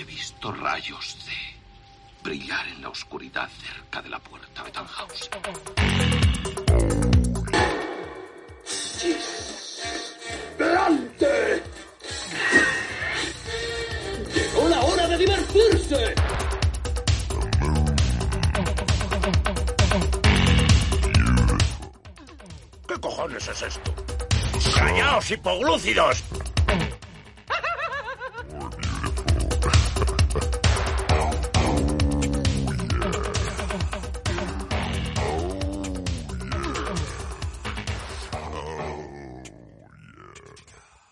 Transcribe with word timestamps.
He 0.00 0.04
visto 0.04 0.50
rayos 0.50 1.14
de 1.26 2.22
brillar 2.22 2.66
en 2.68 2.80
la 2.80 2.88
oscuridad 2.88 3.50
cerca 3.60 4.00
de 4.00 4.08
la 4.08 4.18
puerta 4.18 4.64
de 4.64 4.70
Tannhaus. 4.70 5.28
¡Delante! 10.56 11.62
¡Llegó 14.34 14.68
la 14.70 14.80
hora 14.80 15.06
de 15.06 15.18
divertirse! 15.18 16.14
¿Qué 22.88 23.00
cojones 23.02 23.48
es 23.48 23.62
esto? 23.62 23.94
¡Callaos, 24.74 25.30
hipoglúcidos! 25.30 26.24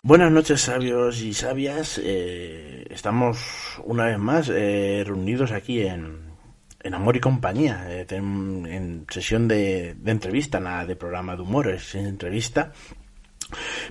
Buenas 0.08 0.32
noches, 0.32 0.62
sabios 0.62 1.20
y 1.20 1.34
sabias. 1.34 2.00
Eh, 2.02 2.86
estamos 2.88 3.78
una 3.84 4.06
vez 4.06 4.18
más 4.18 4.48
eh, 4.48 5.04
reunidos 5.06 5.52
aquí 5.52 5.82
en, 5.82 6.32
en 6.80 6.94
Amor 6.94 7.16
y 7.16 7.20
Compañía, 7.20 7.84
eh, 7.90 8.06
en, 8.08 9.04
sesión 9.10 9.48
de, 9.48 9.96
de 9.98 10.10
entrevista, 10.10 10.60
nada 10.60 10.86
de 10.86 10.96
programa 10.96 11.36
de 11.36 11.42
humor, 11.42 11.68
es 11.68 11.94
entrevista. 11.94 12.72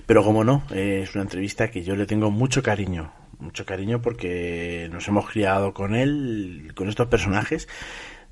Pero 0.06 0.24
como 0.24 0.42
no, 0.42 0.64
eh, 0.72 1.02
es 1.04 1.14
una 1.14 1.22
entrevista 1.22 1.70
que 1.70 1.84
yo 1.84 1.94
le 1.94 2.04
tengo 2.04 2.32
mucho 2.32 2.64
cariño, 2.64 3.12
mucho 3.38 3.64
cariño 3.64 4.02
porque 4.02 4.88
nos 4.90 5.06
hemos 5.06 5.30
criado 5.30 5.72
con 5.72 5.94
él, 5.94 6.72
con 6.74 6.88
estos 6.88 7.06
personajes 7.06 7.68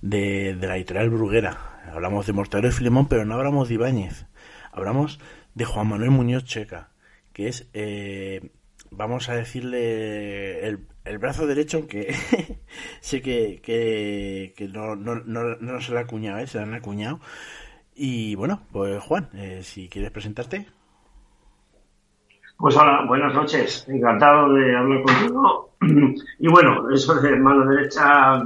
de, 0.03 0.57
de 0.57 0.67
la 0.67 0.77
editorial 0.77 1.11
Bruguera. 1.11 1.85
Hablamos 1.95 2.27
de 2.27 2.33
Mortadelo 2.33 2.67
y 2.67 2.73
Filemón, 2.73 3.07
pero 3.07 3.25
no 3.25 3.35
hablamos 3.35 3.69
de 3.69 3.75
Ibáñez. 3.75 4.27
Hablamos 4.73 5.21
de 5.55 5.65
Juan 5.65 5.87
Manuel 5.87 6.11
Muñoz 6.11 6.47
Checa, 6.47 6.89
que 7.37 7.49
es, 7.49 7.69
eh, 7.75 8.51
vamos 8.91 9.29
a 9.29 9.35
decirle, 9.35 10.67
el, 10.67 10.87
el 11.05 11.19
brazo 11.19 11.47
derecho, 11.47 11.77
aunque 11.77 12.15
sé 13.01 13.21
que, 13.21 13.61
que, 13.63 14.55
que 14.57 14.69
no, 14.69 14.97
no, 14.97 15.17
no, 15.17 15.55
no 15.57 15.81
se 15.83 15.93
le 15.93 15.99
ha 15.99 16.01
acuñado, 16.05 16.39
¿eh? 16.39 16.47
se 16.47 16.57
le 16.57 16.65
han 16.65 16.73
acuñado. 16.73 17.21
Y 17.95 18.37
bueno, 18.37 18.63
pues 18.73 19.03
Juan, 19.03 19.29
eh, 19.35 19.61
si 19.63 19.91
quieres 19.91 20.13
presentarte. 20.13 20.67
Pues 22.57 22.75
hola, 22.75 23.05
buenas 23.07 23.35
noches. 23.35 23.87
Encantado 23.87 24.55
de 24.55 24.75
hablar 24.75 25.03
contigo. 25.03 25.77
Y 26.39 26.49
bueno, 26.49 26.89
eso 26.89 27.17
de 27.17 27.37
mano 27.37 27.67
derecha, 27.67 28.43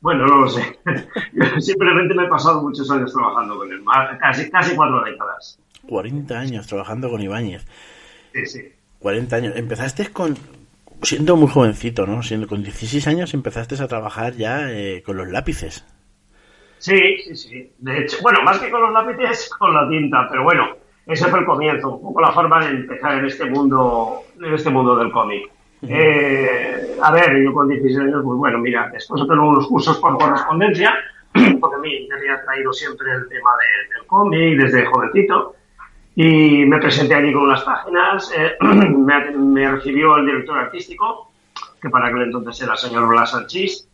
bueno, 0.00 0.26
no 0.26 0.36
lo 0.38 0.48
sé. 0.48 0.78
Yo 1.34 1.60
simplemente 1.60 2.14
me 2.14 2.24
he 2.24 2.28
pasado 2.28 2.62
muchos 2.62 2.90
años 2.90 3.12
trabajando 3.12 3.58
con 3.58 3.70
él, 3.70 3.84
casi, 4.18 4.50
casi 4.50 4.74
cuatro 4.74 5.04
décadas. 5.04 5.58
40 5.86 6.38
años 6.38 6.66
trabajando 6.66 7.10
con 7.10 7.20
Ibáñez. 7.20 7.66
Sí, 8.32 8.46
sí. 8.46 8.72
40 8.98 9.36
años. 9.36 9.52
Empezaste 9.56 10.08
con. 10.12 10.36
Siendo 11.02 11.36
muy 11.36 11.48
jovencito, 11.48 12.06
¿no? 12.06 12.22
Siendo 12.22 12.46
con 12.46 12.62
16 12.62 13.06
años 13.08 13.34
empezaste 13.34 13.74
a 13.82 13.88
trabajar 13.88 14.34
ya 14.34 14.70
eh, 14.70 15.02
con 15.04 15.16
los 15.16 15.28
lápices. 15.28 15.84
Sí, 16.78 16.96
sí, 17.24 17.36
sí. 17.36 17.72
De 17.78 17.98
hecho, 18.00 18.18
bueno, 18.22 18.40
más 18.42 18.58
que 18.60 18.70
con 18.70 18.80
los 18.82 18.92
lápices, 18.92 19.50
con 19.58 19.74
la 19.74 19.88
tinta, 19.88 20.28
pero 20.30 20.44
bueno, 20.44 20.68
ese 21.06 21.26
fue 21.26 21.40
el 21.40 21.44
comienzo, 21.46 21.96
un 21.96 22.02
poco 22.02 22.20
la 22.20 22.30
forma 22.32 22.64
de 22.64 22.70
empezar 22.70 23.18
en 23.18 23.24
este 23.26 23.44
mundo, 23.46 24.22
en 24.40 24.54
este 24.54 24.70
mundo 24.70 24.94
del 24.96 25.10
cómic. 25.10 25.50
Eh, 25.88 26.96
a 27.02 27.10
ver, 27.12 27.42
yo 27.42 27.52
con 27.52 27.68
16 27.68 27.98
años, 27.98 28.22
pues 28.24 28.38
bueno, 28.38 28.58
mira, 28.58 28.88
después 28.92 29.20
de 29.22 29.26
tener 29.26 29.40
unos 29.40 29.66
cursos 29.66 29.98
por 29.98 30.16
correspondencia, 30.16 30.94
porque 31.60 31.76
a 31.76 31.78
mí 31.80 32.06
me 32.08 32.14
había 32.16 32.44
traído 32.44 32.72
siempre 32.72 33.10
el 33.12 33.28
tema 33.28 33.50
de- 33.58 33.94
del 33.98 34.06
cómic 34.06 34.58
desde 34.60 34.86
jovencito, 34.86 35.56
y 36.14 36.64
me 36.66 36.78
presenté 36.78 37.14
allí 37.14 37.32
con 37.32 37.42
unas 37.42 37.62
páginas, 37.62 38.32
eh, 38.36 38.56
me, 38.60 39.30
me 39.30 39.70
recibió 39.70 40.16
el 40.16 40.26
director 40.26 40.58
artístico, 40.58 41.32
que 41.80 41.88
para 41.88 42.08
aquel 42.08 42.22
entonces 42.22 42.62
era 42.62 42.72
el 42.72 42.78
señor 42.78 43.08
Blas 43.08 43.30
Sanchís, 43.30 43.88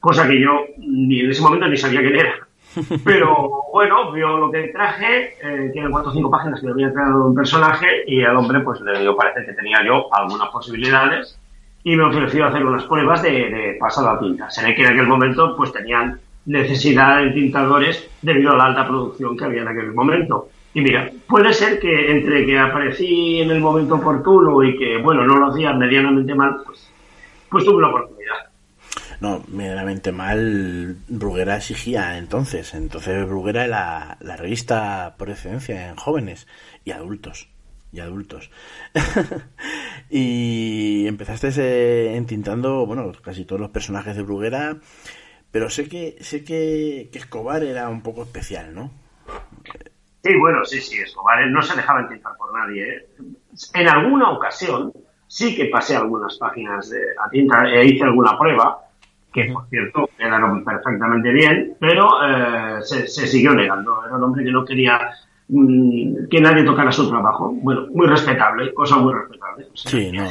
cosa 0.00 0.28
que 0.28 0.40
yo 0.40 0.66
ni 0.78 1.20
en 1.20 1.30
ese 1.30 1.42
momento 1.42 1.66
ni 1.66 1.76
sabía 1.76 2.00
quién 2.00 2.16
era. 2.16 2.34
Pero 3.04 3.64
bueno, 3.72 4.12
vio 4.12 4.36
lo 4.36 4.50
que 4.50 4.68
traje, 4.68 5.34
eh, 5.42 5.70
tiene 5.72 5.90
cuatro 5.90 6.10
o 6.10 6.14
cinco 6.14 6.30
páginas 6.30 6.60
que 6.60 6.68
había 6.68 6.92
creado 6.92 7.26
un 7.26 7.34
personaje 7.34 8.04
y 8.06 8.22
al 8.22 8.36
hombre 8.36 8.60
pues 8.60 8.80
le 8.82 9.00
dio 9.00 9.16
parece 9.16 9.46
que 9.46 9.54
tenía 9.54 9.84
yo 9.84 10.14
algunas 10.14 10.50
posibilidades 10.50 11.38
y 11.82 11.96
me 11.96 12.04
ofreció 12.04 12.46
hacer 12.46 12.66
unas 12.66 12.84
pruebas 12.84 13.22
de, 13.22 13.30
de 13.30 13.76
pasado 13.80 14.10
a 14.10 14.18
tinta. 14.18 14.50
Se 14.50 14.62
ve 14.62 14.74
que 14.74 14.82
en 14.82 14.92
aquel 14.92 15.06
momento 15.06 15.56
pues 15.56 15.72
tenían 15.72 16.20
necesidad 16.44 17.22
de 17.22 17.30
tintadores 17.30 18.08
debido 18.22 18.52
a 18.52 18.56
la 18.56 18.64
alta 18.64 18.86
producción 18.86 19.36
que 19.36 19.44
había 19.44 19.62
en 19.62 19.68
aquel 19.68 19.92
momento. 19.92 20.48
Y 20.76 20.82
mira, 20.82 21.10
puede 21.26 21.54
ser 21.54 21.80
que 21.80 22.10
entre 22.10 22.44
que 22.44 22.58
aparecí 22.58 23.40
en 23.40 23.50
el 23.50 23.60
momento 23.60 23.94
oportuno 23.94 24.62
y 24.62 24.76
que, 24.76 24.98
bueno, 24.98 25.24
no 25.24 25.38
lo 25.38 25.46
hacía 25.46 25.72
medianamente 25.72 26.34
mal, 26.34 26.58
pues, 26.66 26.92
pues 27.48 27.64
tuve 27.64 27.80
la 27.80 27.88
oportunidad. 27.88 28.34
No, 29.18 29.42
medianamente 29.48 30.12
mal, 30.12 30.98
Bruguera 31.08 31.56
exigía 31.56 32.18
entonces. 32.18 32.74
Entonces 32.74 33.26
Bruguera 33.26 33.64
era 33.64 34.18
la, 34.20 34.36
revista 34.36 35.14
por 35.16 35.30
excelencia 35.30 35.88
en 35.88 35.96
jóvenes 35.96 36.46
y 36.84 36.90
adultos. 36.90 37.48
Y 37.90 38.00
adultos. 38.00 38.50
y 40.10 41.06
empezaste 41.06 41.48
eh, 41.56 42.16
entintando, 42.16 42.84
bueno, 42.84 43.12
casi 43.24 43.46
todos 43.46 43.62
los 43.62 43.70
personajes 43.70 44.14
de 44.14 44.24
Bruguera. 44.24 44.76
Pero 45.50 45.70
sé 45.70 45.88
que, 45.88 46.18
sé 46.20 46.44
que 46.44 47.08
Escobar 47.14 47.64
era 47.64 47.88
un 47.88 48.02
poco 48.02 48.24
especial, 48.24 48.74
¿no? 48.74 48.90
Sí, 50.26 50.38
bueno, 50.38 50.64
sí, 50.64 50.80
sí, 50.80 50.98
Escobar 51.00 51.40
él 51.42 51.52
no 51.52 51.62
se 51.62 51.76
dejaba 51.76 52.00
entintar 52.00 52.32
por 52.36 52.52
nadie. 52.52 52.82
¿eh? 52.88 53.06
En 53.74 53.88
alguna 53.88 54.30
ocasión 54.30 54.92
sí 55.26 55.54
que 55.56 55.66
pasé 55.66 55.96
algunas 55.96 56.36
páginas 56.38 56.90
de, 56.90 56.98
a 57.24 57.28
tinta 57.30 57.68
e 57.68 57.84
hice 57.86 58.04
alguna 58.04 58.38
prueba, 58.38 58.78
que 59.32 59.44
por 59.52 59.66
cierto 59.68 60.08
quedaron 60.16 60.64
perfectamente 60.64 61.30
bien, 61.32 61.74
pero 61.78 62.08
eh, 62.26 62.82
se, 62.82 63.06
se 63.06 63.26
siguió 63.26 63.52
negando. 63.52 64.04
Era 64.06 64.16
un 64.16 64.24
hombre 64.24 64.44
que 64.44 64.50
no 64.50 64.64
quería 64.64 65.10
mm, 65.48 66.26
que 66.30 66.40
nadie 66.40 66.64
tocara 66.64 66.90
su 66.90 67.08
trabajo. 67.08 67.52
Bueno, 67.62 67.86
muy 67.92 68.06
respetable, 68.06 68.72
cosa 68.74 68.96
muy 68.96 69.12
respetable. 69.14 69.66
O 69.72 69.76
sea, 69.76 69.90
Sí, 69.90 70.10
no, 70.12 70.24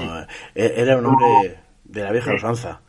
eh, 0.56 0.74
era 0.76 0.98
un 0.98 1.06
hombre 1.06 1.60
de 1.84 2.04
la 2.04 2.12
vieja 2.12 2.34
usanza. 2.34 2.82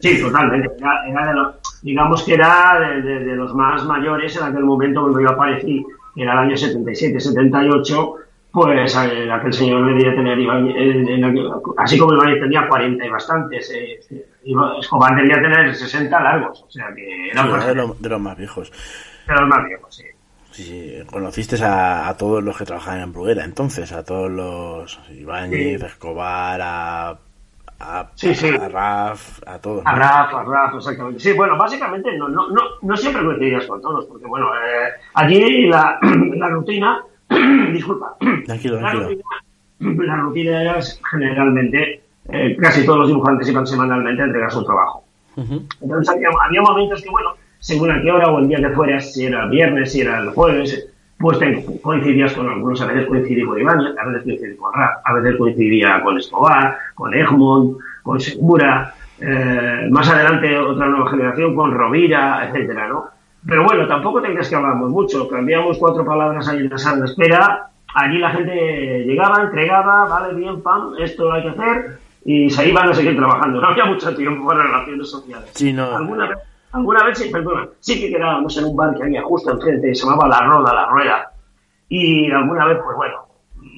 Sí, 0.00 0.20
totalmente. 0.22 0.70
Era, 0.78 1.06
era 1.08 1.26
de 1.26 1.34
los, 1.34 1.80
digamos 1.82 2.22
que 2.22 2.34
era 2.34 2.78
de, 2.78 3.02
de- 3.02 3.24
de 3.24 3.34
los 3.36 3.52
más 3.54 3.84
mayores 3.84 4.36
en 4.36 4.44
aquel 4.44 4.62
momento 4.64 5.00
cuando 5.02 5.20
yo 5.20 5.30
aparecí, 5.30 5.84
era 6.16 6.32
el 6.32 6.38
año 6.38 6.56
77, 6.56 7.20
78, 7.20 8.14
pues 8.50 8.96
eh, 8.96 9.30
aquel 9.30 9.52
señor 9.52 9.86
debía 9.86 10.14
tener, 10.14 10.38
Ibáñez- 10.38 10.74
en- 10.76 11.52
así 11.76 11.98
como 11.98 12.14
Ibáñez 12.14 12.40
tenía 12.40 12.66
40 12.68 13.04
y 13.06 13.08
bastantes, 13.10 13.70
eh, 13.70 14.00
eh, 14.10 14.26
Escobar 14.80 15.14
debía 15.16 15.36
tener 15.36 15.74
60 15.74 16.20
largos, 16.20 16.64
o 16.66 16.70
sea 16.70 16.86
que 16.94 17.28
era 17.30 17.42
Sí, 17.42 17.48
un 17.48 17.54
era 17.56 17.66
de, 17.66 17.74
lo- 17.74 17.96
de 17.98 18.08
los 18.08 18.20
más 18.20 18.36
viejos. 18.36 18.72
de 19.26 19.34
los 19.34 19.48
más 19.48 19.64
viejos, 19.66 19.94
sí. 19.94 20.04
Sí, 20.50 20.64
sí, 20.64 20.94
conociste 21.06 21.62
a, 21.62 22.08
a 22.08 22.16
todos 22.16 22.42
los 22.42 22.56
que 22.56 22.64
trabajaban 22.64 23.02
en 23.02 23.12
Bruguera, 23.12 23.44
entonces, 23.44 23.92
a 23.92 24.02
todos 24.02 24.30
los 24.30 24.98
Ibáñez, 25.10 25.80
Sí. 25.80 25.86
Escobar, 25.86 26.60
a, 26.62 27.18
a, 27.80 28.08
Sí, 28.14 28.34
sí. 28.34 28.48
a 28.48 28.68
Raf, 28.68 29.40
a 29.46 29.58
todos. 29.58 29.84
¿no? 29.84 29.90
A 29.90 29.94
Rafa, 29.94 30.40
a 30.40 30.44
Rafa, 30.44 30.76
exactamente. 30.78 31.20
Sí, 31.20 31.32
bueno, 31.32 31.56
básicamente 31.56 32.16
no, 32.18 32.28
no, 32.28 32.48
no, 32.50 32.62
no 32.82 32.96
siempre 32.96 33.24
coincidías 33.24 33.66
con 33.66 33.80
todos, 33.80 34.06
porque 34.06 34.26
bueno, 34.26 34.46
eh, 34.54 34.90
allí 35.14 35.66
la, 35.68 35.98
la 36.36 36.48
rutina, 36.48 37.02
disculpa, 37.72 38.16
Tranquilo, 38.46 38.80
la 38.80 38.90
tranquilo. 38.90 39.22
rutina, 39.80 40.06
la 40.06 40.16
rutina 40.16 40.62
era 40.62 40.78
generalmente, 41.10 42.02
eh, 42.28 42.56
casi 42.60 42.84
todos 42.84 42.98
los 43.00 43.08
dibujantes 43.08 43.48
iban 43.48 43.66
semanalmente 43.66 44.22
a 44.22 44.26
entregar 44.26 44.50
su 44.50 44.64
trabajo. 44.64 45.04
Entonces 45.36 46.08
había, 46.12 46.28
había 46.44 46.62
momentos 46.62 47.00
que, 47.00 47.10
bueno, 47.10 47.30
según 47.60 47.92
a 47.92 48.02
qué 48.02 48.10
hora 48.10 48.28
o 48.28 48.38
el 48.40 48.48
día 48.48 48.58
que 48.58 48.70
fueras, 48.70 49.12
si 49.14 49.26
era 49.26 49.46
viernes, 49.46 49.92
si 49.92 50.00
era 50.00 50.18
el 50.18 50.30
jueves, 50.30 50.88
pues 51.18 51.38
te 51.38 51.64
coincidías 51.82 52.32
con 52.32 52.48
algunos, 52.48 52.80
a 52.80 52.86
veces 52.86 53.06
coincidí 53.06 53.44
con 53.44 53.58
Ibáñez, 53.58 53.96
a 53.98 54.06
veces 54.06 54.22
coincidí 54.22 54.56
con 54.56 54.72
Rap, 54.72 55.00
a 55.04 55.12
veces 55.14 55.36
coincidía 55.36 56.00
con 56.02 56.16
Escobar, 56.16 56.78
con 56.94 57.12
Egmont, 57.12 57.78
con 58.02 58.20
Segura, 58.20 58.94
eh, 59.20 59.88
más 59.90 60.08
adelante 60.08 60.56
otra 60.56 60.86
nueva 60.86 61.10
generación 61.10 61.56
con 61.56 61.72
Rovira, 61.72 62.48
etcétera, 62.48 62.88
¿no? 62.88 63.06
Pero 63.46 63.64
bueno, 63.64 63.86
tampoco 63.88 64.22
tengas 64.22 64.48
que 64.48 64.54
hablamos 64.54 64.90
mucho, 64.90 65.28
cambiamos 65.28 65.78
cuatro 65.78 66.04
palabras 66.04 66.48
ahí 66.48 66.58
en 66.58 66.68
la 66.68 66.78
sala 66.78 67.00
de 67.00 67.06
espera, 67.06 67.68
allí 67.94 68.18
la 68.18 68.30
gente 68.30 69.04
llegaba, 69.04 69.42
entregaba, 69.42 70.06
vale, 70.06 70.34
bien, 70.34 70.62
pam, 70.62 70.92
esto 71.00 71.32
hay 71.32 71.42
que 71.42 71.48
hacer, 71.48 71.98
y 72.24 72.50
se 72.50 72.68
iban 72.68 72.88
a 72.88 72.94
seguir 72.94 73.16
trabajando. 73.16 73.60
No 73.60 73.68
había 73.68 73.86
mucho 73.86 74.14
tiempo 74.14 74.46
para 74.46 74.62
relaciones 74.62 75.10
sociales. 75.10 75.50
Sí, 75.54 75.72
no. 75.72 75.96
Alguna 75.96 76.28
vez, 76.28 76.38
alguna 76.72 77.04
vez 77.04 77.18
sí, 77.18 77.30
perdona, 77.30 77.68
sí 77.80 78.00
que 78.00 78.10
quedábamos 78.10 78.56
en 78.58 78.64
un 78.64 78.76
bar 78.76 78.94
que 78.94 79.04
había 79.04 79.22
justo 79.22 79.52
enfrente, 79.52 79.94
se 79.94 80.04
llamaba 80.04 80.28
La 80.28 80.40
Roda, 80.46 80.74
La 80.74 80.86
Rueda, 80.86 81.32
y 81.88 82.30
alguna 82.30 82.66
vez, 82.66 82.78
pues 82.84 82.96
bueno, 82.96 83.26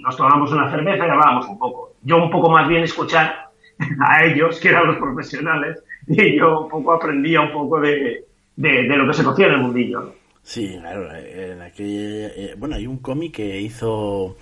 nos 0.03 0.17
tomamos 0.17 0.51
una 0.53 0.71
cerveza 0.71 1.07
y 1.07 1.11
hablábamos 1.11 1.47
un 1.47 1.59
poco. 1.59 1.95
Yo 2.03 2.17
un 2.17 2.31
poco 2.31 2.51
más 2.51 2.69
bien 2.69 2.83
escuchar 2.83 3.51
a 4.01 4.25
ellos, 4.25 4.59
que 4.59 4.69
eran 4.69 4.87
los 4.87 4.97
profesionales, 4.97 5.83
y 6.07 6.39
yo 6.39 6.63
un 6.63 6.69
poco 6.69 6.93
aprendía 6.93 7.41
un 7.41 7.53
poco 7.53 7.81
de, 7.81 8.25
de, 8.57 8.83
lo 8.97 9.07
que 9.07 9.15
se 9.15 9.25
cocía 9.25 9.47
en 9.47 9.53
el 9.53 9.61
mundillo. 9.61 10.15
Sí, 10.43 10.77
claro, 10.81 11.15
en 11.15 11.63
aquel, 11.63 12.33
eh, 12.35 12.55
bueno, 12.57 12.75
hay 12.75 12.87
un 12.87 12.99
cómic 12.99 13.35
que 13.37 13.61
hizo 13.61 14.37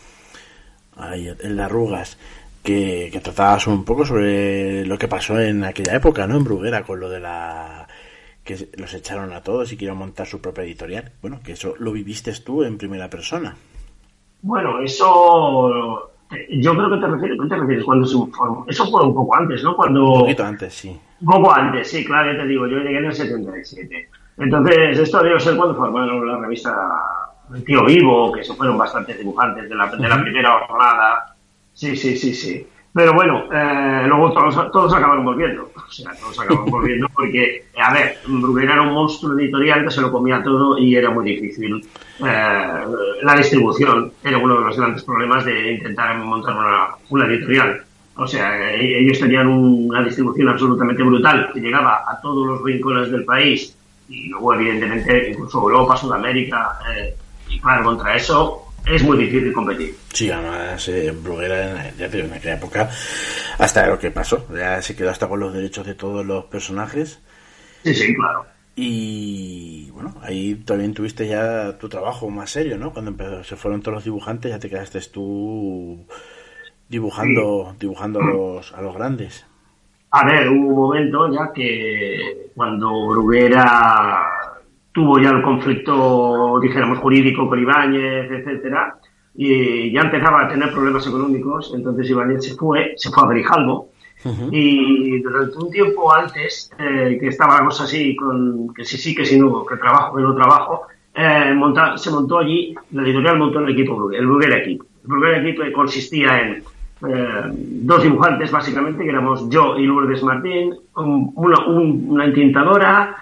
el 1.42 1.56
de 1.56 1.62
Arrugas, 1.62 2.18
que, 2.62 3.10
que 3.12 3.20
trataba 3.20 3.58
un 3.66 3.84
poco 3.84 4.06
sobre 4.06 4.86
lo 4.86 4.96
que 4.96 5.08
pasó 5.08 5.38
en 5.40 5.64
aquella 5.64 5.96
época, 5.96 6.26
¿no? 6.26 6.36
En 6.36 6.44
Bruguera, 6.44 6.82
con 6.82 7.00
lo 7.00 7.08
de 7.08 7.20
la 7.20 7.87
que 8.48 8.70
los 8.78 8.94
echaron 8.94 9.34
a 9.34 9.42
todos 9.42 9.70
y 9.74 9.76
que 9.76 9.92
montar 9.92 10.26
su 10.26 10.40
propia 10.40 10.64
editorial. 10.64 11.12
Bueno, 11.20 11.40
que 11.44 11.52
eso 11.52 11.74
lo 11.78 11.92
viviste 11.92 12.32
tú 12.42 12.62
en 12.62 12.78
primera 12.78 13.10
persona. 13.10 13.54
Bueno, 14.40 14.80
eso 14.80 16.10
yo 16.50 16.74
creo 16.74 16.90
que 16.90 16.96
te 16.96 17.06
refieres, 17.08 17.38
¿qué 17.42 17.48
te 17.48 17.56
refieres? 17.56 17.84
Cuando 17.84 18.06
se 18.06 18.16
formó. 18.32 18.64
Eso 18.66 18.90
fue 18.90 19.04
un 19.04 19.14
poco 19.14 19.36
antes, 19.36 19.62
¿no? 19.62 19.76
Cuando... 19.76 20.12
Un 20.12 20.20
poquito 20.20 20.44
antes, 20.44 20.72
sí. 20.72 20.98
Un 21.20 21.26
poco 21.26 21.52
antes, 21.52 21.90
sí, 21.90 22.02
claro, 22.06 22.32
ya 22.32 22.38
te 22.38 22.46
digo, 22.46 22.66
yo 22.66 22.78
llegué 22.78 22.98
en 22.98 23.04
el 23.04 23.12
77. 23.12 24.08
Entonces, 24.38 24.98
esto 24.98 25.22
debe 25.22 25.40
ser 25.40 25.54
cuando 25.54 25.74
formaron 25.74 26.26
la 26.26 26.38
revista 26.38 26.74
El 27.54 27.62
Tío 27.64 27.84
Vivo, 27.84 28.32
que 28.32 28.42
se 28.44 28.54
fueron 28.54 28.78
bastantes 28.78 29.18
dibujantes 29.18 29.68
de 29.68 29.74
la, 29.74 29.94
de 29.94 30.08
la 30.08 30.22
primera 30.22 30.66
jornada. 30.66 31.34
Sí, 31.74 31.94
sí, 31.94 32.16
sí, 32.16 32.32
sí. 32.32 32.66
Pero 32.92 33.14
bueno, 33.14 33.44
eh, 33.52 34.04
luego 34.06 34.32
todos, 34.32 34.72
todos 34.72 34.94
acabaron 34.94 35.24
volviendo. 35.24 35.70
O 35.74 35.90
sea, 35.90 36.12
todos 36.18 36.38
acabaron 36.40 36.70
volviendo 36.70 37.08
porque, 37.14 37.66
a 37.80 37.92
ver, 37.92 38.18
Bruguera 38.26 38.74
era 38.74 38.82
un 38.82 38.92
monstruo 38.92 39.38
editorial 39.38 39.84
que 39.84 39.90
se 39.90 40.00
lo 40.00 40.10
comía 40.10 40.42
todo 40.42 40.78
y 40.78 40.96
era 40.96 41.10
muy 41.10 41.24
difícil. 41.24 41.86
Eh, 42.20 42.84
la 43.22 43.36
distribución 43.36 44.12
era 44.24 44.38
uno 44.38 44.58
de 44.58 44.64
los 44.66 44.76
grandes 44.76 45.04
problemas 45.04 45.44
de 45.44 45.72
intentar 45.72 46.18
montar 46.18 46.56
una, 46.56 46.88
una 47.10 47.26
editorial. 47.26 47.82
O 48.16 48.26
sea, 48.26 48.74
e-, 48.74 49.00
ellos 49.00 49.20
tenían 49.20 49.48
una 49.48 50.02
distribución 50.02 50.48
absolutamente 50.48 51.02
brutal 51.02 51.50
que 51.52 51.60
llegaba 51.60 52.04
a 52.06 52.20
todos 52.20 52.46
los 52.46 52.62
rincones 52.62 53.10
del 53.10 53.24
país 53.24 53.76
y 54.08 54.28
luego, 54.28 54.54
evidentemente, 54.54 55.30
incluso 55.30 55.60
Europa, 55.60 55.96
Sudamérica. 55.96 56.78
Eh, 56.96 57.14
y 57.50 57.60
claro, 57.60 57.84
contra 57.84 58.16
eso 58.16 58.67
es 58.90 59.02
muy 59.02 59.18
difícil 59.18 59.52
competir. 59.52 59.94
Sí, 60.12 60.30
además, 60.30 60.88
eh, 60.88 61.10
Bruguera, 61.10 61.92
ya 61.96 62.08
te 62.08 62.20
en 62.20 62.32
aquella 62.32 62.54
época, 62.54 62.90
hasta 63.58 63.86
lo 63.86 63.98
que 63.98 64.10
pasó, 64.10 64.46
ya 64.54 64.80
se 64.82 64.96
quedó 64.96 65.10
hasta 65.10 65.28
con 65.28 65.40
los 65.40 65.52
derechos 65.52 65.86
de 65.86 65.94
todos 65.94 66.24
los 66.24 66.44
personajes. 66.46 67.20
Sí, 67.84 67.94
sí, 67.94 68.14
claro. 68.14 68.46
Y 68.74 69.90
bueno, 69.90 70.14
ahí 70.22 70.54
también 70.54 70.94
tuviste 70.94 71.26
ya 71.26 71.76
tu 71.78 71.88
trabajo 71.88 72.30
más 72.30 72.50
serio, 72.50 72.78
¿no? 72.78 72.92
Cuando 72.92 73.10
empezó, 73.10 73.42
se 73.42 73.56
fueron 73.56 73.82
todos 73.82 73.96
los 73.96 74.04
dibujantes, 74.04 74.52
ya 74.52 74.58
te 74.58 74.70
quedaste 74.70 75.00
tú 75.12 76.06
dibujando, 76.88 77.74
dibujando 77.78 78.20
a 78.20 78.24
los, 78.24 78.72
a 78.72 78.80
los 78.80 78.94
grandes. 78.94 79.44
A 80.10 80.24
ver, 80.24 80.48
hubo 80.48 80.68
un 80.68 80.74
momento 80.74 81.32
ya 81.32 81.52
que 81.52 82.50
cuando 82.54 83.08
Bruguera 83.08 84.37
tuvo 84.98 85.20
ya 85.20 85.30
el 85.30 85.42
conflicto, 85.42 86.58
dijéramos, 86.60 86.98
jurídico 86.98 87.48
con 87.48 87.60
Ibáñez, 87.60 88.28
etcétera, 88.32 88.96
y 89.32 89.92
ya 89.92 90.00
empezaba 90.00 90.42
a 90.42 90.48
tener 90.48 90.72
problemas 90.72 91.06
económicos, 91.06 91.72
entonces 91.72 92.10
Ibáñez 92.10 92.44
se 92.44 92.56
fue, 92.56 92.94
se 92.96 93.08
fue 93.10 93.22
a 93.22 93.28
Grijalbo, 93.28 93.90
y 94.50 95.20
durante 95.20 95.56
un 95.56 95.70
tiempo 95.70 96.12
antes, 96.12 96.72
eh, 96.80 97.16
que 97.20 97.28
estábamos 97.28 97.80
así, 97.80 98.16
con 98.16 98.74
que 98.74 98.84
sí, 98.84 98.96
sí, 98.96 99.14
que 99.14 99.24
sí, 99.24 99.38
no, 99.38 99.64
que 99.64 99.76
trabajo, 99.76 100.16
que 100.16 100.22
no 100.22 100.34
trabajo, 100.34 100.88
eh, 101.14 101.54
se 101.94 102.10
montó 102.10 102.38
allí, 102.38 102.74
la 102.90 103.02
editorial 103.04 103.38
montó 103.38 103.60
el 103.60 103.70
equipo, 103.70 104.10
el 104.10 104.26
Bruguera 104.26 104.56
Equipo. 104.58 104.84
El 105.04 105.10
Bruguera 105.10 105.38
Equipo 105.38 105.62
consistía 105.72 106.40
en 106.40 106.64
eh, 107.08 107.52
dos 107.52 108.02
dibujantes, 108.02 108.50
básicamente, 108.50 109.04
que 109.04 109.10
éramos 109.10 109.48
yo 109.48 109.78
y 109.78 109.86
Lourdes 109.86 110.24
Martín, 110.24 110.74
una, 110.96 111.66
una 111.66 112.24
entintadora, 112.24 113.14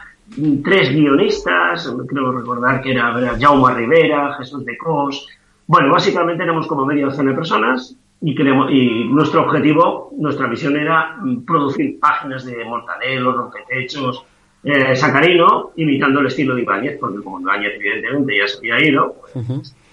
tres 0.63 0.91
guionistas, 0.91 1.93
creo 2.09 2.33
recordar 2.33 2.83
que 2.83 2.93
era, 2.93 3.19
era 3.19 3.39
Jaume 3.39 3.75
Rivera, 3.75 4.35
Jesús 4.39 4.65
de 4.65 4.77
Cos. 4.77 5.29
Bueno, 5.67 5.93
básicamente 5.93 6.43
éramos 6.43 6.67
como 6.67 6.85
media 6.85 7.07
docena 7.07 7.31
de 7.31 7.37
personas 7.37 7.97
y, 8.21 8.35
queremos, 8.35 8.71
y 8.71 9.05
nuestro 9.05 9.43
objetivo, 9.43 10.13
nuestra 10.19 10.47
misión 10.47 10.77
era 10.77 11.17
producir 11.47 11.99
páginas 12.01 12.45
de 12.45 12.65
Mortadelo, 12.65 13.33
Rompetechos, 13.33 14.25
eh, 14.65 14.97
Sacarino, 14.97 15.73
imitando 15.77 16.21
el 16.21 16.27
estilo 16.27 16.55
de 16.55 16.63
Ibáñez, 16.63 16.99
porque 16.99 17.23
como 17.23 17.41
Ibáñez 17.41 17.75
evidentemente 17.77 18.39
ya 18.39 18.49
se 18.49 18.59
había 18.59 18.89
ido, 18.89 19.23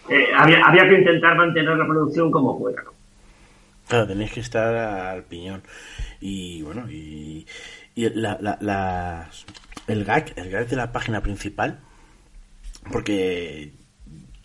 eh, 0.10 0.28
había, 0.36 0.66
había, 0.66 0.90
que 0.90 1.00
intentar 1.00 1.38
mantener 1.38 1.78
la 1.78 1.86
producción 1.86 2.32
como 2.32 2.58
fuera. 2.58 2.84
Claro, 3.88 4.08
tenéis 4.08 4.32
que 4.32 4.40
estar 4.40 4.74
al 4.74 5.24
piñón. 5.24 5.62
Y 6.22 6.62
bueno, 6.62 6.90
y, 6.90 7.46
y 7.96 8.10
la, 8.10 8.38
la, 8.40 8.58
las, 8.62 9.46
el 9.88 10.06
gag, 10.06 10.34
el 10.36 10.50
gag 10.50 10.68
de 10.68 10.76
la 10.76 10.92
página 10.92 11.22
principal, 11.22 11.80
porque 12.92 13.74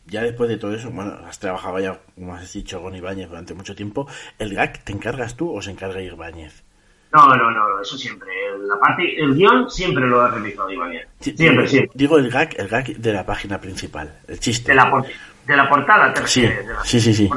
ya 0.07 0.23
después 0.23 0.49
de 0.49 0.57
todo 0.57 0.75
eso, 0.75 0.91
bueno, 0.91 1.19
has 1.27 1.39
trabajado 1.39 1.79
ya, 1.79 2.01
como 2.15 2.35
has 2.35 2.53
dicho, 2.53 2.81
con 2.83 2.95
Ibáñez 2.95 3.29
durante 3.29 3.55
mucho 3.55 3.75
tiempo, 3.75 4.09
¿el 4.39 4.55
gag 4.55 4.83
te 4.85 4.93
encargas 4.93 5.37
tú 5.37 5.55
o 5.55 5.61
se 5.63 5.71
encarga 5.71 6.01
Ibáñez? 6.01 6.65
No, 7.13 7.27
no, 7.37 7.51
no, 7.51 7.81
eso 7.81 7.97
siempre. 7.97 8.31
La 8.67 8.79
parte, 8.79 9.19
el 9.19 9.35
guion 9.35 9.71
siempre 9.71 10.07
lo 10.07 10.21
ha 10.21 10.29
realizado 10.29 10.71
Ibáñez. 10.71 11.09
siempre, 11.21 11.67
siempre. 11.67 11.91
Digo 11.95 12.19
el 12.19 12.31
gag, 12.31 12.55
el 12.59 12.69
gag 12.69 12.87
de 12.97 13.13
la 13.13 13.25
página 13.25 13.61
principal, 13.61 14.19
el 14.29 14.39
chiste. 14.41 14.73
De 14.73 14.77
la, 14.77 15.05
de 15.47 15.57
la 15.57 15.69
portada, 15.69 16.15
sí, 16.27 16.47
sí, 16.85 17.01
sí, 17.01 17.15
sí. 17.15 17.31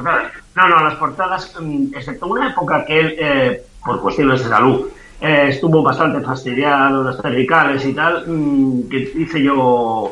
No, 0.56 0.68
no, 0.68 0.84
las 0.84 0.96
portadas, 0.96 1.56
mm, 1.62 1.96
excepto 1.96 2.28
una 2.28 2.50
época 2.50 2.84
que 2.86 3.00
él, 3.00 3.16
eh, 3.18 3.64
por 3.86 4.02
cuestiones 4.02 4.44
de 4.44 4.50
salud, 4.50 4.90
eh, 5.22 5.46
estuvo 5.50 5.82
bastante 5.84 6.20
fastidiado, 6.22 7.04
las 7.04 7.22
cervicales 7.22 7.86
y 7.86 7.94
tal, 7.94 8.26
mm, 8.28 8.90
que 8.90 9.12
hice 9.16 9.42
yo... 9.42 10.12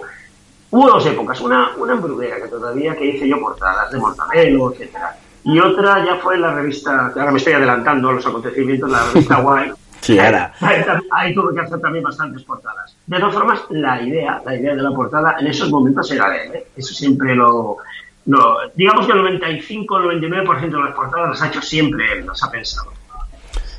Hubo 0.71 0.87
dos 0.87 1.05
épocas, 1.07 1.41
una, 1.41 1.71
una 1.77 1.93
en 1.93 2.01
Bruguera, 2.01 2.35
que 2.35 2.47
todavía 2.47 2.95
que 2.95 3.05
hice 3.05 3.27
yo 3.27 3.39
portadas 3.39 3.91
de 3.91 3.97
Mortadelo, 3.97 4.71
etcétera 4.71 5.17
y 5.43 5.59
otra 5.59 6.05
ya 6.05 6.17
fue 6.17 6.37
la 6.37 6.53
revista, 6.53 7.07
ahora 7.07 7.31
me 7.31 7.37
estoy 7.37 7.53
adelantando 7.53 8.09
a 8.09 8.13
los 8.13 8.25
acontecimientos, 8.25 8.89
la 8.89 9.05
revista 9.05 9.35
Guay. 9.41 9.71
sí, 10.01 10.19
ahora. 10.19 10.53
Ahí, 11.11 11.33
tuve 11.33 11.53
que 11.53 11.61
hacer 11.61 11.79
también 11.79 12.03
bastantes 12.03 12.43
portadas. 12.43 12.95
De 13.07 13.19
todas 13.19 13.33
formas, 13.33 13.61
la 13.69 14.01
idea, 14.01 14.41
la 14.45 14.55
idea 14.55 14.75
de 14.75 14.81
la 14.81 14.91
portada 14.91 15.37
en 15.39 15.47
esos 15.47 15.69
momentos 15.69 16.11
era 16.11 16.29
de 16.29 16.43
él, 16.43 16.55
¿eh? 16.55 16.67
Eso 16.75 16.93
siempre 16.93 17.35
lo, 17.35 17.77
lo, 18.25 18.57
digamos 18.75 19.05
que 19.05 19.13
el 19.13 19.19
95 19.19 19.95
o 19.95 20.11
el 20.11 20.21
99% 20.21 20.69
de 20.69 20.83
las 20.83 20.93
portadas 20.93 21.29
las 21.29 21.41
ha 21.41 21.47
hecho 21.47 21.61
siempre 21.61 22.11
él, 22.11 22.25
las 22.25 22.43
ha 22.43 22.51
pensado. 22.51 22.91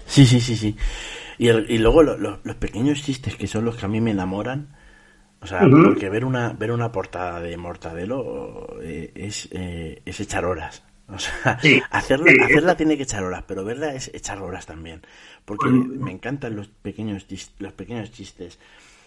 Sí, 0.07 0.27
sí, 0.27 0.41
sí, 0.41 0.57
sí. 0.57 0.77
Y, 1.41 1.49
y 1.49 1.79
luego 1.79 2.03
los 2.03 2.57
pequeños 2.57 3.03
chistes 3.03 3.35
que 3.35 3.47
son 3.47 3.65
los 3.65 3.75
que 3.75 3.87
a 3.87 3.89
mí 3.89 3.99
me 4.03 4.11
enamoran. 4.11 4.77
O 5.41 5.47
sea, 5.47 5.61
porque 5.61 6.11
ver 6.11 6.27
una, 6.27 6.53
ver 6.53 6.71
una 6.71 6.93
portada 6.93 7.41
de 7.41 7.57
Mortadelo 7.57 8.77
eh, 8.83 9.11
es, 9.15 9.49
eh, 9.51 10.03
es 10.05 10.21
echar 10.21 10.45
horas. 10.45 10.85
O 11.09 11.19
sea, 11.19 11.59
hacerla, 11.93 12.31
hacerla 12.45 12.77
tiene 12.77 12.99
que 12.99 13.05
echar 13.05 13.25
horas, 13.25 13.43
pero 13.49 13.65
verla 13.65 13.95
es 13.95 14.11
echar 14.13 14.43
horas 14.43 14.67
también. 14.67 15.01
Porque 15.47 15.71
me 15.71 16.13
encantan 16.13 16.57
los 16.57 16.69
pequeños, 16.69 17.27
los 17.59 17.73
pequeños 17.73 18.13
chistes. 18.13 18.59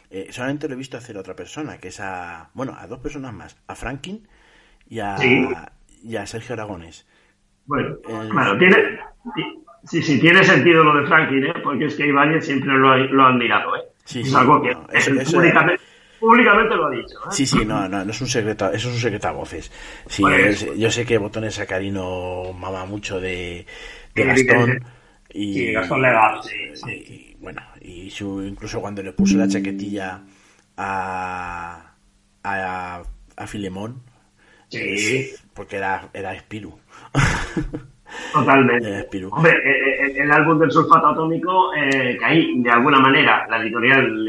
Eh, 0.10 0.30
solamente 0.32 0.68
lo 0.68 0.74
he 0.74 0.78
visto 0.78 0.98
hacer 0.98 1.18
a 1.18 1.20
otra 1.20 1.36
persona, 1.36 1.78
que 1.78 1.90
es 1.90 2.00
a. 2.00 2.50
Bueno, 2.56 2.76
a 2.76 2.88
dos 2.88 2.98
personas 2.98 3.32
más. 3.32 3.56
A 3.68 3.76
Franklin 3.76 4.28
y 4.90 4.98
a, 5.02 5.18
y 6.04 6.16
a 6.16 6.26
Sergio 6.26 6.54
Aragones. 6.54 7.06
Bueno, 7.68 7.96
claro, 8.02 8.58
tiene, 8.58 8.76
Sí, 9.86 10.02
sí, 10.02 10.20
tiene 10.20 10.44
sentido 10.44 10.84
lo 10.84 11.02
de 11.02 11.08
Franklin, 11.08 11.46
¿eh? 11.46 11.54
porque 11.62 11.86
es 11.86 11.96
que 11.96 12.08
Ibáñez 12.08 12.46
siempre 12.46 12.74
lo 12.74 12.92
ha, 12.92 12.98
lo 12.98 13.24
ha 13.24 13.30
admirado. 13.30 13.76
¿eh? 13.76 13.82
Sí, 14.06 14.22
es 14.22 14.34
algo 14.34 14.62
que 14.62 14.74
públicamente, 16.20 16.76
lo 16.76 16.88
ha 16.88 16.90
dicho. 16.92 17.18
¿eh? 17.26 17.32
Sí, 17.32 17.46
sí, 17.46 17.66
no, 17.66 17.88
no, 17.90 18.06
no 18.06 18.12
es 18.12 18.22
un 18.22 18.28
secreto, 18.28 18.72
eso 18.72 18.88
es 18.88 18.96
un 18.96 19.02
secreto 19.02 19.28
a 19.28 19.32
voces. 19.32 19.72
Sí, 20.08 20.24
yo 20.78 20.90
sé 20.90 21.06
que 21.06 21.18
Botones 21.18 21.56
Sacarino 21.56 22.54
mama 22.54 22.86
mucho 22.86 23.20
de, 23.20 23.66
de 24.16 24.24
Gastón. 24.24 24.86
Y, 25.34 25.54
sí, 25.54 25.72
Gastón 25.74 26.02
Legal, 26.02 26.40
sí, 26.44 26.58
sí. 26.76 26.92
Y, 26.92 27.38
bueno, 27.42 27.62
y 27.82 28.10
su, 28.10 28.42
incluso 28.42 28.80
cuando 28.80 29.04
le 29.04 29.12
puso 29.12 29.38
la 29.38 29.48
chaquetilla 29.50 30.22
a, 30.78 31.94
a, 32.44 33.04
a 33.36 33.48
Filemón, 33.48 34.02
sí. 34.70 35.32
porque 35.54 35.76
era, 35.76 36.10
era 36.14 36.34
Espiru. 36.34 36.80
Totalmente. 38.34 39.00
Eh, 39.00 39.26
Hombre, 39.30 39.52
eh, 39.52 40.06
eh, 40.06 40.14
el, 40.18 40.32
álbum 40.32 40.60
del 40.60 40.72
sulfato 40.72 41.08
atómico, 41.08 41.72
que 41.72 42.20
ahí 42.24 42.60
de 42.62 42.70
alguna 42.70 43.00
manera 43.00 43.46
la 43.50 43.62
editorial 43.62 44.26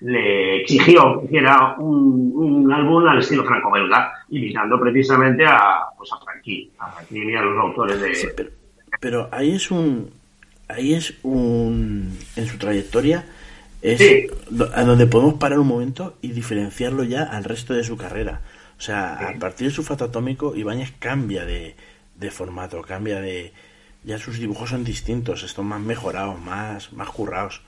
le, 0.00 0.60
exigió 0.60 1.20
que 1.20 1.26
hiciera 1.26 1.74
un, 1.78 2.70
álbum 2.72 3.06
al 3.06 3.18
estilo 3.18 3.44
franco-belga, 3.44 4.12
imitando 4.30 4.80
precisamente 4.80 5.44
a, 5.46 5.84
pues 5.96 6.10
a 6.12 6.18
Frankie, 6.24 6.70
a 6.78 6.90
Frankie 6.92 7.30
y 7.30 7.36
a 7.36 7.42
los 7.42 7.58
autores 7.58 8.00
de. 8.00 8.52
pero, 9.00 9.28
ahí 9.30 9.54
es 9.54 9.70
un. 9.70 10.10
Ahí 10.68 10.94
es 10.94 11.14
un. 11.22 12.18
En 12.36 12.46
su 12.46 12.58
trayectoria. 12.58 13.24
Es 13.82 14.00
a 14.72 14.82
donde 14.84 15.06
podemos 15.06 15.34
parar 15.34 15.58
un 15.58 15.66
momento 15.66 16.14
y 16.22 16.28
diferenciarlo 16.28 17.04
ya 17.04 17.24
al 17.24 17.44
resto 17.44 17.74
de 17.74 17.84
su 17.84 17.98
carrera. 17.98 18.40
O 18.78 18.80
sea, 18.80 19.28
a 19.28 19.38
partir 19.38 19.66
del 19.66 19.74
sulfato 19.74 20.06
atómico, 20.06 20.56
Ibáñez 20.56 20.94
cambia 20.98 21.44
de, 21.44 21.76
de 22.24 22.30
formato, 22.30 22.82
cambia 22.82 23.20
de, 23.20 23.52
ya 24.02 24.18
sus 24.18 24.38
dibujos 24.38 24.70
son 24.70 24.82
distintos, 24.84 25.42
están 25.42 25.66
más 25.66 25.80
mejorados, 25.80 26.40
más, 26.40 26.92
más 26.92 27.08
currados. 27.10 27.62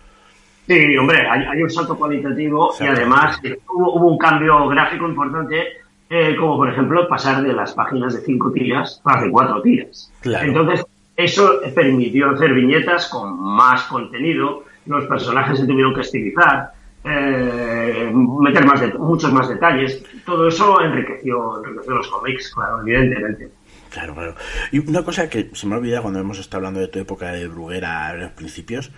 Sí, 0.67 0.97
hombre, 0.97 1.19
hay, 1.29 1.63
un 1.63 1.71
salto 1.71 1.97
cualitativo 1.97 2.75
y 2.81 2.85
además 2.85 3.39
hubo, 3.69 4.09
un 4.09 4.19
cambio 4.19 4.67
gráfico 4.69 5.09
importante, 5.09 5.69
eh, 6.11 6.35
como 6.37 6.57
por 6.57 6.69
ejemplo 6.69 7.09
pasar 7.09 7.43
de 7.43 7.53
las 7.53 7.73
páginas 7.73 8.15
de 8.15 8.21
cinco 8.23 8.51
tiras 8.51 9.01
a 9.05 9.23
de 9.23 9.31
cuatro 9.31 9.63
tiras. 9.63 10.13
Entonces, 10.25 10.85
eso 11.17 11.61
permitió 11.75 12.31
hacer 12.31 12.53
viñetas 12.53 13.09
con 13.09 13.39
más 13.41 13.85
contenido, 13.85 14.65
los 14.87 15.07
personajes 15.07 15.59
se 15.59 15.67
tuvieron 15.67 15.95
que 15.95 16.01
estilizar, 16.01 16.73
eh, 17.05 18.13
meter 18.13 18.67
más 18.67 18.83
muchos 18.99 19.33
más 19.33 19.49
detalles. 19.49 20.05
Todo 20.25 20.49
eso 20.49 20.81
enriqueció, 20.81 21.65
enriqueció 21.65 21.95
los 21.95 22.09
cómics, 22.09 22.53
claro, 22.53 22.81
evidentemente. 22.83 23.51
Claro, 23.97 24.15
claro. 24.15 24.35
Y 24.73 24.79
una 24.79 25.03
cosa 25.03 25.31
que 25.31 25.49
se 25.55 25.67
me 25.67 25.75
ha 25.75 25.79
olvidado 25.79 26.03
cuando 26.03 26.21
hemos 26.21 26.39
estado 26.39 26.59
hablando 26.59 26.81
de 26.81 26.89
tu 26.89 26.99
época 26.99 27.33
de 27.33 27.49
Bruguera 27.49 28.13
en 28.13 28.21
los 28.21 28.33
principios, 28.33 28.91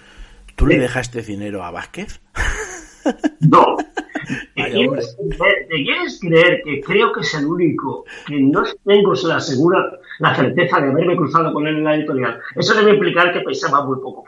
¿tú 0.57 0.67
le 0.67 0.77
dejaste 0.77 1.23
dinero 1.23 1.63
a 1.63 1.71
Vázquez? 1.71 2.21
No. 3.41 3.77
¿Te 4.55 4.65
quieres, 4.65 6.19
creer 6.21 6.61
que 6.63 6.81
creo 6.83 7.11
que 7.13 7.21
es 7.21 7.35
el 7.35 7.47
único 7.47 8.05
que 8.27 8.39
no 8.39 8.63
tengo 8.85 9.15
la 9.15 9.41
segura, 9.41 9.79
la 10.19 10.35
certeza 10.35 10.81
de 10.81 10.91
haberme 10.91 11.17
cruzado 11.17 11.55
con 11.55 11.67
él 11.67 11.77
en 11.77 11.85
la 11.85 11.95
editorial? 11.95 12.39
Eso 12.55 12.75
debe 12.75 12.95
implicar 12.95 13.33
que 13.33 13.41
pensaba 13.41 13.87
muy 13.87 13.97
poco 13.97 14.25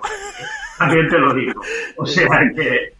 también 0.80 1.08
te 1.08 1.18
lo 1.18 1.34
digo. 1.34 1.60
O 1.96 2.06
sea 2.06 2.26
que. 2.56 2.94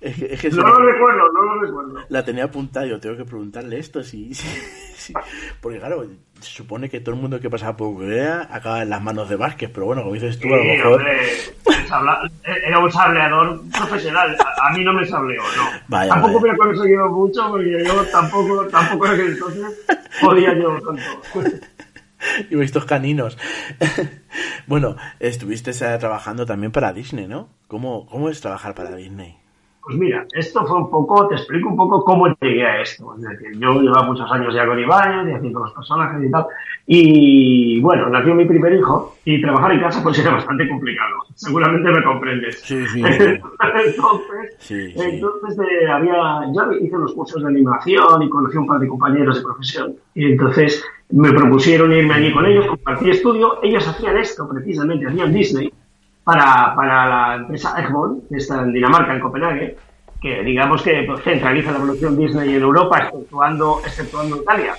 no 0.51 0.63
lo 0.63 0.93
recuerdo, 0.93 1.33
no 1.33 1.43
lo 1.43 1.61
recuerdo. 1.63 2.01
La 2.11 2.23
tenía 2.23 2.45
apuntada, 2.45 2.85
yo 2.85 3.01
tengo 3.01 3.17
que 3.17 3.25
preguntarle 3.25 3.79
esto, 3.79 4.03
sí, 4.11 4.35
sí, 4.35 5.15
Porque 5.63 5.79
claro, 5.79 6.05
se 6.41 6.51
supone 6.51 6.91
que 6.91 7.01
todo 7.01 7.15
el 7.15 7.21
mundo 7.23 7.41
que 7.41 7.49
pasa 7.49 7.77
por 7.77 7.95
Corea 7.95 8.49
acaba 8.51 8.83
en 8.83 8.91
las 8.91 9.03
manos 9.03 9.31
de 9.31 9.37
Vázquez, 9.37 9.71
pero 9.73 9.87
bueno, 9.87 10.03
como 10.03 10.15
dices 10.15 10.39
tú, 10.39 10.53
a 10.53 10.59
lo 10.59 10.65
mejor. 10.65 11.07
era 12.67 12.79
un 12.79 12.93
sableador 12.93 13.63
profesional, 13.71 14.37
a, 14.63 14.71
mí 14.73 14.85
no 14.85 14.93
me 14.93 15.07
sableó, 15.07 15.43
no. 15.89 16.07
tampoco 16.07 16.41
me 16.41 16.51
he 16.51 16.57
conseguido 16.57 17.09
mucho, 17.09 17.49
porque 17.49 17.83
yo 17.83 18.05
tampoco, 18.13 18.67
tampoco 18.67 19.07
en 19.07 19.13
aquel 19.13 19.33
entonces 19.33 19.87
podía 20.21 20.55
yo 20.55 20.79
tanto. 20.81 21.51
y 22.51 22.61
estos 22.61 22.85
caninos. 22.85 23.39
bueno, 24.67 24.97
estuviste 25.19 25.73
trabajando 25.99 26.47
también 26.47 26.73
para 26.73 26.93
Disney, 26.93 27.27
¿no? 27.27 27.49
¿Cómo, 27.69 28.07
¿Cómo 28.07 28.29
es 28.29 28.41
trabajar 28.41 28.75
para 28.75 28.95
Disney? 28.97 29.40
Pues 29.91 29.99
mira, 29.99 30.25
esto 30.35 30.65
fue 30.67 30.77
un 30.79 30.89
poco, 30.89 31.27
te 31.27 31.35
explico 31.35 31.69
un 31.69 31.77
poco 31.77 32.05
cómo 32.05 32.29
llegué 32.41 32.65
a 32.65 32.81
esto. 32.81 33.13
Es 33.17 33.23
decir, 33.23 33.59
yo 33.59 33.81
llevaba 33.81 34.07
muchos 34.07 34.31
años 34.31 34.55
ya 34.55 34.65
con 34.65 34.79
Ibañez 34.79 35.33
y 35.33 35.35
haciendo 35.35 35.59
los 35.59 35.73
personajes 35.73 36.25
y 36.25 36.31
tal. 36.31 36.47
Y 36.87 37.81
bueno, 37.81 38.09
nació 38.09 38.37
mi 38.37 38.45
primer 38.45 38.73
hijo 38.75 39.17
y 39.25 39.43
trabajar 39.43 39.73
en 39.73 39.81
casa 39.81 40.01
pues 40.01 40.17
era 40.21 40.31
bastante 40.31 40.69
complicado. 40.69 41.17
Seguramente 41.35 41.91
me 41.91 42.05
comprendes. 42.05 42.61
Sí, 42.61 42.87
sí. 42.87 43.03
entonces, 43.85 44.95
entonces 44.97 45.59
eh, 45.59 45.91
había, 45.91 46.45
yo 46.55 46.73
hice 46.81 46.97
los 46.97 47.13
cursos 47.13 47.43
de 47.43 47.49
animación 47.49 48.23
y 48.23 48.31
conocí 48.31 48.59
a 48.59 48.61
un 48.61 48.67
par 48.69 48.79
de 48.79 48.87
compañeros 48.87 49.39
de 49.39 49.43
profesión. 49.43 49.97
Y 50.15 50.27
entonces 50.27 50.85
me 51.11 51.33
propusieron 51.33 51.91
irme 51.93 52.15
allí 52.15 52.33
con 52.33 52.47
ellos, 52.47 52.69
compartí 52.69 53.11
estudio. 53.11 53.59
Ellos 53.65 53.89
hacían 53.89 54.19
esto 54.19 54.49
precisamente, 54.49 55.09
hacían 55.09 55.33
Disney 55.33 55.73
para, 56.31 56.77
para 56.77 57.09
la 57.09 57.35
empresa 57.37 57.75
Egmont, 57.77 58.29
que 58.29 58.37
está 58.37 58.63
en 58.63 58.73
Dinamarca, 58.73 59.15
en 59.15 59.21
Copenhague, 59.21 59.77
que 60.23 60.45
digamos 60.45 60.81
que 60.81 61.03
pues, 61.05 61.25
centraliza 61.25 61.73
la 61.73 61.79
producción 61.79 62.17
Disney 62.17 62.55
en 62.55 62.63
Europa, 62.63 62.99
exceptuando, 62.99 63.83
exceptuando 63.85 64.37
Italia. 64.37 64.77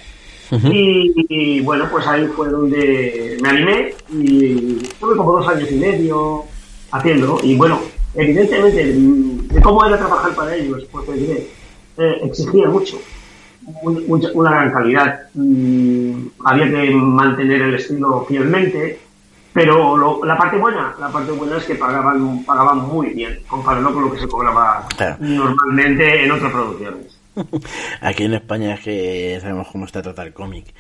y, 0.64 1.60
bueno, 1.62 1.90
pues 1.92 2.08
ahí 2.08 2.26
fue 2.28 2.48
donde 2.50 3.38
me 3.42 3.50
animé 3.50 3.94
y 4.14 4.76
tuve 4.98 5.18
como 5.18 5.34
dos 5.34 5.48
años 5.50 5.70
y 5.70 5.76
medio 5.76 6.46
haciéndolo. 6.92 7.40
Y 7.44 7.56
bueno, 7.56 7.82
evidentemente, 8.16 8.94
de 8.94 9.62
cómo 9.62 9.86
era 9.86 9.98
trabajar 9.98 10.34
para 10.34 10.56
ellos, 10.56 10.88
pues 10.90 11.06
te 11.06 11.14
diré, 11.14 11.48
eh, 11.98 12.22
exigía 12.24 12.70
mucho 12.70 12.98
una 14.34 14.52
gran 14.52 14.72
calidad. 14.72 15.20
Mm, 15.34 16.28
había 16.46 16.70
que 16.70 16.92
mantener 16.92 17.62
el 17.62 17.76
estilo 17.76 18.26
fielmente, 18.26 19.00
pero 19.54 20.24
la 20.24 20.38
parte 20.38 20.58
buena, 20.58 20.96
la 21.00 21.10
parte 21.10 21.32
buena 21.32 21.58
es 21.58 21.66
que 21.66 21.76
pagaban, 21.76 22.44
pagaban 22.46 22.80
muy 22.80 23.10
bien, 23.10 23.40
comparado 23.48 23.94
con 23.94 24.04
lo 24.06 24.12
que 24.12 24.20
se 24.20 24.28
cobraba 24.28 24.88
normalmente 25.20 26.24
en 26.24 26.32
otras 26.32 26.52
producciones. 26.52 27.22
Aquí 28.02 28.24
en 28.24 28.34
España 28.34 28.74
es 28.76 28.82
que 28.82 29.40
sabemos 29.42 29.68
cómo 29.72 29.86
está 29.86 30.02
tratado 30.02 30.28
el 30.28 30.34
cómic. 30.34 30.74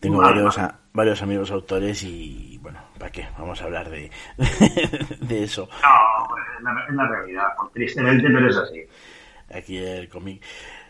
Tengo 0.00 0.18
varios, 0.18 0.58
varios 0.92 1.22
amigos 1.22 1.50
autores 1.50 2.02
y 2.02 2.58
bueno, 2.62 2.78
¿para 2.98 3.10
qué? 3.10 3.26
Vamos 3.38 3.60
a 3.62 3.64
hablar 3.64 3.88
de, 3.88 4.10
de 5.20 5.44
eso. 5.44 5.68
No, 5.82 6.76
es 6.88 6.94
la, 6.94 7.08
realidad, 7.08 7.44
tristemente, 7.72 8.24
pero 8.24 8.50
es 8.50 8.56
así. 8.56 8.82
Aquí 9.54 9.78
el 9.78 10.08
cómic 10.10 10.42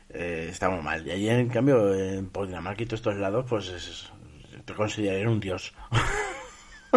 eh, 0.08 0.48
está 0.50 0.68
muy 0.68 0.82
mal. 0.82 1.06
Y 1.06 1.12
allí, 1.12 1.28
en 1.28 1.48
cambio, 1.48 1.92
por 2.32 2.48
Dinamarca 2.48 2.82
y 2.82 2.86
todos 2.86 3.00
estos 3.00 3.16
lados, 3.16 3.46
pues 3.48 3.68
es, 3.68 4.12
te 4.64 4.74
considerarían 4.74 5.28
un 5.28 5.40
dios. 5.40 5.74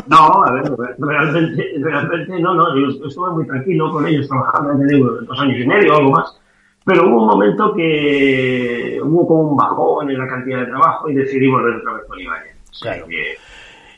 No, 0.06 0.44
a 0.44 0.52
ver, 0.52 0.72
realmente, 1.00 1.74
realmente 1.80 2.40
no, 2.40 2.54
no, 2.54 2.76
yo 2.78 3.08
estuve 3.08 3.32
muy 3.32 3.48
tranquilo 3.48 3.92
con 3.92 4.06
ellos 4.06 4.28
trabajando, 4.28 4.74
dos 5.22 5.40
años 5.40 5.60
y 5.60 5.66
medio 5.66 5.94
o 5.94 5.98
algo 5.98 6.12
más, 6.12 6.40
pero 6.86 7.08
hubo 7.08 7.24
un 7.24 7.28
momento 7.28 7.74
que 7.74 9.00
hubo 9.04 9.28
como 9.28 9.42
un 9.52 9.58
bajón 9.58 10.12
en 10.12 10.20
la 10.20 10.28
cantidad 10.28 10.60
de 10.60 10.68
trabajo 10.68 11.10
y 11.10 11.16
decidí 11.16 11.48
volver 11.48 11.76
otra 11.76 11.94
vez 11.94 12.04
con 12.08 12.20
Ibáñez. 12.20 12.56
Claro. 12.80 13.08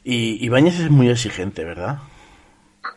Y 0.03 0.45
Ibáñez 0.45 0.79
es 0.79 0.89
muy 0.89 1.09
exigente, 1.09 1.63
¿verdad? 1.63 1.99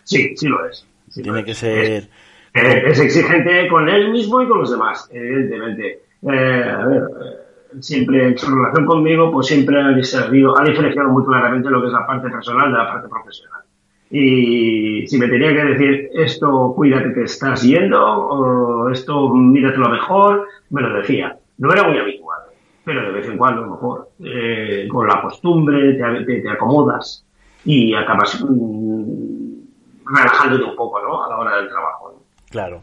Sí, 0.05 0.35
sí 0.37 0.49
lo 0.49 0.65
es. 0.67 0.87
Tiene 1.13 1.45
que 1.45 1.55
ser... 1.55 2.09
Es, 2.55 3.01
exigente 3.01 3.69
con 3.69 3.89
él 3.89 4.11
mismo 4.11 4.43
y 4.43 4.49
con 4.49 4.61
los 4.61 4.71
demás, 4.71 5.09
evidentemente. 5.13 6.03
Eh, 6.23 6.65
a 6.71 6.87
ver, 6.87 7.03
siempre 7.81 8.29
en 8.29 8.39
su 8.39 8.55
relación 8.55 8.87
conmigo, 8.87 9.31
pues 9.31 9.47
siempre 9.47 9.81
ha, 9.81 9.89
diferenciado 9.89 11.09
muy 11.09 11.25
claramente 11.25 11.71
lo 11.71 11.81
que 11.81 11.89
es 11.89 11.93
la 11.93 12.07
parte 12.07 12.29
personal 12.31 12.71
de 12.71 12.79
la 12.79 12.93
parte 12.93 13.09
profesional. 13.09 13.61
Y 14.11 15.07
si 15.07 15.19
me 15.19 15.29
tenía 15.29 15.55
que 15.55 15.65
decir 15.65 16.11
esto, 16.15 16.75
cuídate 16.77 17.15
que 17.15 17.23
estás 17.23 17.63
yendo, 17.63 18.05
o 18.05 18.91
esto, 18.91 19.33
lo 19.35 19.89
mejor, 19.89 20.49
me 20.71 20.83
lo 20.83 20.95
decía. 20.99 21.37
No 21.59 21.73
era 21.73 21.89
muy 21.89 21.99
habitual, 21.99 22.41
pero 22.85 23.07
de 23.07 23.13
vez 23.13 23.27
en 23.27 23.39
cuando, 23.39 23.63
mejor, 23.63 24.11
eh, 24.23 24.87
con 24.91 25.07
la 25.07 25.23
costumbre, 25.23 25.95
te, 25.95 26.41
te, 26.43 26.51
acomodas 26.51 27.25
y 27.65 27.95
acabas 27.95 28.45
mm, 28.47 29.55
relajándote 30.05 30.65
un 30.65 30.77
poco, 30.77 31.01
¿no? 31.01 31.25
A 31.25 31.29
la 31.31 31.39
hora 31.39 31.57
del 31.57 31.69
trabajo. 31.69 32.23
Claro. 32.51 32.83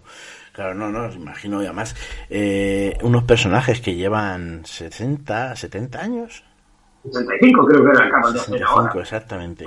Claro, 0.59 0.75
no, 0.75 0.89
no, 0.89 1.09
imagino 1.13 1.59
además 1.59 1.95
eh, 2.29 2.97
unos 3.01 3.23
personajes 3.23 3.79
que 3.79 3.95
llevan 3.95 4.65
60, 4.65 5.55
70 5.55 6.01
años. 6.01 6.43
65 7.05 7.65
creo 7.65 7.85
que 7.85 7.91
era 7.91 8.03
el 8.27 8.33
de 8.33 8.39
65, 8.39 8.99
exactamente. 8.99 9.63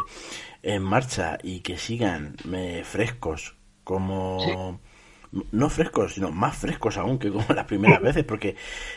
En 0.63 0.83
marcha 0.83 1.39
y 1.43 1.61
que 1.61 1.79
sigan 1.79 2.37
eh, 2.53 2.83
frescos 2.85 3.57
como... 3.85 4.79
No 5.51 5.71
frescos, 5.71 6.13
sino 6.13 6.31
más 6.31 6.59
frescos 6.59 6.99
aún 6.99 7.19
que 7.19 7.31
como 7.33 7.47
las 7.55 7.65
primeras 7.65 8.03
veces, 8.03 8.25
porque 8.25 8.55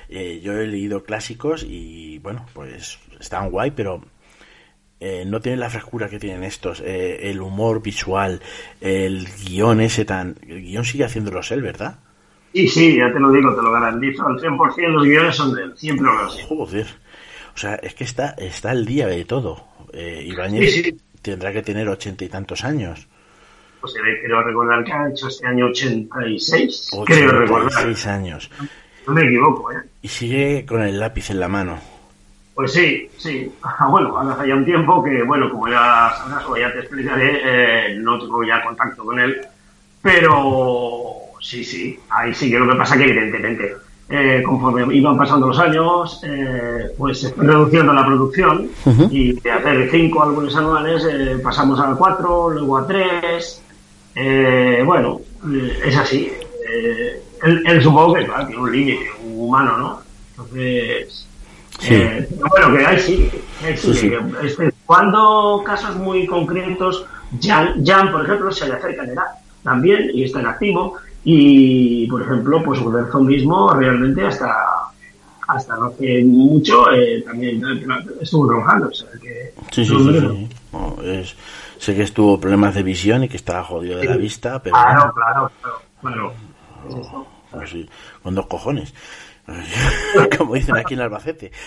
eh, 0.10 0.42
yo 0.44 0.52
he 0.52 0.68
leído 0.68 1.06
clásicos 1.06 1.64
y 1.64 2.20
bueno, 2.20 2.46
pues 2.52 3.00
están 3.22 3.52
guay, 3.52 3.72
pero 3.72 4.02
eh, 5.08 5.24
no 5.24 5.40
tienen 5.40 5.60
la 5.60 5.70
frescura 5.70 6.10
que 6.10 6.18
tienen 6.18 6.44
estos, 6.44 6.82
eh, 6.82 7.30
el 7.30 7.40
humor 7.40 7.80
visual, 7.80 8.42
el 8.82 9.28
guion 9.46 9.80
ese 9.82 10.04
tan... 10.04 10.36
El 10.48 10.64
guion 10.64 10.84
sigue 10.84 11.06
haciéndolos 11.06 11.52
él, 11.52 11.62
¿verdad? 11.62 12.00
Sí, 12.52 12.68
sí, 12.68 12.98
ya 12.98 13.14
te 13.14 13.20
lo 13.20 13.32
digo, 13.32 13.56
te 13.56 13.62
lo 13.62 13.72
garantizo, 13.72 14.26
al 14.26 14.40
100% 14.40 14.88
los 14.88 15.04
guiones 15.04 15.36
son 15.36 15.54
de 15.54 15.62
él, 15.62 15.74
siempre 15.78 16.08
lo 16.08 16.28
sé. 16.32 16.44
Joder, 16.46 16.88
o 17.54 17.58
sea, 17.58 17.76
es 17.76 17.94
que 17.94 18.04
está, 18.04 18.30
está 18.32 18.72
al 18.72 18.84
día 18.84 19.06
de 19.06 19.24
todo. 19.26 19.68
Eh, 19.94 20.24
Ibáñez 20.26 20.96
tendrá 21.22 21.54
que 21.54 21.62
tener 21.62 21.88
ochenta 21.88 22.26
y 22.26 22.30
tantos 22.30 22.64
años. 22.64 23.08
Pues 23.82 23.94
creo 24.24 24.42
recordar 24.42 24.84
que 24.84 24.92
ha 24.92 25.08
hecho 25.08 25.28
este 25.28 25.46
año 25.46 25.68
86, 25.68 26.90
86 26.94 27.04
creo 27.06 27.42
recordar. 27.42 27.96
años. 28.08 28.50
No 29.06 29.14
me 29.14 29.22
equivoco, 29.22 29.72
¿eh? 29.72 29.84
Y 30.02 30.08
sigue 30.08 30.66
con 30.66 30.82
el 30.82 31.00
lápiz 31.00 31.30
en 31.30 31.40
la 31.40 31.48
mano. 31.48 31.95
Pues 32.56 32.72
sí, 32.72 33.10
sí. 33.18 33.52
Bueno, 33.90 34.18
hace 34.18 34.48
ya 34.48 34.56
un 34.56 34.66
tiempo 34.66 35.04
que, 35.04 35.24
bueno, 35.24 35.50
como 35.52 35.68
ya 35.68 36.14
sabrás 36.18 36.46
o 36.48 36.58
ya 36.58 36.72
te 36.72 36.80
explicaré, 36.80 37.42
eh, 37.44 37.98
no 38.00 38.18
tengo 38.18 38.44
ya 38.44 38.64
contacto 38.64 39.04
con 39.04 39.20
él, 39.20 39.42
pero 40.02 41.16
sí, 41.42 41.64
sí, 41.64 42.00
ahí 42.10 42.34
sí 42.34 42.50
que 42.50 42.58
lo 42.58 42.72
que 42.72 42.78
pasa 42.78 42.98
que 42.98 43.04
evidentemente, 43.04 43.76
eh, 44.10 44.42
conforme 44.46 44.96
iban 44.96 45.18
pasando 45.18 45.48
los 45.48 45.60
años, 45.60 46.22
eh, 46.24 46.92
pues 46.98 47.22
se 47.22 47.34
fue 47.34 47.46
reduciendo 47.46 47.94
la 47.94 48.06
producción 48.06 48.70
y 49.10 49.34
de 49.34 49.52
hacer 49.52 49.90
cinco 49.92 50.24
álbumes 50.24 50.56
anuales 50.56 51.06
pasamos 51.44 51.80
a 51.80 51.94
cuatro, 51.96 52.50
luego 52.50 52.78
a 52.78 52.88
tres, 52.88 53.62
bueno, 54.86 55.22
es 55.86 55.98
así. 55.98 56.32
él, 57.44 57.82
supongo 57.82 58.14
que 58.14 58.26
claro, 58.26 58.48
tiene 58.48 58.62
un 58.62 58.72
límite 58.72 59.10
humano, 59.24 59.78
¿no? 59.78 60.02
Entonces 60.32 61.28
Eh, 61.90 62.28
bueno, 62.50 62.78
que 62.78 62.86
ahí 62.86 63.00
sí, 63.00 63.32
ahí 63.64 63.78
sí, 63.78 64.12
este, 64.44 64.74
cuando 64.86 65.62
casos 65.66 65.96
muy 65.96 66.26
concretos, 66.26 67.06
Jan, 67.42 67.86
Jan, 67.86 68.12
por 68.12 68.24
ejemplo, 68.24 68.52
se 68.52 68.68
le 68.68 68.74
acerca 68.74 69.04
en 69.04 69.12
edad 69.12 69.26
también 69.64 70.10
y 70.14 70.24
está 70.24 70.40
en 70.40 70.48
activo. 70.48 70.96
Y, 71.28 72.08
por 72.08 72.22
ejemplo, 72.22 72.62
pues 72.64 72.80
Uderzo 72.80 73.20
mismo 73.20 73.74
realmente 73.74 74.26
hasta 74.26 74.56
hasta 75.48 75.76
no 75.76 75.86
hace 75.86 76.24
mucho 76.24 76.92
eh, 76.92 77.22
también 77.26 77.62
estuvo 78.22 78.48
trabajando. 78.48 78.88
O 78.88 78.94
sea, 78.94 79.10
que 79.22 79.54
sí, 79.72 79.86
sí, 79.86 79.96
sí. 79.96 80.50
es, 81.04 81.36
sé 81.78 81.96
que 81.96 82.04
estuvo 82.04 82.40
problemas 82.40 82.76
de 82.76 82.84
visión 82.84 83.24
y 83.24 83.30
que 83.30 83.38
estaba 83.38 83.64
jodido 83.64 84.00
de 84.00 84.06
la 84.06 84.18
vista, 84.18 84.62
pero... 84.62 84.76
Claro, 84.76 85.14
claro, 85.14 85.52
claro. 86.02 86.34
Pues 87.52 87.70
sí, 87.70 87.90
con 88.22 88.36
dos 88.36 88.48
cojones. 88.48 88.94
Como 90.38 90.56
dicen 90.56 90.76
aquí 90.78 90.94
en 90.94 91.02
Albacete. 91.02 91.52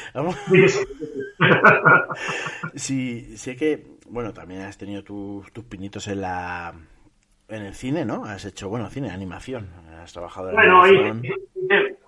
Sí, 2.75 3.37
sé 3.37 3.55
que, 3.57 3.99
bueno, 4.11 4.33
también 4.33 4.63
has 4.63 4.77
tenido 4.77 5.05
tus, 5.05 5.53
tus 5.53 5.65
pinitos 5.65 6.09
en 6.09 6.21
la 6.23 6.75
en 7.49 7.63
el 7.63 7.75
cine, 7.75 8.05
¿no? 8.05 8.25
Has 8.25 8.45
hecho, 8.45 8.69
bueno, 8.69 8.89
cine, 8.91 9.11
animación. 9.11 9.69
Has 10.03 10.13
trabajado 10.13 10.51
en 10.51 10.57
bueno, 10.57 10.83
animación. 10.83 11.37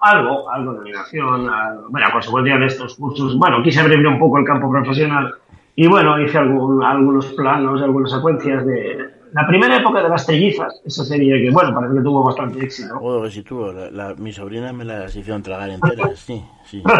algo, 0.00 0.50
algo 0.50 0.74
de 0.74 0.80
animación. 0.80 1.50
bueno, 1.88 2.06
a 2.06 2.12
consecuencia 2.12 2.58
de 2.58 2.66
estos 2.66 2.96
cursos, 2.96 3.38
bueno, 3.38 3.62
quise 3.62 3.80
abrirme 3.80 4.08
un 4.08 4.18
poco 4.18 4.38
el 4.38 4.44
campo 4.44 4.70
profesional 4.70 5.34
y 5.76 5.86
bueno, 5.86 6.20
hice 6.20 6.36
algún, 6.38 6.82
algunos 6.84 7.26
planos, 7.32 7.80
algunas 7.80 8.10
secuencias 8.10 8.66
de 8.66 9.19
la 9.32 9.46
primera 9.46 9.76
época 9.76 10.02
de 10.02 10.08
las 10.08 10.26
trellizas, 10.26 10.80
esa 10.84 11.04
serie 11.04 11.42
que, 11.42 11.50
bueno, 11.50 11.75
parece 11.75 11.94
que 11.94 12.02
tuvo 12.02 12.25
bastante 12.25 12.64
éxito. 12.64 12.99
Oh, 13.00 13.22
que 13.22 13.30
sí 13.30 13.42
tuvo. 13.42 13.72
La, 13.72 14.14
mi 14.16 14.32
sobrina 14.32 14.72
me 14.72 14.84
las 14.84 15.14
hicieron 15.14 15.42
tragar 15.42 15.70
enteras, 15.70 16.18
sí, 16.26 16.44
sí. 16.64 16.82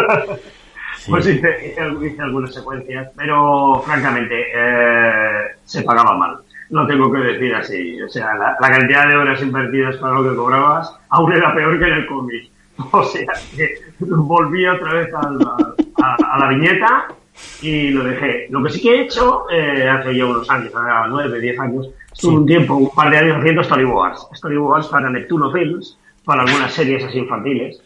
Pues 1.09 1.25
hice, 1.25 1.49
hice, 1.65 2.21
algunas 2.21 2.53
secuencias, 2.53 3.09
pero 3.17 3.81
francamente 3.83 4.35
eh, 4.53 5.55
se 5.63 5.81
pagaba 5.81 6.15
mal 6.15 6.37
no 6.71 6.87
tengo 6.87 7.11
que 7.11 7.19
decir 7.19 7.53
así. 7.53 8.01
O 8.01 8.09
sea, 8.09 8.33
la, 8.35 8.57
cantidad 8.69 9.07
de 9.07 9.15
horas 9.15 9.41
invertidas 9.41 9.97
para 9.97 10.15
lo 10.15 10.29
que 10.29 10.35
cobrabas 10.35 10.97
aún 11.09 11.31
era 11.33 11.53
peor 11.53 11.77
que 11.77 11.85
en 11.85 11.93
el 11.93 12.07
cómic. 12.07 12.49
O 12.93 13.03
sea, 13.03 13.27
que 13.55 13.75
volví 13.99 14.65
otra 14.65 14.93
vez 14.93 15.13
a, 15.13 15.19
a, 15.21 16.39
la 16.39 16.47
viñeta 16.47 17.09
y 17.61 17.89
lo 17.89 18.03
dejé. 18.03 18.47
Lo 18.49 18.63
que 18.63 18.69
sí 18.69 18.81
que 18.81 18.95
he 18.95 19.01
hecho 19.03 19.49
eh, 19.49 19.87
hace 19.87 20.15
ya 20.15 20.25
unos 20.25 20.49
años, 20.49 20.73
ahora 20.75 21.07
nueve, 21.07 21.39
diez 21.39 21.59
años, 21.59 21.89
estuve 22.11 22.35
un 22.35 22.45
tiempo, 22.45 22.75
un 22.75 22.89
par 22.93 23.09
de 23.09 23.17
años 23.17 23.37
haciendo 23.37 23.63
storyboards. 23.63 24.27
Storyboards 24.33 24.87
para 24.87 25.09
Neptuno 25.09 25.51
Films, 25.51 25.97
para 26.25 26.43
algunas 26.43 26.73
series 26.73 27.03
así 27.03 27.19
infantiles. 27.19 27.81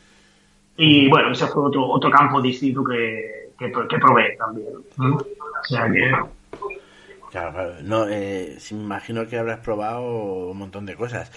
Y 0.77 1.09
bueno, 1.09 1.31
ese 1.31 1.47
fue 1.47 1.63
otro, 1.63 1.87
otro 1.87 2.09
campo 2.09 2.41
distinto 2.41 2.83
que, 2.83 3.51
que, 3.57 3.71
que 3.71 3.97
probé 3.97 4.35
también. 4.37 4.67
O 4.97 5.23
sea 5.63 5.89
que 5.91 6.11
Claro, 7.35 7.73
No, 7.83 8.07
eh, 8.07 8.57
me 8.71 8.77
imagino 8.77 9.27
que 9.27 9.37
habrás 9.37 9.59
probado 9.59 10.51
un 10.51 10.57
montón 10.57 10.85
de 10.85 10.95
cosas. 10.95 11.31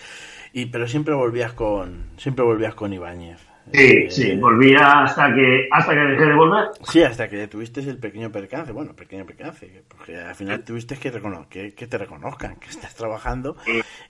Y, 0.52 0.66
pero 0.66 0.86
siempre 0.86 1.12
volvías 1.14 1.52
con, 1.52 2.04
siempre 2.16 2.44
volvías 2.44 2.74
con 2.76 2.92
Ibáñez. 2.92 3.47
Sí, 3.72 4.10
sí, 4.10 4.36
volvía 4.36 5.02
hasta 5.02 5.34
que, 5.34 5.68
hasta 5.70 5.94
que 5.94 6.00
dejé 6.00 6.24
de 6.24 6.34
volver. 6.34 6.68
Sí, 6.82 7.02
hasta 7.02 7.28
que 7.28 7.46
tuviste 7.48 7.80
el 7.80 7.98
pequeño 7.98 8.30
percance, 8.32 8.72
bueno, 8.72 8.94
pequeño 8.94 9.26
percance, 9.26 9.82
porque 9.88 10.16
al 10.16 10.34
final 10.34 10.64
tuviste 10.64 10.96
que, 10.96 11.12
que, 11.50 11.74
que 11.74 11.86
te 11.86 11.98
reconozcan 11.98 12.56
que 12.56 12.68
estás 12.68 12.94
trabajando 12.94 13.56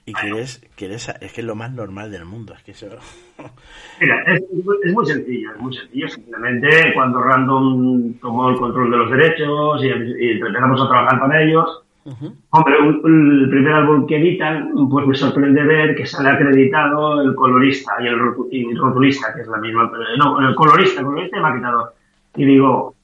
y 0.05 0.13
que 0.13 0.27
eres, 0.27 0.65
que 0.75 0.85
eres, 0.85 1.09
es 1.21 1.33
que 1.33 1.41
es 1.41 1.47
lo 1.47 1.55
más 1.55 1.71
normal 1.71 2.11
del 2.11 2.25
mundo, 2.25 2.53
es 2.53 2.63
que 2.63 2.71
eso... 2.71 2.87
Mira, 3.99 4.23
es, 4.27 4.41
es, 4.83 4.93
muy 4.93 5.05
sencillo, 5.05 5.51
es 5.51 5.59
muy 5.59 5.75
sencillo, 5.75 6.07
simplemente 6.07 6.93
cuando 6.93 7.21
Random 7.21 8.13
tomó 8.19 8.49
el 8.49 8.57
control 8.57 8.91
de 8.91 8.97
los 8.97 9.11
derechos 9.11 9.83
y, 9.83 9.87
y 9.87 10.31
empezamos 10.39 10.81
a 10.81 10.87
trabajar 10.87 11.19
con 11.19 11.35
ellos, 11.35 11.83
Hombre, 12.49 12.75
el 12.79 13.47
primer 13.49 13.73
álbum 13.73 14.07
que 14.07 14.17
editan, 14.17 14.71
pues 14.89 15.05
me 15.05 15.15
sorprende 15.15 15.63
ver 15.63 15.95
que 15.95 16.05
sale 16.05 16.29
acreditado 16.29 17.21
el 17.21 17.35
colorista 17.35 17.93
y 18.01 18.07
el, 18.07 18.17
rotulista, 18.77 19.33
que 19.33 19.41
es 19.41 19.47
la 19.47 19.57
misma. 19.57 19.91
No, 20.17 20.39
el 20.47 20.55
colorista, 20.55 21.01
el 21.01 21.05
colorista 21.05 21.37
y 21.37 21.41
maquetador. 21.41 21.93
Y 22.35 22.45
digo, 22.45 22.95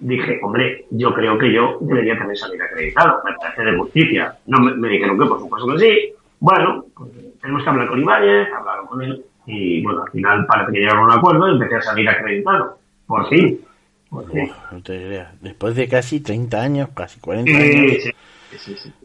dije, 0.00 0.40
hombre, 0.42 0.86
yo 0.90 1.14
creo 1.14 1.38
que 1.38 1.52
yo 1.52 1.78
debería 1.80 2.18
también 2.18 2.36
salir 2.36 2.60
acreditado, 2.60 3.22
me 3.24 3.32
parece 3.34 3.62
de 3.62 3.78
justicia. 3.78 4.36
No, 4.46 4.58
me, 4.58 4.88
dijeron 4.88 5.18
que 5.18 5.26
por 5.26 5.40
supuesto 5.40 5.72
que 5.72 5.78
sí. 5.78 6.12
Bueno, 6.40 6.84
pues, 6.96 7.10
tenemos 7.40 7.62
que 7.62 7.70
hablar 7.70 7.88
con 7.88 8.00
Ibáñez, 8.00 8.48
hablaron 8.52 8.86
con 8.86 9.02
él, 9.02 9.24
y 9.46 9.82
bueno, 9.82 10.02
al 10.02 10.10
final 10.10 10.46
parece 10.46 10.72
que 10.72 10.80
llegaron 10.80 11.04
a 11.04 11.14
un 11.14 11.18
acuerdo 11.18 11.48
y 11.48 11.52
empecé 11.52 11.76
a 11.76 11.82
salir 11.82 12.08
acreditado. 12.08 12.78
Por 13.06 13.28
fin. 13.28 13.60
Después 15.40 15.74
de 15.74 15.88
casi 15.88 16.20
30 16.20 16.60
años, 16.60 16.88
casi 16.94 17.20
40 17.20 17.50
años. 17.50 18.10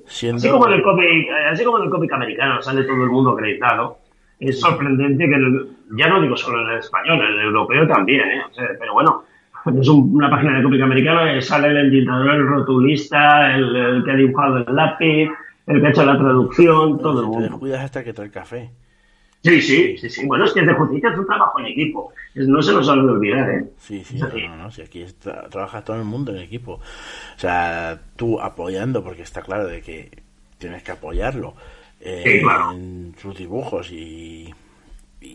Así, 0.08 0.50
como 0.50 0.68
en 0.68 0.74
el 0.74 0.84
cómic, 0.84 1.28
así 1.52 1.64
como 1.64 1.80
en 1.80 1.86
el 1.86 1.90
cómic 1.90 2.14
americano 2.14 2.62
sale 2.62 2.84
todo 2.84 3.04
el 3.04 3.10
mundo 3.10 3.32
acreditado, 3.32 3.98
es 4.40 4.60
sorprendente 4.60 5.26
que, 5.26 5.98
ya 5.98 6.08
no 6.08 6.22
digo 6.22 6.38
solo 6.38 6.62
en 6.62 6.70
el 6.70 6.80
español, 6.80 7.20
en 7.20 7.40
el 7.40 7.46
europeo 7.48 7.88
también, 7.88 8.30
¿eh? 8.30 8.42
pero 8.80 8.94
bueno, 8.94 9.24
es 9.80 9.88
una 9.90 10.30
página 10.30 10.58
de 10.58 10.64
cómic 10.64 10.82
americano, 10.82 11.42
sale 11.42 11.70
el 11.70 11.78
editador, 11.78 12.36
el 12.36 12.48
rotulista, 12.48 13.56
el, 13.56 14.04
que 14.06 14.12
ha 14.12 14.16
dibujado 14.16 14.58
el 14.58 14.76
lápiz, 14.76 15.30
el 15.68 15.82
que 15.82 15.88
ha 15.88 15.90
hecho 15.90 16.06
la 16.06 16.18
traducción, 16.18 17.00
todo 17.00 17.22
el 17.22 17.28
mundo. 17.28 17.50
Te 17.50 17.60
cuidas 17.60 17.84
hasta 17.84 18.04
que 18.04 18.14
trae 18.14 18.32
café. 18.32 18.70
Sí, 19.42 19.62
sí, 19.62 19.98
sí, 19.98 20.10
sí. 20.10 20.26
Bueno, 20.26 20.46
es 20.46 20.54
que 20.54 20.62
de 20.62 20.74
justicia 20.74 21.12
es 21.12 21.18
un 21.18 21.26
trabajo 21.26 21.60
en 21.60 21.68
equipo. 21.68 22.14
No 22.36 22.62
se 22.62 22.74
nos 22.74 22.90
ha 22.90 22.96
de 22.96 23.00
olvidar, 23.00 23.50
¿eh? 23.50 23.66
Sí, 23.78 24.04
sí, 24.04 24.20
no, 24.20 24.58
no, 24.58 24.70
si 24.70 24.82
aquí 24.82 25.06
trabaja 25.50 25.84
todo 25.84 25.96
el 25.96 26.04
mundo 26.04 26.36
en 26.36 26.42
equipo. 26.42 26.74
O 26.74 27.40
sea, 27.40 28.00
tú 28.18 28.40
apoyando, 28.40 29.04
porque 29.04 29.22
está 29.22 29.42
claro 29.42 29.66
de 29.68 29.82
que 29.82 30.12
tienes 30.58 30.84
que 30.84 30.92
apoyarlo 30.92 31.56
eh, 32.02 32.42
en 32.74 33.16
sus 33.18 33.38
dibujos 33.38 33.92
y, 33.92 34.54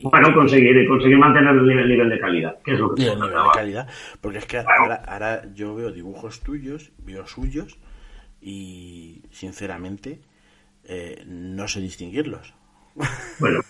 Bueno, 0.03 0.35
conseguir, 0.35 0.87
conseguir 0.87 1.19
mantener 1.19 1.55
el 1.55 1.67
nivel, 1.67 2.11
de 2.11 2.21
calidad, 2.21 2.59
que 2.63 2.75
es 2.75 2.79
lo 2.79 2.95
que 2.95 3.05
el 3.05 3.15
nivel 3.15 3.31
de 3.31 3.51
calidad, 3.55 3.89
porque 4.21 4.39
es 4.39 4.47
que 4.47 4.59
ahora, 4.59 5.03
ahora 5.07 5.43
yo 5.55 5.75
veo 5.75 5.91
dibujos 5.91 6.41
tuyos, 6.41 6.93
veo 6.99 7.27
suyos 7.27 7.79
y 8.41 9.23
sinceramente 9.31 10.21
eh, 10.85 11.25
no 11.27 11.67
sé 11.69 11.81
distinguirlos. 11.81 12.55
Bueno, 13.41 13.61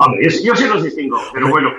Hombre, 0.00 0.30
yo, 0.30 0.44
yo, 0.44 0.54
sí 0.54 0.68
los 0.68 0.84
distingo, 0.84 1.18
pero 1.32 1.48
bueno, 1.48 1.72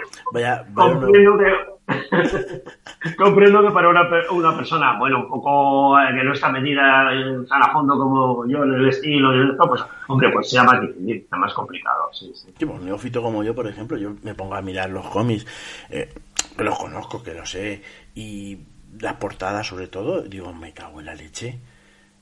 comprendo, 0.73 1.37
que, 1.37 3.13
comprendo 3.17 3.65
que 3.65 3.71
para 3.71 3.87
una, 3.87 4.09
una, 4.31 4.57
persona, 4.57 4.99
bueno, 4.99 5.19
un 5.19 5.29
poco 5.29 5.97
eh, 5.97 6.07
que 6.13 6.23
no 6.25 6.33
está 6.33 6.49
metida 6.49 7.11
tan 7.47 7.63
a 7.63 7.71
fondo 7.71 7.97
como 7.97 8.45
yo 8.45 8.65
en 8.65 8.73
el 8.73 8.89
estilo 8.89 9.33
y 9.33 9.49
esto, 9.49 9.69
pues, 9.69 9.81
hombre, 10.09 10.29
pues 10.33 10.49
sea 10.49 10.65
más 10.65 10.81
difícil, 10.81 11.25
sea 11.29 11.39
más 11.39 11.53
complicado. 11.53 12.09
Sí, 12.11 12.29
sí. 12.35 12.53
sí 12.57 12.65
pues, 12.65 12.81
neófito 12.81 13.21
como 13.21 13.41
yo, 13.41 13.55
por 13.55 13.67
ejemplo, 13.67 13.97
yo 13.97 14.13
me 14.21 14.35
pongo 14.35 14.55
a 14.55 14.61
mirar 14.61 14.89
los 14.89 15.07
cómics, 15.07 15.47
eh, 15.89 16.13
que 16.57 16.63
los 16.65 16.77
conozco, 16.77 17.23
que 17.23 17.33
los 17.33 17.49
sé, 17.49 17.81
y 18.15 18.59
las 18.99 19.13
portadas 19.13 19.65
sobre 19.65 19.87
todo, 19.87 20.23
digo, 20.23 20.53
me 20.53 20.73
cago 20.73 20.99
en 20.99 21.05
la 21.05 21.15
leche, 21.15 21.57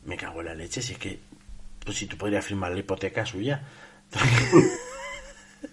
me 0.06 0.16
cago 0.16 0.42
en 0.42 0.46
la 0.46 0.54
leche, 0.54 0.84
si 0.84 0.94
es 0.94 1.00
que, 1.00 1.20
pues 1.84 1.98
si 1.98 2.06
tú 2.06 2.18
podrías 2.18 2.46
firmar 2.46 2.72
la 2.72 2.78
hipoteca 2.78 3.26
suya. 3.26 3.64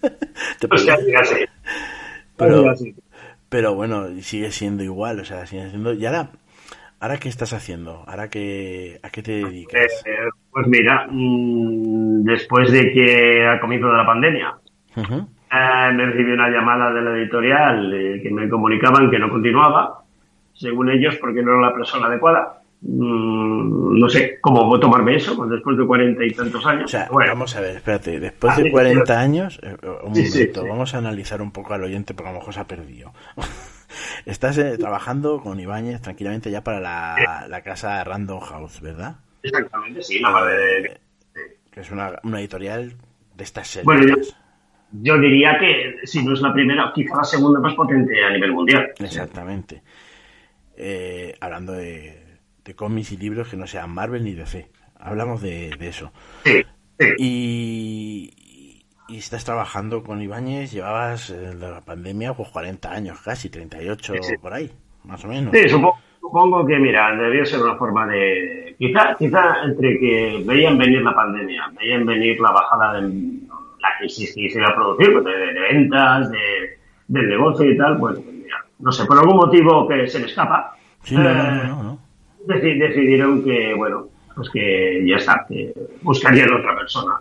pero, 2.36 2.74
pero 3.48 3.74
bueno, 3.74 4.08
sigue 4.20 4.50
siendo 4.50 4.82
igual, 4.82 5.20
o 5.20 5.24
sea, 5.24 5.46
sigue 5.46 5.70
siendo... 5.70 5.92
¿Y 5.92 6.04
ahora, 6.06 6.30
ahora 7.00 7.18
qué 7.18 7.28
estás 7.28 7.52
haciendo? 7.52 8.04
¿Ahora 8.06 8.28
qué, 8.28 8.98
a 9.02 9.10
qué 9.10 9.22
te 9.22 9.32
dedicas? 9.32 10.02
Eh, 10.04 10.10
eh, 10.10 10.30
pues 10.50 10.66
mira, 10.66 11.06
mm, 11.10 12.24
después 12.24 12.70
de 12.72 12.92
que 12.92 13.46
al 13.46 13.60
comienzo 13.60 13.88
de 13.88 13.96
la 13.96 14.06
pandemia 14.06 14.54
eh, 14.96 15.92
me 15.94 16.06
recibí 16.06 16.32
una 16.32 16.48
llamada 16.48 16.92
de 16.92 17.02
la 17.02 17.16
editorial 17.16 18.20
que 18.22 18.30
me 18.30 18.48
comunicaban 18.48 19.10
que 19.10 19.18
no 19.18 19.30
continuaba, 19.30 20.02
según 20.52 20.90
ellos, 20.90 21.16
porque 21.16 21.42
no 21.42 21.52
era 21.52 21.68
la 21.68 21.74
persona 21.74 22.06
adecuada. 22.06 22.60
Mm, 22.86 23.98
no 23.98 24.08
sé 24.10 24.38
cómo 24.42 24.78
tomarme 24.78 25.16
eso 25.16 25.34
pues 25.34 25.48
después 25.48 25.78
de 25.78 25.86
cuarenta 25.86 26.22
y 26.22 26.30
tantos 26.32 26.66
años. 26.66 26.94
vamos 27.10 27.56
a 27.56 27.60
ver, 27.62 27.76
espérate, 27.76 28.20
después 28.20 28.58
de 28.58 28.70
cuarenta 28.70 29.20
años, 29.20 29.58
eh, 29.62 29.74
un 30.02 30.12
momento, 30.12 30.66
vamos 30.66 30.94
a 30.94 30.98
analizar 30.98 31.40
un 31.40 31.50
poco 31.50 31.72
al 31.72 31.82
oyente 31.82 32.12
porque 32.12 32.28
a 32.28 32.32
lo 32.32 32.40
mejor 32.40 32.52
se 32.52 32.60
ha 32.60 32.66
perdido. 32.66 33.14
Estás 34.26 34.58
eh, 34.58 34.76
trabajando 34.76 35.40
con 35.40 35.58
Ibáñez 35.58 36.02
tranquilamente 36.02 36.50
ya 36.50 36.62
para 36.62 36.78
la, 36.78 37.62
casa 37.62 38.04
Random 38.04 38.40
House, 38.40 38.82
¿verdad? 38.82 39.16
Exactamente, 39.42 40.02
sí, 40.02 40.20
la 40.20 40.44
de... 40.44 40.98
Que 41.70 41.80
es 41.80 41.90
una, 41.90 42.20
editorial 42.38 42.92
de 43.34 43.44
estas 43.44 43.66
series. 43.66 43.86
Bueno, 43.86 44.14
yo, 44.92 45.18
diría 45.18 45.58
que 45.58 46.06
si 46.06 46.22
no 46.22 46.34
es 46.34 46.42
la 46.42 46.52
primera, 46.52 46.92
quizá 46.94 47.16
la 47.16 47.24
segunda 47.24 47.60
más 47.60 47.74
potente 47.74 48.22
a 48.22 48.30
nivel 48.30 48.52
mundial. 48.52 48.92
Exactamente. 48.98 49.82
Eh, 50.76 51.34
hablando 51.40 51.72
de, 51.72 52.23
de 52.64 52.74
cómics 52.74 53.12
y 53.12 53.16
libros 53.16 53.48
que 53.48 53.56
no 53.56 53.66
sean 53.66 53.90
Marvel 53.90 54.24
ni 54.24 54.32
DC. 54.32 54.68
Hablamos 54.98 55.42
de, 55.42 55.70
eso. 55.80 56.12
Y, 57.18 58.30
y, 59.08 59.16
estás 59.16 59.44
trabajando 59.44 60.02
con 60.02 60.22
Ibáñez, 60.22 60.72
llevabas 60.72 61.30
en 61.30 61.60
la 61.60 61.80
pandemia 61.82 62.32
pues 62.34 62.48
40 62.48 62.90
años 62.90 63.20
casi, 63.20 63.50
38 63.50 64.14
por 64.40 64.54
ahí. 64.54 64.70
más 65.04 65.24
o 65.24 65.28
menos. 65.28 65.52
Sí, 65.52 65.68
supongo, 65.68 65.98
supongo 66.20 66.66
que, 66.66 66.78
mira, 66.78 67.14
debió 67.16 67.44
ser 67.44 67.60
una 67.62 67.76
forma 67.76 68.06
de... 68.06 68.74
Quizá, 68.78 69.14
quizá 69.18 69.62
entre 69.64 69.98
que 69.98 70.42
veían 70.46 70.78
venir 70.78 71.02
la 71.02 71.14
pandemia, 71.14 71.70
veían 71.78 72.06
venir 72.06 72.40
la 72.40 72.52
bajada 72.52 73.00
de 73.00 73.02
la 73.02 73.98
crisis 73.98 74.34
que 74.34 74.48
se 74.48 74.58
iba 74.58 74.68
a 74.68 74.74
producir, 74.74 75.12
pues, 75.12 75.24
de, 75.24 75.52
de 75.52 75.60
ventas, 75.60 76.30
de, 76.30 76.38
del 77.08 77.28
negocio 77.28 77.70
y 77.70 77.76
tal, 77.76 77.98
pues 77.98 78.18
mira, 78.24 78.64
no 78.78 78.90
sé, 78.90 79.04
por 79.04 79.18
algún 79.18 79.36
motivo 79.36 79.86
que 79.86 80.08
se 80.08 80.18
me 80.18 80.26
escapa, 80.26 80.74
Sí, 81.04 81.14
no, 81.14 81.22
no, 81.22 81.30
eh, 81.30 81.66
no, 81.66 81.82
no. 81.82 81.98
Deci- 82.46 82.78
decidieron 82.78 83.42
que, 83.44 83.74
bueno, 83.76 84.08
pues 84.34 84.50
que 84.50 85.04
ya 85.06 85.16
está, 85.16 85.44
que 85.48 85.72
buscarían 86.02 86.52
otra 86.52 86.76
persona. 86.76 87.14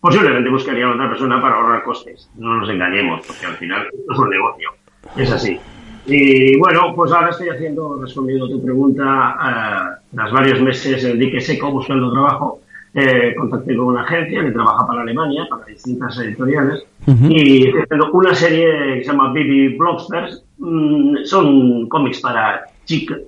Posiblemente 0.00 0.48
buscarían 0.50 0.92
otra 0.92 1.08
persona 1.08 1.40
para 1.42 1.56
ahorrar 1.56 1.82
costes. 1.82 2.30
No 2.38 2.56
nos 2.56 2.68
engañemos, 2.70 3.26
porque 3.26 3.46
al 3.46 3.56
final 3.56 3.86
esto 3.92 4.12
es 4.12 4.18
un 4.18 4.30
negocio. 4.30 4.70
Es 5.16 5.30
así. 5.30 5.58
Y 6.06 6.56
bueno, 6.58 6.94
pues 6.96 7.12
ahora 7.12 7.28
estoy 7.30 7.50
haciendo, 7.50 8.00
respondiendo 8.00 8.46
a 8.46 8.48
tu 8.48 8.62
pregunta, 8.64 9.36
eh, 9.36 10.00
tras 10.14 10.32
varios 10.32 10.60
meses 10.62 11.04
en 11.04 11.18
dique 11.18 11.40
seco 11.40 11.70
buscando 11.70 12.10
trabajo, 12.10 12.60
eh, 12.94 13.34
contacté 13.36 13.76
con 13.76 13.86
una 13.88 14.02
agencia 14.02 14.42
que 14.42 14.50
trabaja 14.50 14.86
para 14.86 15.02
Alemania, 15.02 15.46
para 15.48 15.66
distintas 15.66 16.18
editoriales, 16.18 16.84
y 17.28 17.66
estoy 17.66 17.82
haciendo 17.82 18.10
una 18.12 18.34
serie 18.34 18.94
que 18.94 19.04
se 19.04 19.10
llama 19.12 19.28
Baby 19.28 19.76
Blogsters. 19.76 20.44
Mm, 20.58 21.24
son 21.24 21.88
cómics 21.88 22.20
para 22.20 22.64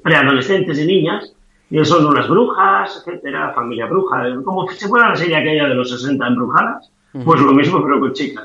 preadolescentes 0.03 0.79
y 0.81 0.87
niñas, 0.87 1.35
y 1.81 1.85
son 1.85 2.07
unas 2.07 2.29
brujas, 2.29 2.97
etcétera, 3.05 3.53
familia 3.55 3.87
bruja, 3.87 4.23
como 4.45 4.69
si 4.69 4.87
fuera 4.87 5.09
la 5.11 5.17
serie 5.17 5.37
aquella 5.37 5.69
de 5.69 5.75
los 5.75 5.91
60 5.91 6.27
embrujadas, 6.27 6.91
pues 7.25 7.41
lo 7.41 7.53
mismo 7.53 7.83
pero 7.83 7.99
con 8.01 8.13
chicas. 8.13 8.45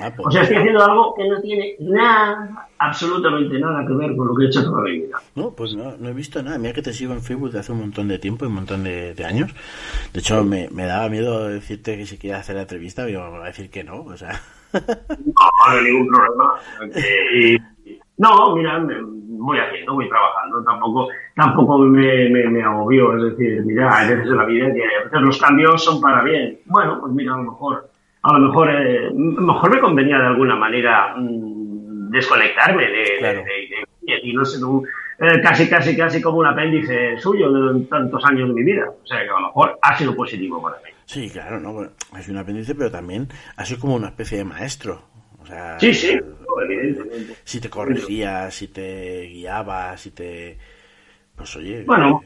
Ah, 0.00 0.10
pues 0.16 0.26
o 0.26 0.30
sea, 0.30 0.42
estoy 0.42 0.56
haciendo 0.56 0.82
algo 0.82 1.14
que 1.14 1.28
no 1.28 1.40
tiene 1.40 1.74
nada, 1.80 2.66
absolutamente 2.78 3.58
nada 3.58 3.84
que 3.86 3.92
ver 3.92 4.16
con 4.16 4.28
lo 4.28 4.34
que 4.34 4.44
he 4.44 4.46
hecho 4.46 4.64
toda 4.64 4.82
mi 4.82 5.00
vida. 5.00 5.18
No, 5.34 5.50
pues 5.50 5.74
no, 5.74 5.96
no 5.98 6.08
he 6.08 6.12
visto 6.14 6.42
nada. 6.42 6.56
Mira 6.58 6.72
que 6.72 6.82
te 6.82 6.92
sigo 6.94 7.12
en 7.12 7.20
Facebook 7.22 7.50
de 7.52 7.58
hace 7.58 7.72
un 7.72 7.80
montón 7.80 8.08
de 8.08 8.18
tiempo 8.18 8.44
y 8.44 8.48
un 8.48 8.54
montón 8.54 8.84
de, 8.84 9.12
de 9.14 9.24
años. 9.24 9.50
De 10.12 10.20
hecho, 10.20 10.42
me, 10.44 10.68
me 10.70 10.84
daba 10.86 11.08
miedo 11.10 11.46
decirte 11.48 11.96
que 11.98 12.06
si 12.06 12.16
quería 12.16 12.38
hacer 12.38 12.56
la 12.56 12.62
entrevista, 12.62 13.04
me 13.04 13.12
va 13.16 13.42
a 13.44 13.46
decir 13.48 13.70
que 13.70 13.84
no. 13.84 14.02
O 14.02 14.16
sea, 14.16 14.40
No, 14.72 14.80
no 14.86 15.50
hay 15.68 15.84
ningún 15.84 16.08
problema. 16.08 16.54
Eh, 16.96 17.56
y- 17.81 17.81
no, 18.18 18.54
mira, 18.56 18.78
me- 18.78 19.22
voy 19.44 19.58
haciendo, 19.58 19.94
voy 19.94 20.08
trabajando, 20.08 20.62
tampoco, 20.62 21.08
tampoco 21.34 21.78
me, 21.78 22.28
me, 22.30 22.48
me 22.48 22.62
agobio, 22.62 23.16
es 23.16 23.36
decir, 23.36 23.62
mira, 23.64 23.92
hay 23.96 24.08
veces 24.10 24.26
en 24.30 24.36
la 24.36 24.44
vida 24.44 24.72
que 24.72 24.82
a 24.84 25.04
veces 25.04 25.20
los 25.20 25.38
cambios 25.40 25.82
son 25.84 26.00
para 26.00 26.22
bien. 26.22 26.60
Bueno, 26.66 26.98
pues 27.00 27.12
mira, 27.12 27.34
a 27.34 27.38
lo 27.38 27.44
mejor, 27.50 27.90
a 28.22 28.32
lo 28.34 28.38
mejor, 28.46 28.70
eh, 28.70 29.10
mejor 29.12 29.70
me 29.74 29.80
convenía 29.80 30.18
de 30.18 30.26
alguna 30.26 30.54
manera 30.54 31.14
mm, 31.16 32.10
desconectarme 32.10 32.84
de, 32.86 33.04
Claro. 33.18 33.38
de- 33.38 33.44
de- 33.44 34.20
y 34.22 34.32
no 34.34 34.42
un, 34.68 34.86
eh, 35.18 35.40
casi, 35.42 35.68
casi, 35.68 35.96
casi 35.96 36.20
como 36.22 36.38
un 36.38 36.46
apéndice 36.46 37.18
suyo 37.18 37.50
de 37.52 37.84
tantos 37.86 38.24
años 38.24 38.48
de 38.48 38.54
mi 38.54 38.62
vida. 38.62 38.84
O 38.90 39.06
sea, 39.06 39.22
que 39.22 39.28
a 39.28 39.40
lo 39.40 39.46
mejor 39.46 39.78
ha 39.82 39.96
sido 39.96 40.14
positivo 40.14 40.62
para 40.62 40.76
mí. 40.78 40.90
sí, 41.04 41.28
claro, 41.30 41.58
no, 41.60 41.72
bueno, 41.72 41.90
es 42.18 42.28
un 42.28 42.38
apéndice, 42.38 42.74
pero 42.74 42.90
también 42.90 43.28
ha 43.56 43.64
sido 43.64 43.80
como 43.80 43.96
una 43.96 44.08
especie 44.08 44.38
de 44.38 44.44
maestro. 44.44 45.02
O 45.42 45.46
sea, 45.46 45.78
Sí, 45.80 45.92
sí, 45.92 46.18
evidentemente. 46.62 47.34
si 47.44 47.60
te 47.60 47.68
corregía, 47.68 48.50
si 48.50 48.68
te 48.68 49.22
guiaba, 49.26 49.96
si 49.96 50.10
te... 50.12 50.56
Pues 51.36 51.56
oye... 51.56 51.84
Bueno, 51.84 52.22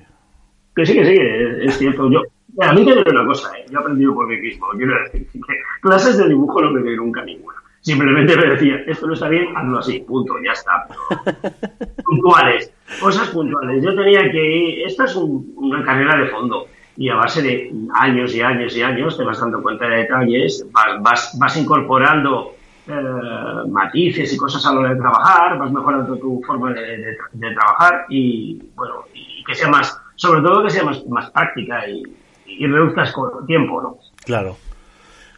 Que 0.74 0.84
sí, 0.84 0.94
que 0.94 1.04
sí, 1.06 1.16
es, 1.18 1.68
es 1.70 1.78
cierto. 1.78 2.10
Yo, 2.10 2.22
a 2.60 2.72
mí 2.72 2.84
te 2.84 2.94
diré 2.94 3.10
una 3.10 3.24
cosa, 3.26 3.50
¿eh? 3.58 3.64
yo 3.70 3.78
he 3.78 3.82
aprendido 3.82 4.14
por 4.14 4.26
mí 4.28 4.36
mismo. 4.38 4.66
Quiero 4.76 4.92
decir 5.04 5.26
que 5.32 5.40
clases 5.80 6.18
de 6.18 6.28
dibujo 6.28 6.60
no 6.60 6.70
me 6.72 6.80
doy 6.82 6.96
nunca 6.96 7.24
ninguna. 7.24 7.56
Simplemente 7.80 8.36
me 8.36 8.46
decía, 8.50 8.82
esto 8.86 9.06
no 9.06 9.14
está 9.14 9.28
bien, 9.28 9.56
hazlo 9.56 9.78
así, 9.78 10.00
punto, 10.00 10.34
ya 10.44 10.52
está. 10.52 10.86
Puntuales, 12.04 12.72
cosas 13.00 13.28
puntuales. 13.28 13.82
Yo 13.82 13.94
tenía 13.94 14.30
que 14.30 14.44
ir, 14.58 14.86
esta 14.86 15.04
es 15.04 15.14
un- 15.16 15.52
una 15.56 15.84
carrera 15.84 16.16
de 16.18 16.26
fondo. 16.28 16.66
Y 16.96 17.08
a 17.10 17.14
base 17.16 17.42
de 17.42 17.70
años 17.94 18.34
y 18.34 18.40
años 18.40 18.76
y 18.76 18.82
años 18.82 19.16
te 19.16 19.22
vas 19.24 19.38
dando 19.38 19.62
cuenta 19.62 19.86
de 19.86 19.96
detalles, 19.98 20.66
vas, 20.72 21.00
vas, 21.02 21.36
vas 21.38 21.56
incorporando 21.58 22.55
eh, 22.88 23.68
matices 23.68 24.32
y 24.32 24.36
cosas 24.36 24.64
a 24.66 24.72
la 24.74 24.80
hora 24.80 24.90
de 24.94 25.00
trabajar, 25.00 25.58
vas 25.58 25.72
mejorando 25.72 26.16
tu 26.18 26.42
forma 26.46 26.72
de, 26.72 26.80
de- 26.98 27.16
de 27.32 27.54
trabajar 27.54 28.06
y, 28.08 28.62
bueno, 28.74 29.04
y 29.14 29.42
que 29.44 29.54
sea 29.54 29.68
más, 29.68 30.00
sobre 30.14 30.40
todo 30.42 30.62
que 30.64 30.70
sea 30.70 30.84
más, 30.84 31.04
más 31.06 31.30
práctica 31.30 31.88
y, 31.88 32.02
y 32.46 32.66
reduzcas 32.66 33.12
con 33.12 33.46
tiempo, 33.46 33.82
¿no? 33.82 33.98
Claro, 34.24 34.56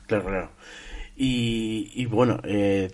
claro, 0.06 0.24
claro. 0.24 0.48
Y, 1.16 1.90
y 1.94 2.06
bueno, 2.06 2.38
eh, 2.44 2.90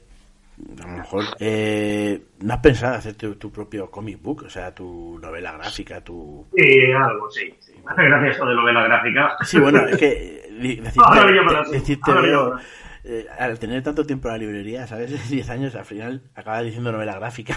a 0.83 0.87
lo 0.87 0.93
mejor 0.97 1.25
eh, 1.40 2.23
no 2.40 2.55
has 2.55 2.61
pensado 2.61 2.95
hacer 2.95 3.14
tu, 3.14 3.35
tu 3.35 3.51
propio 3.53 3.90
comic 3.90 4.23
book, 4.23 4.45
o 4.47 4.51
sea, 4.51 4.75
tu 4.75 5.19
novela 5.21 5.53
gráfica, 5.53 6.01
tu... 6.01 6.47
Sí, 6.57 6.93
algo, 6.93 7.31
sí. 7.31 7.53
sí. 7.61 7.73
Me 7.85 7.93
hace 7.93 8.05
gracia 8.05 8.31
esto 8.31 8.47
de 8.47 8.55
novela 8.55 8.85
gráfica. 8.85 9.37
Sí, 9.43 9.59
bueno, 9.59 9.81
es 9.87 9.97
que 9.99 10.49
decirte, 10.51 10.90
Ahora 11.05 11.64
decirte 11.71 12.12
veo, 12.12 12.57
eh, 13.05 13.27
al 13.38 13.59
tener 13.59 13.83
tanto 13.83 14.05
tiempo 14.07 14.29
en 14.29 14.33
la 14.35 14.38
librería, 14.38 14.87
¿sabes? 14.87 15.29
10 15.31 15.49
años, 15.51 15.75
al 15.75 15.85
final 15.85 16.23
acabas 16.35 16.64
diciendo 16.64 16.93
novela 16.93 17.14
gráfica. 17.17 17.57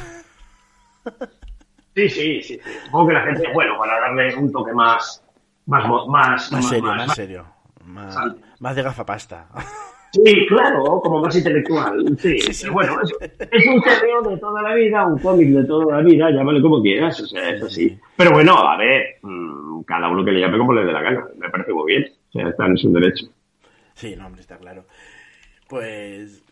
Sí, 1.95 2.09
sí, 2.09 2.41
sí. 2.43 2.59
Supongo 2.85 3.07
que 3.07 3.13
la 3.13 3.21
gente, 3.23 3.51
bueno, 3.53 3.77
para 3.77 3.99
darle 3.99 4.35
un 4.35 4.51
toque 4.51 4.71
más, 4.73 5.23
más, 5.65 5.87
mo- 5.87 6.07
más, 6.07 6.51
Más 6.51 6.69
serio, 6.69 6.83
más- 6.83 7.07
más 7.07 7.15
serio. 7.15 7.45
Más, 7.85 8.17
más 8.59 8.75
de 8.75 8.83
gafapasta. 8.83 9.47
Sí, 10.09 10.47
claro, 10.47 10.83
como 11.03 11.19
más 11.21 11.35
intelectual. 11.35 12.17
Sí, 12.17 12.39
Sí, 12.39 12.69
bueno, 12.69 12.97
es, 13.03 13.11
es 13.19 13.67
un 13.67 13.81
TVO 13.81 14.29
de 14.29 14.37
toda 14.37 14.61
la 14.63 14.73
vida, 14.73 15.05
un 15.05 15.19
cómic 15.19 15.49
de 15.49 15.65
toda 15.65 15.97
la 15.97 16.01
vida, 16.01 16.31
llámale 16.31 16.61
como 16.61 16.81
quieras, 16.81 17.19
o 17.19 17.27
sea, 17.27 17.49
es 17.49 17.61
así. 17.61 17.99
Pero 18.15 18.31
bueno, 18.31 18.57
a 18.57 18.77
ver, 18.77 19.17
mm, 19.21 19.81
cada 19.83 20.07
uno 20.07 20.23
que 20.23 20.31
le 20.31 20.39
llame 20.39 20.57
como 20.57 20.73
le 20.73 20.85
dé 20.85 20.93
la 20.93 21.01
gana, 21.01 21.25
me 21.37 21.49
parece 21.49 21.73
muy 21.73 21.91
bien, 21.91 22.05
o 22.29 22.31
sea, 22.31 22.47
está 22.49 22.65
en 22.65 22.77
su 22.77 22.91
derecho. 22.93 23.25
Sí, 23.95 24.15
no, 24.15 24.27
hombre, 24.27 24.41
está 24.41 24.57
claro. 24.57 24.85
Pues 25.67 26.43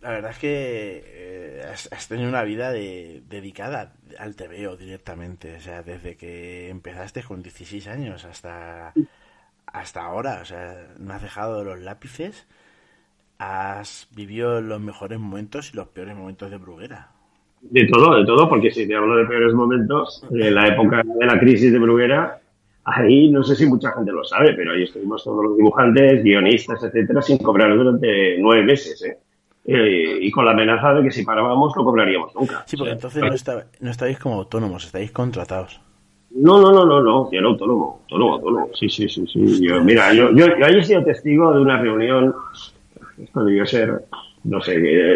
la 0.00 0.10
verdad 0.10 0.30
es 0.30 0.38
que 0.38 1.02
eh, 1.04 1.62
has, 1.72 2.08
tenido 2.08 2.28
una 2.28 2.42
vida 2.44 2.70
de- 2.70 3.22
dedicada 3.28 3.92
al 4.18 4.36
TVO 4.36 4.76
directamente. 4.76 5.56
O 5.56 5.60
sea, 5.60 5.82
desde 5.82 6.16
que 6.16 6.68
empezaste 6.70 7.22
con 7.22 7.42
16 7.42 7.88
años 7.88 8.24
hasta, 8.24 8.92
hasta 9.66 10.02
ahora. 10.02 10.40
O 10.42 10.44
sea, 10.44 10.88
no 10.98 11.14
has 11.14 11.22
dejado 11.22 11.64
los 11.64 11.80
lápices. 11.80 12.46
Has 13.38 14.08
vivido 14.14 14.60
los 14.60 14.80
mejores 14.80 15.18
momentos 15.18 15.72
y 15.72 15.76
los 15.76 15.88
peores 15.88 16.16
momentos 16.16 16.50
de 16.50 16.56
Bruguera. 16.56 17.08
De 17.60 17.86
todo, 17.86 18.16
de 18.16 18.24
todo, 18.24 18.48
porque 18.48 18.70
si 18.70 18.86
te 18.86 18.94
hablo 18.94 19.16
de 19.16 19.26
peores 19.26 19.52
momentos, 19.52 20.24
en 20.30 20.54
la 20.54 20.68
época 20.68 21.02
de 21.04 21.26
la 21.26 21.40
crisis 21.40 21.72
de 21.72 21.78
Bruguera, 21.78 22.40
ahí 22.84 23.30
no 23.30 23.42
sé 23.42 23.54
si 23.56 23.66
mucha 23.66 23.92
gente 23.92 24.12
lo 24.12 24.24
sabe, 24.24 24.54
pero 24.54 24.72
ahí 24.72 24.84
estuvimos 24.84 25.22
todos 25.24 25.44
los 25.44 25.56
dibujantes, 25.56 26.22
guionistas, 26.22 26.82
etcétera, 26.84 27.20
sin 27.22 27.38
cobrar 27.38 27.74
durante 27.76 28.36
nueve 28.38 28.62
meses, 28.64 29.02
¿eh? 29.04 29.18
Eh, 29.70 30.18
y 30.22 30.30
con 30.30 30.46
la 30.46 30.52
amenaza 30.52 30.94
de 30.94 31.02
que 31.02 31.10
si 31.10 31.24
parábamos 31.26 31.74
no 31.76 31.84
cobraríamos 31.84 32.34
nunca. 32.34 32.62
Sí, 32.66 32.76
porque 32.78 32.92
O 32.92 32.96
sea, 32.98 33.08
entonces 33.08 33.22
no, 33.22 33.34
estaba- 33.34 33.64
no 33.80 33.90
estáis 33.90 34.18
como 34.18 34.36
autónomos, 34.36 34.86
estáis 34.86 35.10
contratados. 35.12 35.78
No, 36.30 36.58
no, 36.60 36.72
no, 36.72 36.86
no, 36.86 37.02
no, 37.02 37.30
yo 37.30 37.38
era 37.38 37.48
autónomo, 37.48 38.00
autónomo, 38.04 38.34
autónomo. 38.34 38.68
Sí, 38.74 38.88
sí, 38.88 39.08
sí, 39.08 39.26
sí. 39.26 39.66
Yo, 39.66 39.82
mira, 39.84 40.12
yo, 40.14 40.30
yo, 40.32 40.46
yo 40.58 40.64
ahí 40.64 40.78
he 40.78 40.84
sido 40.84 41.04
testigo 41.04 41.52
de 41.52 41.60
una 41.60 41.78
reunión, 41.80 42.34
esto 43.22 43.44
debió 43.44 43.66
ser, 43.66 44.04
no 44.44 44.60
sé, 44.62 44.74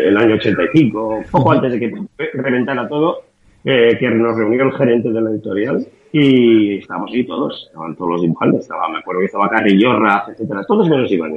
el 0.08 0.16
año 0.18 0.34
85, 0.34 1.22
poco 1.30 1.52
antes 1.52 1.72
de 1.72 1.78
que 1.80 1.94
reventara 2.34 2.86
todo, 2.88 3.22
eh, 3.64 3.96
que 3.98 4.10
nos 4.10 4.36
reunió 4.36 4.64
el 4.64 4.72
gerente 4.72 5.10
de 5.10 5.20
la 5.20 5.30
editorial 5.30 5.86
y 6.12 6.78
estábamos 6.78 7.10
ahí 7.12 7.24
todos, 7.26 7.64
estaban 7.68 7.96
todos 7.96 8.10
los 8.12 8.22
dibujantes, 8.22 8.60
estaba, 8.60 8.88
me 8.88 8.98
acuerdo 8.98 9.20
que 9.20 9.26
estaba 9.26 9.48
Carrillorra, 9.48 10.24
etcétera, 10.28 10.62
todos 10.66 10.88
menos 10.88 11.10
Iván. 11.10 11.34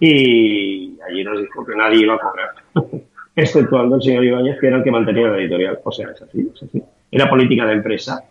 Y 0.00 0.96
allí 1.08 1.24
nos 1.24 1.40
dijo 1.40 1.64
que 1.66 1.74
nadie 1.76 2.02
iba 2.02 2.14
a 2.14 2.18
cobrar, 2.18 2.50
exceptuando 3.36 3.96
el 3.96 4.02
señor 4.02 4.24
Ibáñez, 4.24 4.58
que 4.60 4.66
era 4.68 4.76
el 4.78 4.84
que 4.84 4.90
mantenía 4.90 5.28
la 5.28 5.38
editorial. 5.38 5.78
O 5.84 5.92
sea, 5.92 6.10
es 6.10 6.22
así, 6.22 6.48
es 6.54 6.62
así. 6.62 6.82
Era 7.10 7.28
política 7.28 7.66
de 7.66 7.72
empresa. 7.74 8.22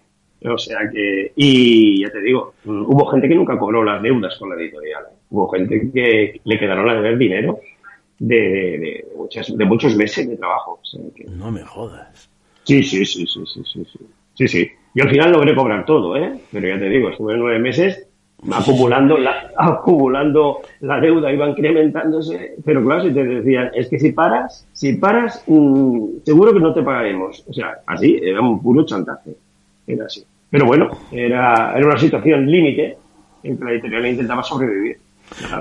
O 0.46 0.58
sea 0.58 0.80
que, 0.92 1.32
y 1.36 2.02
ya 2.02 2.12
te 2.12 2.22
digo, 2.22 2.54
mm, 2.64 2.84
hubo 2.88 3.06
gente 3.08 3.28
que 3.28 3.36
nunca 3.36 3.58
cobró 3.58 3.84
las 3.84 4.02
deudas 4.02 4.38
con 4.38 4.50
la 4.50 4.56
editorial. 4.56 5.04
Hubo 5.32 5.50
gente 5.50 5.90
que 5.94 6.40
le 6.44 6.60
quedaron 6.60 6.88
a 6.90 6.94
deber 6.94 7.18
dinero 7.18 7.60
de, 8.20 8.36
de, 8.36 8.78
de 8.80 9.08
muchas, 9.18 9.58
de 9.58 9.66
muchos 9.66 9.96
meses 9.96 10.30
de 10.30 10.38
trabajo. 10.38 10.80
O 10.82 10.86
sea 10.86 11.02
que- 11.16 11.26
No 11.26 11.52
me 11.52 11.64
jodas. 11.64 12.30
sí, 12.64 12.84
sí, 12.84 13.04
sí, 13.06 13.26
sí, 13.26 13.44
sí, 13.46 13.62
sí, 13.66 13.86
sí. 13.92 14.00
Sí, 14.38 14.48
sí. 14.48 14.70
Yo 14.94 15.04
al 15.04 15.10
final 15.10 15.32
logré 15.32 15.56
cobrar 15.56 15.86
todo, 15.86 16.16
¿eh? 16.16 16.32
Pero 16.52 16.68
ya 16.68 16.80
te 16.80 16.90
digo, 16.90 17.10
estuve 17.10 17.38
nueve 17.38 17.60
meses 17.60 18.08
acumulando 18.52 19.18
la, 19.18 19.52
acumulando 19.58 20.60
la 20.82 21.00
deuda, 21.00 21.34
iba 21.34 21.50
incrementándose. 21.50 22.56
Pero 22.64 22.84
claro, 22.84 23.04
si 23.04 23.14
te 23.14 23.24
decían, 23.24 23.72
es 23.74 23.90
que 23.90 24.00
si 24.00 24.12
paras, 24.12 24.68
si 24.74 24.94
paras, 24.94 25.44
mm, 25.48 26.20
seguro 26.24 26.54
que 26.54 26.60
no 26.60 26.74
te 26.74 26.84
pagaremos. 26.84 27.44
O 27.48 27.54
sea, 27.54 27.80
así, 27.86 28.20
era 28.22 28.42
un 28.42 28.62
puro 28.62 28.86
chantaje. 28.86 29.32
Era 29.88 30.06
así. 30.06 30.24
Pero 30.50 30.66
bueno, 30.66 30.90
era, 31.12 31.74
era 31.76 31.86
una 31.86 31.98
situación 31.98 32.50
límite 32.50 32.98
en 33.44 33.58
que 33.58 33.66
la 33.66 33.72
editorial 33.72 34.06
intentaba 34.08 34.44
sobrevivir. 34.44 34.98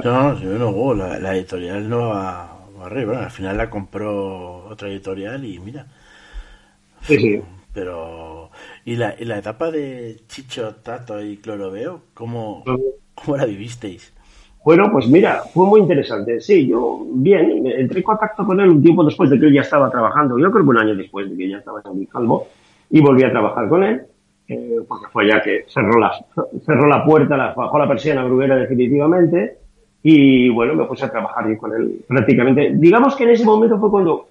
No, 0.04 0.34
no, 0.34 0.58
no, 0.58 0.94
la, 0.94 1.18
la 1.18 1.34
editorial 1.34 1.88
no 1.88 2.08
va, 2.08 2.56
va 2.78 2.86
arriba. 2.86 3.06
Bueno, 3.06 3.22
al 3.22 3.30
final 3.30 3.56
la 3.56 3.68
compró 3.68 4.66
otra 4.68 4.88
editorial 4.88 5.44
y 5.44 5.58
mira. 5.58 5.86
Sí, 7.02 7.18
sí. 7.18 7.40
Pero. 7.72 8.35
¿Y 8.86 8.94
la, 8.94 9.16
y 9.18 9.24
la 9.24 9.38
etapa 9.38 9.72
de 9.72 10.20
Chicho, 10.28 10.76
Tato 10.76 11.20
y 11.20 11.38
Cloroveo, 11.38 12.02
cómo, 12.14 12.62
cómo 13.16 13.36
la 13.36 13.44
vivisteis? 13.44 14.14
Bueno, 14.64 14.90
pues 14.92 15.08
mira, 15.08 15.42
fue 15.52 15.66
muy 15.66 15.80
interesante. 15.80 16.40
Sí, 16.40 16.68
yo 16.68 17.04
bien, 17.14 17.66
entré 17.66 17.98
en 17.98 18.04
contacto 18.04 18.46
con 18.46 18.60
él 18.60 18.68
un 18.70 18.80
tiempo 18.80 19.02
después 19.02 19.28
de 19.28 19.40
que 19.40 19.46
él 19.46 19.54
ya 19.54 19.62
estaba 19.62 19.90
trabajando. 19.90 20.38
Yo 20.38 20.52
creo 20.52 20.62
que 20.62 20.70
un 20.70 20.78
año 20.78 20.94
después 20.94 21.28
de 21.28 21.36
que 21.36 21.48
ya 21.48 21.58
estaba 21.58 21.82
en 21.84 22.04
Calvo 22.04 22.46
y 22.88 23.00
volví 23.00 23.24
a 23.24 23.30
trabajar 23.32 23.68
con 23.68 23.82
él, 23.82 24.02
eh, 24.46 24.76
porque 24.86 25.06
fue 25.12 25.26
ya 25.26 25.42
que 25.42 25.64
cerró 25.66 25.98
la, 25.98 26.12
cerró 26.64 26.86
la 26.86 27.04
puerta, 27.04 27.36
la, 27.36 27.54
bajó 27.54 27.80
la 27.80 27.88
persiana 27.88 28.22
bruguera 28.22 28.54
definitivamente 28.54 29.58
y 30.00 30.48
bueno, 30.50 30.76
me 30.76 30.84
puse 30.84 31.06
a 31.06 31.10
trabajar 31.10 31.44
con 31.58 31.74
él 31.74 32.04
prácticamente. 32.06 32.70
Digamos 32.74 33.16
que 33.16 33.24
en 33.24 33.30
ese 33.30 33.44
momento 33.44 33.80
fue 33.80 33.90
cuando 33.90 34.28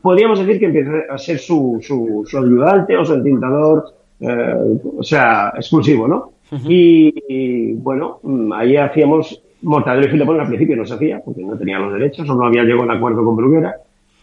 podríamos 0.00 0.38
decir 0.38 0.58
que 0.58 0.66
empecé 0.66 1.04
a 1.10 1.18
ser 1.18 1.38
su, 1.38 1.78
su, 1.82 2.24
su 2.26 2.38
ayudante 2.38 2.96
o 2.96 3.04
su 3.04 3.14
entintador, 3.14 3.84
eh, 4.20 4.54
o 4.96 5.02
sea, 5.02 5.52
exclusivo, 5.56 6.08
¿no? 6.08 6.32
y, 6.68 7.72
bueno, 7.74 8.20
ahí 8.54 8.76
hacíamos 8.76 9.42
Mortadelo 9.62 10.06
y 10.06 10.10
Filemón 10.10 10.40
al 10.40 10.46
principio 10.46 10.76
no 10.76 10.84
se 10.84 10.94
hacía 10.94 11.20
porque 11.24 11.42
no 11.42 11.56
tenía 11.56 11.78
los 11.78 11.92
derechos 11.92 12.28
o 12.28 12.34
no 12.34 12.46
había 12.46 12.62
llegado 12.62 12.82
a 12.82 12.84
un 12.84 12.90
acuerdo 12.90 13.24
con 13.24 13.36
Bruguera 13.36 13.74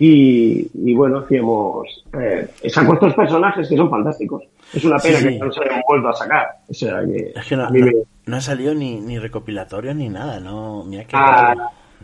y, 0.03 0.93
bueno, 0.95 1.19
hacíamos 1.19 2.05
eh, 2.13 2.47
saco 2.69 2.95
estos 2.95 3.13
personajes 3.13 3.69
que 3.69 3.77
son 3.77 3.87
fantásticos. 3.87 4.43
Es 4.73 4.83
una 4.83 4.97
pena 4.97 5.19
que 5.19 5.37
no 5.37 5.51
se 5.51 5.61
hayan 5.61 5.81
vuelto 5.87 6.09
a 6.09 6.13
sacar. 6.13 6.47
O 6.67 6.73
sea, 6.73 7.01
que, 7.05 7.33
es 7.35 7.45
que 7.47 7.55
no, 7.55 7.69
no, 8.25 8.35
ha 8.35 8.41
salido 8.41 8.73
ni, 8.73 8.99
ni 8.99 9.19
recopilatorio 9.19 9.93
ni 9.93 10.09
nada, 10.09 10.39
¿no? 10.39 10.83
Mira 10.85 11.03
que 11.03 11.15
ah, 11.15 11.53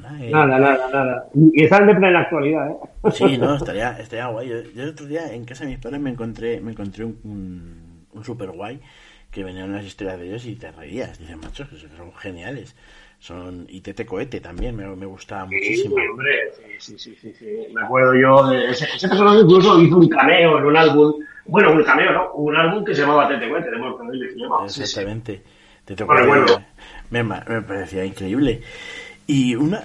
nada, 0.01 0.59
nada, 0.59 0.89
nada, 0.91 1.27
Y 1.33 1.63
están 1.63 1.87
de 1.87 1.95
plena 1.95 2.21
actualidad, 2.21 2.69
¿eh? 2.69 2.75
Sí, 3.11 3.37
no, 3.37 3.55
estaría, 3.55 3.97
estaría 3.99 4.27
guay. 4.27 4.49
Yo, 4.49 4.55
el 4.83 4.89
otro 4.89 5.05
día 5.05 5.33
en 5.33 5.45
casa 5.45 5.63
de 5.63 5.71
mis 5.71 5.79
padres 5.79 5.99
me 5.99 6.09
encontré, 6.09 6.59
me 6.61 6.71
encontré 6.71 7.05
un, 7.05 8.07
un, 8.13 8.23
super 8.23 8.51
guay 8.51 8.79
que 9.31 9.43
venían 9.43 9.69
unas 9.69 9.85
historias 9.85 10.19
de 10.19 10.27
ellos 10.27 10.45
y 10.45 10.55
te 10.55 10.71
reías. 10.71 11.19
Dicen, 11.19 11.39
machos, 11.39 11.67
que 11.69 11.77
son 11.77 12.13
geniales 12.13 12.75
son 13.19 13.65
y 13.69 13.81
Tete 13.81 14.05
Cohete 14.05 14.39
también 14.39 14.75
me, 14.75 14.87
me 14.95 15.05
gustaba 15.05 15.47
sí, 15.47 15.55
muchísimo. 15.55 15.95
Hombre, 16.11 16.51
sí, 16.79 16.97
sí, 16.97 17.15
sí, 17.15 17.33
sí, 17.33 17.45
Me 17.73 17.83
acuerdo 17.83 18.13
yo 18.15 18.47
de 18.49 18.69
ese, 18.69 18.85
ese 18.95 19.07
personaje 19.07 19.39
incluso 19.39 19.81
hizo 19.81 19.97
un 19.97 20.09
cameo 20.09 20.59
en 20.59 20.65
un 20.65 20.77
álbum, 20.77 21.13
bueno, 21.45 21.71
un 21.71 21.83
cameo, 21.83 22.11
¿no? 22.11 22.31
Un 22.33 22.55
álbum 22.55 22.85
que 22.85 22.93
se 22.93 23.01
llamaba 23.01 23.27
Tete 23.27 23.49
Cohete, 23.49 23.71
de 23.71 23.77
Mortadelo 23.77 24.25
y 24.25 24.29
Filemón. 24.29 24.65
Exactamente. 24.65 25.41
Tete 25.83 26.05
Cohete 26.05 26.27
bueno, 26.27 26.45
bueno. 26.45 26.65
Me, 27.09 27.23
me, 27.23 27.61
parecía 27.61 28.05
increíble. 28.05 28.61
Y 29.27 29.55
una 29.55 29.83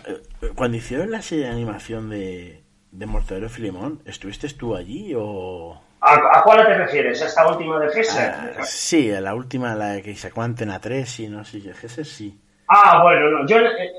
cuando 0.54 0.76
hicieron 0.76 1.10
la 1.10 1.22
serie 1.22 1.44
de 1.44 1.50
animación 1.50 2.10
de, 2.10 2.62
de 2.90 3.06
Mortadelo 3.06 3.46
y 3.46 3.50
Filemón, 3.50 4.00
¿estuviste 4.04 4.48
tú 4.50 4.74
allí 4.76 5.12
o...? 5.16 5.80
¿A, 6.00 6.14
¿A, 6.14 6.42
cuál 6.42 6.66
te 6.66 6.74
refieres? 6.76 7.22
¿A 7.22 7.26
esta 7.26 7.48
última 7.48 7.78
de 7.78 7.90
Gesser? 7.90 8.34
Ah, 8.58 8.64
sí, 8.64 9.12
a 9.12 9.20
la 9.20 9.34
última, 9.34 9.74
la 9.76 10.02
que 10.02 10.16
sacó 10.16 10.42
Antena 10.42 10.80
3, 10.80 11.08
sí, 11.08 11.28
no 11.28 11.44
sé, 11.44 11.60
si 11.60 11.72
Gesser 11.72 12.04
sí. 12.04 12.40
Ah, 12.68 13.02
bueno, 13.02 13.30
no, 13.30 13.46
yo, 13.46 13.58
eh, 13.58 13.92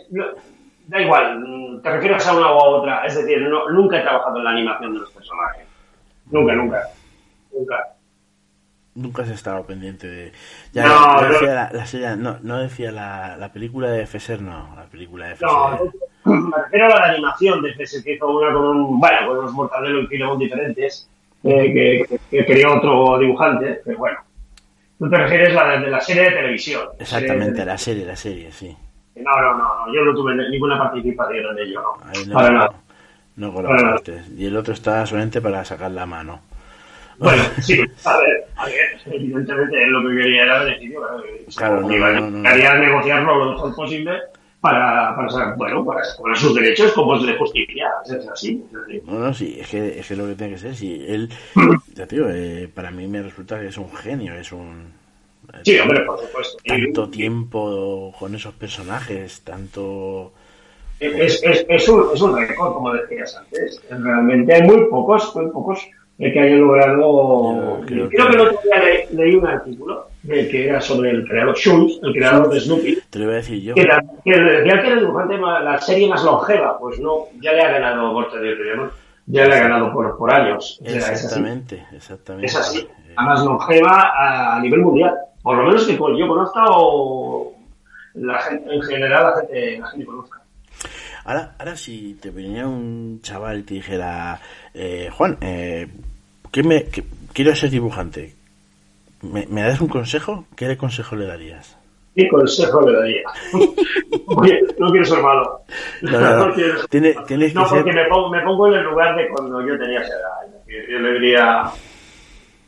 da 0.87 1.01
igual, 1.01 1.79
te 1.81 1.89
refieres 1.89 2.27
a 2.27 2.35
una 2.35 2.51
u 2.51 2.57
otra, 2.57 3.05
es 3.05 3.15
decir, 3.15 3.41
no, 3.41 3.69
nunca 3.69 3.99
he 3.99 4.01
trabajado 4.01 4.37
en 4.37 4.43
la 4.43 4.51
animación 4.51 4.93
de 4.93 4.99
los 4.99 5.11
personajes. 5.11 5.65
Nunca, 6.29 6.53
nunca, 6.55 6.89
nunca. 7.53 7.92
Nunca 8.95 9.23
has 9.23 9.29
estado 9.29 9.65
pendiente 9.65 10.07
de... 10.07 10.31
Ya, 10.71 10.85
no, 10.85 11.21
no, 11.21 11.29
decía 11.29 11.53
la, 11.53 11.69
la 11.73 11.85
serie, 11.85 12.15
no, 12.15 12.37
no 12.43 12.59
decía 12.59 12.91
la, 12.91 13.37
la, 13.37 13.51
película 13.51 13.89
de 13.89 14.05
Fesser, 14.05 14.41
no, 14.41 14.69
la 14.75 14.85
película 14.85 15.29
de 15.29 15.35
Fesser. 15.35 15.49
No, 16.25 16.39
me 16.49 16.57
refiero 16.57 16.85
a 16.85 16.99
la 16.99 17.05
animación 17.13 17.61
de 17.63 17.73
Fesser, 17.73 18.03
que 18.03 18.13
hizo 18.13 18.27
una 18.27 18.53
con, 18.53 18.63
un, 18.63 18.99
bueno, 18.99 19.27
con 19.27 19.37
unos 19.39 19.53
Mortadelo 19.53 20.01
y 20.01 20.07
Filemón 20.07 20.37
diferentes, 20.37 21.09
eh, 21.43 21.73
que, 21.73 22.19
que, 22.29 22.37
que 22.37 22.45
creó 22.45 22.77
otro 22.77 23.17
dibujante, 23.17 23.81
pero 23.83 23.97
bueno. 23.97 24.19
Tú 24.99 25.09
te 25.09 25.17
refieres 25.17 25.57
a 25.57 25.67
la 25.67 25.81
de 25.81 25.89
la 25.89 25.99
serie 25.99 26.23
de 26.23 26.31
televisión. 26.31 26.87
Exactamente, 26.99 27.57
serie 27.57 27.65
la 27.65 27.77
serie, 27.77 28.05
la 28.05 28.15
serie, 28.15 28.51
sí. 28.51 28.77
No, 29.15 29.31
no, 29.41 29.57
no, 29.57 29.85
no, 29.85 29.93
yo 29.93 30.01
no 30.05 30.13
tuve 30.13 30.35
ninguna 30.49 30.77
participación 30.77 31.45
en 31.51 31.67
ello, 31.67 31.81
no. 31.81 32.09
Ahí 32.09 32.25
no 32.25 32.33
para 32.33 32.51
nada. 32.51 32.73
No 33.35 33.53
colaboraste. 33.53 34.21
Y 34.37 34.45
el 34.45 34.55
otro 34.55 34.73
está 34.73 35.05
solamente 35.05 35.41
para 35.41 35.65
sacar 35.65 35.91
la 35.91 36.05
mano. 36.05 36.41
Bueno, 37.17 37.43
sí, 37.61 37.79
a 38.05 38.17
ver, 38.17 38.47
a 38.55 38.65
ver, 38.65 39.01
evidentemente 39.05 39.87
lo 39.87 40.01
que 40.01 40.15
quería 40.15 40.43
era 40.43 40.63
beneficio. 40.63 41.01
Claro, 41.55 41.81
no, 41.81 41.95
iba, 41.95 42.11
no, 42.13 42.29
no, 42.29 42.49
Quería 42.49 42.73
negociarlo 42.75 43.45
lo 43.45 43.51
mejor 43.51 43.75
posible 43.75 44.19
para, 44.63 45.15
para, 45.15 45.55
bueno, 45.55 45.85
para 45.85 46.35
sus 46.35 46.55
derechos 46.55 46.93
como 46.93 47.17
es 47.17 47.25
de 47.25 47.35
justicia. 47.35 47.89
Es 48.05 48.27
así. 48.27 48.63
Es 48.71 48.77
así. 48.77 49.01
No, 49.05 49.19
no, 49.19 49.33
sí, 49.33 49.57
es 49.59 49.67
que, 49.67 49.99
es 49.99 50.07
que 50.07 50.15
lo 50.15 50.25
que 50.27 50.35
tiene 50.35 50.53
que 50.53 50.59
ser. 50.59 50.75
Si 50.75 51.05
él, 51.05 51.29
ya 51.93 52.05
digo, 52.05 52.27
eh, 52.29 52.69
para 52.73 52.89
mí 52.89 53.07
me 53.07 53.21
resulta 53.21 53.59
que 53.59 53.67
es 53.67 53.77
un 53.77 53.93
genio, 53.93 54.33
es 54.35 54.51
un. 54.51 54.93
Sí, 55.63 55.77
hombre, 55.77 56.01
por 56.05 56.17
supuesto. 56.19 56.57
Tanto 56.65 57.09
tiempo 57.09 58.15
con 58.17 58.33
esos 58.35 58.53
personajes, 58.53 59.41
tanto. 59.41 60.31
Es, 60.99 61.43
es, 61.43 61.65
es, 61.67 61.89
un, 61.89 62.05
es 62.13 62.21
un 62.21 62.37
récord, 62.37 62.73
como 62.73 62.93
decías 62.93 63.35
antes. 63.35 63.81
Realmente 63.89 64.53
hay 64.53 64.61
muy 64.61 64.85
pocos, 64.89 65.35
muy 65.35 65.51
pocos 65.51 65.85
que 66.17 66.39
hayan 66.39 66.61
logrado. 66.61 67.81
Creo, 67.85 68.09
creo 68.09 68.27
que 68.27 68.35
el 68.35 68.41
otro 68.41 68.59
día 68.63 68.83
le, 68.83 69.07
leí 69.11 69.35
un 69.35 69.47
artículo 69.47 70.07
de 70.23 70.47
que 70.47 70.69
era 70.69 70.79
sobre 70.79 71.11
el 71.11 71.27
creador 71.27 71.55
Schultz, 71.55 71.99
el 72.01 72.13
creador 72.13 72.49
de 72.49 72.59
Snoopy. 72.61 72.99
Te 73.09 73.19
lo 73.19 73.25
voy 73.25 73.33
a 73.33 73.37
decir 73.37 73.61
yo. 73.61 73.75
Que, 73.75 73.87
que 74.23 74.39
decía 74.39 74.81
que 74.81 74.87
era 74.87 74.93
el 74.93 74.99
dibujante 75.01 75.37
la 75.37 75.81
serie 75.81 76.07
más 76.07 76.23
longeva. 76.23 76.79
Pues 76.79 76.99
no, 76.99 77.27
ya 77.41 77.53
le 77.53 77.61
ha 77.61 77.71
ganado 77.71 78.13
Morte 78.13 78.39
de. 78.39 78.55
Ya 79.25 79.47
le 79.47 79.55
ha 79.55 79.59
ganado 79.59 79.91
por, 79.93 80.17
por 80.17 80.33
años. 80.33 80.79
Exactamente, 80.83 81.83
es 81.89 81.95
exactamente. 81.95 82.47
Es 82.47 82.55
así. 82.55 82.87
La 83.15 83.23
más 83.23 83.43
longeva 83.43 84.11
a, 84.15 84.55
a 84.57 84.59
nivel 84.59 84.81
mundial. 84.81 85.13
Por 85.41 85.57
lo 85.57 85.65
menos 85.65 85.85
que 85.85 85.93
yo 85.93 86.27
conozca 86.27 86.63
o 86.69 87.53
la 88.15 88.39
gente, 88.39 88.73
en 88.73 88.81
general 88.81 89.23
la 89.23 89.35
gente, 89.41 89.79
la 89.79 89.87
gente 89.87 90.05
conozca. 90.05 90.42
Ahora, 91.25 91.55
ahora 91.57 91.75
si 91.75 92.15
te 92.15 92.31
venía 92.31 92.67
un 92.67 93.19
chaval 93.21 93.59
y 93.59 93.63
te 93.63 93.73
dijera, 93.75 94.39
eh, 94.73 95.09
Juan, 95.11 95.37
eh, 95.41 95.87
¿qué 96.51 96.63
me, 96.63 96.85
qué, 96.85 97.03
quiero 97.33 97.55
ser 97.55 97.69
dibujante, 97.69 98.33
¿Me, 99.21 99.47
¿me, 99.47 99.61
das 99.61 99.79
un 99.79 99.87
consejo? 99.87 100.45
¿Qué 100.55 100.75
consejo 100.75 101.15
le 101.15 101.25
darías? 101.25 101.77
¿Qué 102.13 102.27
consejo 102.27 102.81
le 102.81 102.97
daría? 102.97 103.23
Oye, 104.27 104.59
no 104.77 104.91
quiero 104.91 105.05
ser 105.05 105.21
malo. 105.21 105.61
No, 106.01 106.19
no, 106.19 106.47
no. 106.47 106.53
quiero 106.55 106.79
ser 106.79 106.87
Tiene, 106.89 107.13
malo. 107.13 107.27
tienes 107.27 107.55
no 107.55 107.63
que 107.63 107.69
porque 107.69 107.93
ser... 107.93 108.03
me, 108.03 108.09
pongo, 108.09 108.29
me 108.29 108.41
pongo 108.41 108.67
en 108.67 108.73
el 108.73 108.83
lugar 108.83 109.15
de 109.15 109.29
cuando 109.29 109.65
yo 109.65 109.79
tenía 109.79 110.01
esa 110.01 110.13
edad. 110.13 110.61
Yo 110.67 110.99
le 110.99 111.13
diría, 111.13 111.71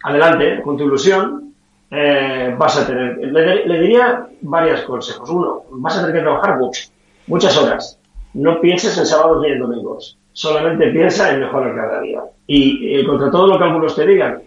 adelante, 0.04 0.62
con 0.62 0.78
tu 0.78 0.86
ilusión, 0.86 1.54
eh, 1.92 2.56
vas 2.58 2.78
a 2.78 2.88
tener, 2.88 3.18
le, 3.18 3.66
le, 3.66 3.80
diría 3.82 4.26
varios 4.42 4.82
consejos. 4.82 5.30
Uno, 5.30 5.64
vas 5.72 5.98
a 5.98 6.02
tener 6.02 6.16
que 6.16 6.22
trabajar 6.22 6.58
mucho, 6.58 6.84
muchas 7.28 7.58
horas. 7.58 8.00
No 8.36 8.60
pienses 8.60 8.98
en 8.98 9.06
sábados 9.06 9.42
ni 9.42 9.54
en 9.54 9.60
domingos. 9.60 10.18
Solamente 10.34 10.90
piensa 10.92 11.32
en 11.32 11.40
mejorar 11.40 11.74
cada 11.74 12.02
día. 12.02 12.22
Y 12.46 13.00
eh, 13.00 13.06
contra 13.06 13.32
todo 13.32 13.48
lo 13.48 13.58
que 13.58 13.64
algunos 13.64 13.96
te 13.96 14.06
digan, 14.06 14.42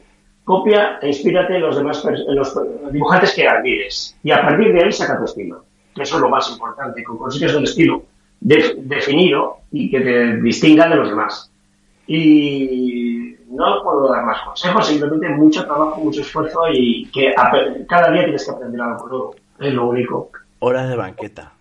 copia 0.44 0.98
e 1.01 1.09
inspírate 1.09 1.57
en 1.57 1.62
los 1.62 1.77
demás 1.77 2.07
los 2.29 2.55
dibujantes 2.92 3.35
que 3.35 3.48
admires. 3.48 4.14
Y 4.22 4.31
a 4.31 4.42
partir 4.42 4.74
de 4.74 4.85
ahí 4.85 4.92
saca 4.92 5.18
tu 5.18 5.24
estilo. 5.24 5.64
Eso 5.96 6.16
es 6.16 6.20
lo 6.20 6.29
más 6.29 6.51
importante. 6.51 7.01
Que 7.01 7.07
consigues 7.07 7.55
un 7.55 7.64
estilo 7.64 8.03
de, 8.40 8.74
definido 8.83 9.57
y 9.72 9.90
que 9.90 10.01
te 10.01 10.37
distinga 10.42 10.87
de 10.87 10.96
los 10.96 11.09
demás. 11.09 11.51
Y 12.07 13.37
no 13.48 13.83
puedo 13.83 14.12
dar 14.12 14.22
más 14.27 14.42
consejos, 14.42 14.87
simplemente 14.87 15.31
mucho 15.31 15.64
trabajo, 15.64 15.98
mucho 16.03 16.20
esfuerzo 16.20 16.61
y 16.70 17.07
que 17.11 17.35
cada 17.88 18.11
día 18.11 18.24
tienes 18.24 18.44
que 18.44 18.51
aprender 18.51 18.83
algo 18.83 19.09
nuevo. 19.09 19.35
Es 19.59 19.72
lo 19.72 19.88
único. 19.88 20.31
Horas 20.59 20.90
de 20.90 20.96
banqueta. 20.96 21.53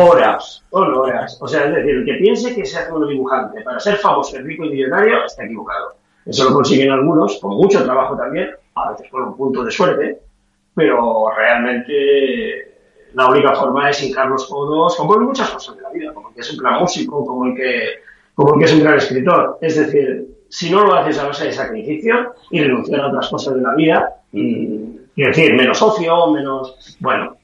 Horas, 0.00 0.64
son 0.70 0.94
horas. 0.94 1.38
O 1.40 1.48
sea, 1.48 1.64
es 1.64 1.74
decir, 1.74 1.96
el 1.96 2.04
que 2.04 2.14
piense 2.14 2.54
que 2.54 2.64
se 2.64 2.78
hace 2.78 2.92
un 2.92 3.08
dibujante 3.08 3.62
para 3.62 3.80
ser 3.80 3.96
famoso, 3.96 4.38
rico 4.38 4.64
y 4.64 4.70
millonario 4.70 5.24
está 5.24 5.44
equivocado. 5.44 5.94
Eso 6.24 6.44
lo 6.44 6.54
consiguen 6.54 6.92
algunos, 6.92 7.38
con 7.40 7.56
mucho 7.56 7.82
trabajo 7.82 8.16
también, 8.16 8.50
a 8.76 8.92
veces 8.92 9.10
con 9.10 9.22
un 9.24 9.36
punto 9.36 9.64
de 9.64 9.72
suerte, 9.72 10.20
pero 10.72 11.30
realmente 11.36 12.76
la 13.14 13.28
única 13.28 13.54
forma 13.56 13.90
es 13.90 14.00
hincar 14.00 14.28
los 14.28 14.46
codos, 14.46 14.94
como 14.94 15.16
en 15.16 15.22
muchas 15.22 15.50
cosas 15.50 15.74
de 15.74 15.82
la 15.82 15.90
vida, 15.90 16.14
como 16.14 16.28
el 16.28 16.34
que 16.34 16.42
es 16.42 16.52
un 16.52 16.58
gran 16.58 16.78
músico, 16.78 17.26
como 17.26 17.46
el 17.46 17.56
que, 17.56 17.82
como 18.34 18.54
el 18.54 18.60
que 18.60 18.64
es 18.66 18.74
un 18.74 18.80
gran 18.84 18.98
escritor. 18.98 19.58
Es 19.60 19.76
decir, 19.78 20.28
si 20.48 20.70
no 20.70 20.84
lo 20.84 20.94
haces 20.94 21.18
a 21.18 21.26
base 21.26 21.46
de 21.46 21.52
sacrificio 21.52 22.34
y 22.52 22.62
renunciar 22.62 23.00
a 23.00 23.08
otras 23.08 23.28
cosas 23.30 23.56
de 23.56 23.62
la 23.62 23.74
vida, 23.74 24.14
y, 24.32 24.96
quiero 25.14 25.30
decir, 25.30 25.54
menos 25.54 25.82
ocio, 25.82 26.28
menos, 26.28 26.96
bueno, 27.00 27.36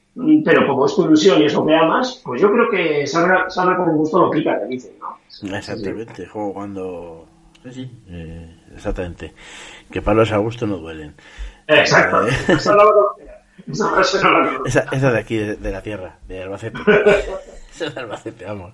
pero 0.43 0.67
como 0.67 0.85
es 0.85 0.95
tu 0.95 1.05
ilusión 1.05 1.41
y 1.41 1.45
es 1.45 1.53
lo 1.53 1.65
que 1.65 1.75
amas, 1.75 2.21
pues 2.23 2.41
yo 2.41 2.51
creo 2.51 2.69
que 2.69 3.05
salga, 3.05 3.49
salga 3.49 3.77
con 3.77 3.97
gusto 3.97 4.19
lo 4.19 4.31
pica, 4.31 4.59
te 4.59 4.67
dicen, 4.67 4.93
¿no? 4.99 5.17
Exactamente, 5.57 6.25
juego 6.25 6.53
cuando... 6.53 7.27
Sí, 7.71 7.89
eh, 8.09 8.55
exactamente. 8.75 9.33
Que 9.91 10.01
palos 10.01 10.31
a 10.31 10.37
gusto 10.37 10.67
no 10.67 10.77
duelen. 10.77 11.15
Exacto. 11.67 12.27
Eh, 12.27 12.31
Esa, 12.49 12.75
no 12.75 12.83
esa 13.67 13.89
frase 13.89 14.21
no 14.21 14.29
la 14.39 14.59
esa, 14.65 14.85
esa 14.91 15.11
de 15.11 15.19
aquí, 15.19 15.37
de, 15.37 15.55
de, 15.55 15.71
la 15.71 15.81
tierra, 15.81 16.19
de 16.27 16.43
Albacete. 16.43 16.79
esa 17.71 17.89
de 17.89 17.99
Albacete, 17.99 18.45
vamos. 18.45 18.73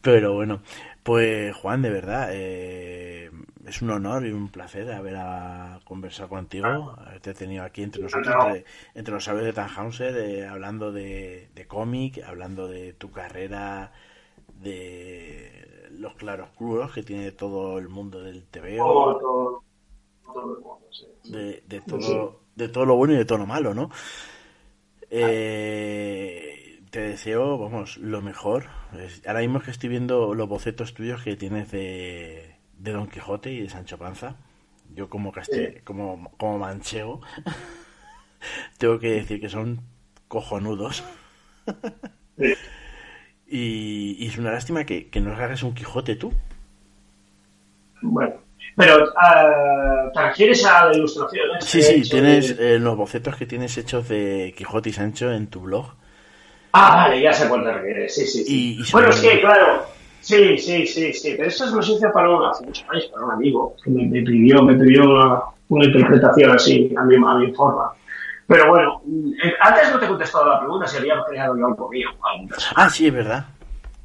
Pero 0.00 0.34
bueno, 0.34 0.60
pues 1.02 1.54
Juan, 1.56 1.82
de 1.82 1.90
verdad, 1.90 2.28
eh, 2.30 3.30
es 3.66 3.82
un 3.82 3.90
honor 3.90 4.26
y 4.26 4.32
un 4.32 4.48
placer 4.48 4.90
haber 4.92 5.16
a, 5.16 5.80
conversado 5.84 6.28
contigo, 6.28 6.94
haberte 6.98 7.34
tenido 7.34 7.64
aquí 7.64 7.82
entre 7.82 8.02
nosotros, 8.02 8.34
entre, 8.34 8.64
entre 8.94 9.14
los 9.14 9.24
sabios 9.24 9.44
de 9.44 9.52
Tannhauser, 9.52 10.16
eh, 10.16 10.46
hablando 10.46 10.92
de, 10.92 11.50
de 11.54 11.66
cómic, 11.66 12.22
hablando 12.26 12.68
de 12.68 12.92
tu 12.94 13.10
carrera, 13.10 13.92
de 14.62 15.88
los 15.92 16.14
claroscuros 16.14 16.92
que 16.92 17.02
tiene 17.02 17.32
todo 17.32 17.78
el 17.78 17.88
mundo 17.88 18.22
del 18.22 18.44
TVO, 18.44 18.84
Todo, 18.86 19.18
todo, 19.20 19.64
todo 20.24 20.54
el 20.56 20.60
mundo, 20.62 20.86
sí. 20.90 21.06
de, 21.24 21.62
de 21.66 21.80
todo, 21.80 22.40
de 22.56 22.68
todo 22.68 22.84
lo 22.86 22.96
bueno 22.96 23.14
y 23.14 23.18
de 23.18 23.24
todo 23.24 23.38
lo 23.38 23.46
malo, 23.46 23.74
¿no? 23.74 23.90
Eh, 25.10 26.80
te 26.90 27.00
deseo, 27.00 27.58
vamos, 27.58 27.96
lo 27.98 28.22
mejor. 28.22 28.66
Es- 28.98 29.26
Ahora 29.26 29.40
mismo 29.40 29.60
que 29.60 29.70
estoy 29.70 29.88
viendo 29.88 30.34
los 30.34 30.48
bocetos 30.48 30.94
tuyos 30.94 31.22
que 31.22 31.36
tienes 31.36 31.70
de, 31.70 32.49
de 32.80 32.92
Don 32.92 33.06
Quijote 33.08 33.52
y 33.52 33.60
de 33.62 33.68
Sancho 33.68 33.98
Panza. 33.98 34.36
Yo 34.94 35.08
como 35.08 35.32
casti- 35.32 35.82
como, 35.84 36.32
como 36.36 36.58
manchego, 36.58 37.20
tengo 38.78 38.98
que 38.98 39.10
decir 39.10 39.40
que 39.40 39.48
son 39.48 39.80
cojonudos. 40.28 41.04
Sí. 42.38 42.54
Y, 43.52 44.14
y 44.20 44.28
es 44.28 44.38
una 44.38 44.52
lástima 44.52 44.84
que, 44.84 45.08
que 45.08 45.20
no 45.20 45.32
hagas 45.34 45.64
un 45.64 45.74
Quijote 45.74 46.14
tú. 46.14 46.32
Bueno, 48.00 48.34
pero 48.76 49.12
ah, 49.16 50.08
¿te 50.14 50.22
refieres 50.22 50.64
a 50.64 50.86
la 50.86 50.94
ilustración? 50.96 51.48
Sí, 51.60 51.82
sí, 51.82 52.02
tienes 52.08 52.50
eh, 52.60 52.78
los 52.78 52.96
bocetos 52.96 53.34
que 53.34 53.46
tienes 53.46 53.76
hechos 53.76 54.08
de 54.08 54.54
Quijote 54.56 54.90
y 54.90 54.92
Sancho 54.92 55.32
en 55.32 55.48
tu 55.48 55.62
blog. 55.62 55.94
Ah, 56.72 56.94
vale, 57.08 57.20
ya 57.20 57.32
sé 57.32 57.48
cuál 57.48 57.64
te 57.64 57.72
refieres, 57.72 58.14
sí, 58.14 58.24
sí. 58.24 58.44
sí. 58.44 58.76
Y- 58.78 58.82
y 58.88 58.92
bueno, 58.92 59.08
es 59.08 59.20
que, 59.20 59.40
claro, 59.40 59.84
sí, 60.20 60.58
sí, 60.58 60.86
sí, 60.86 61.12
sí, 61.12 61.34
pero 61.36 61.48
esto 61.48 61.64
es 61.64 61.72
lo 61.72 61.80
hice 61.80 62.08
para 62.10 62.30
un, 62.30 62.44
hace 62.44 62.64
muchos 62.64 62.86
años, 62.90 63.06
para 63.06 63.26
un 63.26 63.32
amigo, 63.32 63.74
que 63.82 63.90
me, 63.90 64.06
me 64.06 64.22
pidió, 64.22 64.62
me 64.62 64.74
pidió 64.74 65.04
una, 65.04 65.40
una 65.68 65.84
interpretación 65.84 66.50
así, 66.50 66.94
a 66.96 67.02
mi, 67.04 67.16
a 67.16 67.34
mi 67.34 67.52
forma. 67.52 67.92
Pero 68.46 68.68
bueno, 68.68 69.02
eh, 69.44 69.52
antes 69.60 69.92
no 69.92 69.98
te 69.98 70.06
he 70.06 70.08
contestado 70.08 70.48
la 70.48 70.58
pregunta 70.58 70.86
si 70.86 70.96
había 70.96 71.22
creado 71.24 71.56
yo 71.56 71.66
algo 71.66 71.88
mío. 71.88 72.08
Ah, 72.74 72.90
sí, 72.90 73.06
es 73.06 73.14
verdad. 73.14 73.46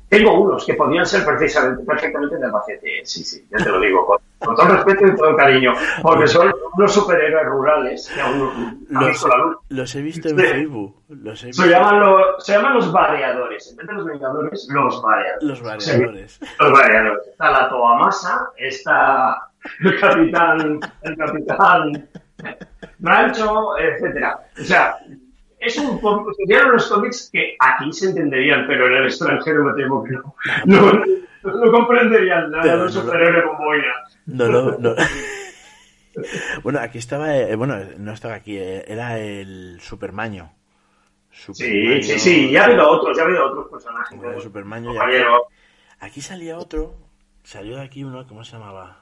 Tengo 0.07 0.39
unos 0.39 0.63
que 0.65 0.75
podrían 0.75 1.05
ser 1.05 1.25
precisamente, 1.25 1.83
perfectamente 1.83 2.37
de 2.37 2.45
Albacete, 2.45 3.01
sí, 3.03 3.23
sí, 3.23 3.43
ya 3.49 3.63
te 3.63 3.69
lo 3.69 3.79
digo, 3.79 4.19
con, 4.45 4.55
todo 4.55 4.67
respeto 4.67 5.07
y 5.07 5.15
todo 5.15 5.35
cariño, 5.35 5.73
porque 6.01 6.27
son 6.27 6.53
unos 6.77 6.93
superhéroes 6.93 7.45
rurales 7.47 8.11
que 8.13 8.21
aún 8.21 8.39
no 8.39 8.51
han 8.51 8.85
Los, 8.89 9.07
visto 9.09 9.27
la 9.27 9.37
luz. 9.37 9.57
los 9.69 9.95
he 9.95 10.01
visto 10.01 10.29
en 10.29 10.39
Sí. 10.39 10.45
Facebook. 10.45 10.95
Los 11.09 11.43
he 11.43 11.53
Se 11.53 11.67
llaman, 11.67 11.99
los, 11.99 12.45
se 12.45 12.53
llaman 12.53 12.73
los 12.75 12.91
variadores. 12.91 13.71
En 13.71 13.77
vez 13.77 13.87
de 13.87 13.93
los 13.93 14.05
vengadores, 14.05 14.67
los 14.71 15.01
variadores. 15.01 15.43
Los 15.43 15.61
variadores. 15.61 16.31
Sí, 16.33 16.45
los 16.59 16.71
variadores. 16.71 17.27
Está 17.27 17.51
la 17.51 17.69
Toamasa, 17.69 18.49
está 18.57 19.37
el 19.81 19.99
capitán, 19.99 20.79
el 21.01 21.17
capitán 21.17 22.09
Rancho, 22.99 23.77
etcétera. 23.77 24.39
O 24.59 24.63
sea, 24.63 24.97
es 25.59 25.77
un 25.77 25.99
serían 26.37 26.69
unos 26.69 26.87
cómics 26.89 27.29
que 27.31 27.55
aquí 27.59 27.91
se 27.91 28.09
entenderían, 28.09 28.65
pero 28.67 28.87
en 28.87 28.93
el 28.93 29.05
extranjero 29.05 29.63
me 29.63 29.73
temo 29.73 30.03
que 30.03 30.11
no. 30.11 30.35
No, 30.65 30.91
no, 31.45 31.53
no 31.65 31.71
comprenderían 31.71 32.51
nada 32.51 32.63
Pero 32.63 32.77
de 32.77 32.83
un 32.83 32.93
no 32.93 32.93
lo- 32.95 33.01
superhéroe 33.01 33.43
con 33.47 33.57
boina. 33.57 33.93
No, 34.25 34.47
no, 34.49 34.77
no. 34.77 34.95
Bueno, 36.63 36.79
aquí 36.79 36.97
estaba, 36.97 37.35
eh, 37.37 37.55
bueno, 37.57 37.77
no 37.97 38.13
estaba 38.13 38.35
aquí, 38.35 38.57
eh, 38.57 38.85
era 38.87 39.19
el 39.19 39.79
Supermaño. 39.81 40.53
Sí, 41.29 41.51
Supermaño- 41.53 42.01
sí, 42.03 42.19
sí, 42.19 42.51
ya 42.51 42.61
ha 42.61 42.65
habido 42.67 42.89
otros, 42.89 43.17
ya 43.17 43.23
ha 43.23 43.25
habido 43.25 43.45
otros 43.51 43.67
personajes. 43.69 44.17
Bueno, 44.17 44.33
¿no? 44.35 44.39
Supermaño 44.41 44.93
ya-. 44.93 45.37
Aquí 45.99 46.21
salía 46.21 46.57
otro, 46.57 46.95
salió 47.43 47.75
de 47.75 47.81
aquí 47.81 48.05
uno, 48.05 48.25
¿cómo 48.27 48.45
se 48.45 48.53
llamaba? 48.53 48.97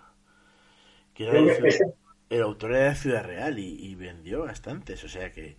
Que 1.13 1.27
era 1.27 1.33
Ciudad- 1.53 1.93
el 2.31 2.41
autor 2.41 2.73
era 2.73 2.89
de 2.89 2.95
Ciudad 2.95 3.23
Real 3.23 3.59
y, 3.59 3.75
y 3.85 3.93
vendió 3.93 4.45
bastantes, 4.45 5.03
o 5.03 5.07
sea 5.07 5.31
que... 5.31 5.55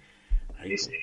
ahí- 0.58 0.76
Sí, 0.76 0.90
sí. 0.90 0.96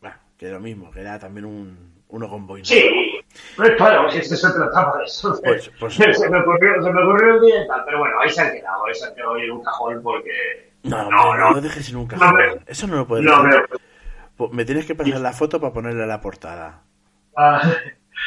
Bueno, 0.00 0.16
que 0.36 0.48
lo 0.48 0.58
mismo, 0.58 0.90
que 0.90 1.00
era 1.02 1.20
también 1.20 1.44
un, 1.44 2.02
uno 2.08 2.28
con 2.28 2.44
boina. 2.48 2.64
Sí, 2.64 3.11
pues 3.56 3.70
claro, 3.76 4.10
si 4.10 4.18
esto 4.18 4.36
se 4.36 4.52
trataba 4.52 4.98
de 4.98 5.04
eso. 5.04 5.38
Pues- 5.42 5.70
pues- 5.78 5.94
se, 5.94 6.28
me 6.30 6.40
ocurrió, 6.40 6.82
se 6.82 6.90
me 6.92 7.02
ocurrió 7.02 7.34
un 7.36 7.40
día 7.46 7.64
y 7.64 7.68
tal, 7.68 7.82
pero 7.84 7.98
bueno, 8.00 8.14
ahí 8.20 8.30
se 8.30 8.40
han 8.42 8.52
quedado, 8.52 8.86
ahí 8.86 8.94
se 8.94 9.06
han 9.06 9.14
quedado 9.14 9.36
en 9.38 9.50
un 9.50 9.62
cajón 9.62 10.00
porque... 10.02 10.72
No, 10.84 11.04
no, 11.04 11.10
no, 11.10 11.24
no, 11.36 11.36
no 11.48 11.50
lo 11.52 11.60
dejes 11.60 11.88
en 11.90 11.96
un 11.96 12.06
cajón. 12.06 12.34
No, 12.34 12.54
Eso 12.66 12.86
no 12.86 12.96
lo 12.96 13.06
puedes 13.06 13.24
no, 13.24 13.42
dejar. 13.42 13.66
pero... 13.68 13.80
Po- 14.36 14.48
Me 14.48 14.64
tienes 14.64 14.86
que 14.86 14.94
pasar 14.94 15.20
la 15.20 15.32
foto 15.32 15.60
para 15.60 15.72
ponerle 15.72 16.02
a 16.02 16.06
la 16.06 16.20
portada. 16.20 16.80
ah, 17.36 17.60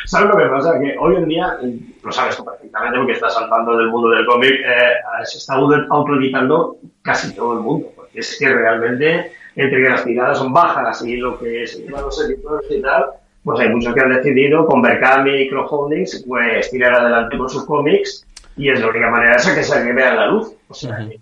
¿Sabes 0.06 0.30
lo 0.30 0.38
que 0.38 0.46
pasa? 0.46 0.80
Que 0.80 0.96
hoy 1.00 1.16
en 1.16 1.28
día, 1.28 1.58
lo 2.04 2.12
sabes 2.12 2.36
perfectamente 2.36 2.98
porque 2.98 3.14
estás 3.14 3.34
saltando 3.34 3.78
del 3.78 3.88
mundo 3.88 4.10
del 4.10 4.26
cómic, 4.26 4.52
eh, 4.52 4.94
se 5.24 5.38
está 5.38 5.54
auto- 5.54 5.86
autoeditando 5.90 6.78
casi 7.02 7.34
todo 7.36 7.54
el 7.54 7.60
mundo, 7.60 7.92
porque 7.96 8.20
es 8.20 8.36
que 8.38 8.52
realmente, 8.54 9.32
entre 9.56 9.84
que 9.84 9.90
las 9.90 10.04
tiradas 10.04 10.38
son 10.40 10.52
bajas 10.52 11.02
y 11.06 11.18
lo 11.18 11.40
que 11.40 11.66
se 11.68 11.84
llevan 11.84 12.02
los 12.04 12.20
editores 12.26 12.70
y 12.72 12.82
tal, 12.82 13.06
pues 13.46 13.60
hay 13.62 13.70
muchos 13.70 13.94
que 13.94 14.02
han 14.02 14.10
decidido 14.10 14.66
con 14.66 14.82
Berkami 14.82 15.32
y 15.44 15.50
crowdfundings, 15.50 16.26
pues 16.28 16.70
tirar 16.72 16.96
adelante 16.96 17.38
con 17.38 17.48
sus 17.48 17.66
cómics 17.66 18.26
y 18.58 18.70
es 18.70 18.82
la 18.82 18.88
única 18.88 19.10
manera 19.10 19.36
esa 19.36 19.54
que 19.56 19.64
se 19.64 19.84
que 19.84 19.94
vea 19.94 20.16
la 20.16 20.28
luz. 20.28 20.52
O 20.68 20.74
sea, 20.74 20.98
que, 20.98 21.20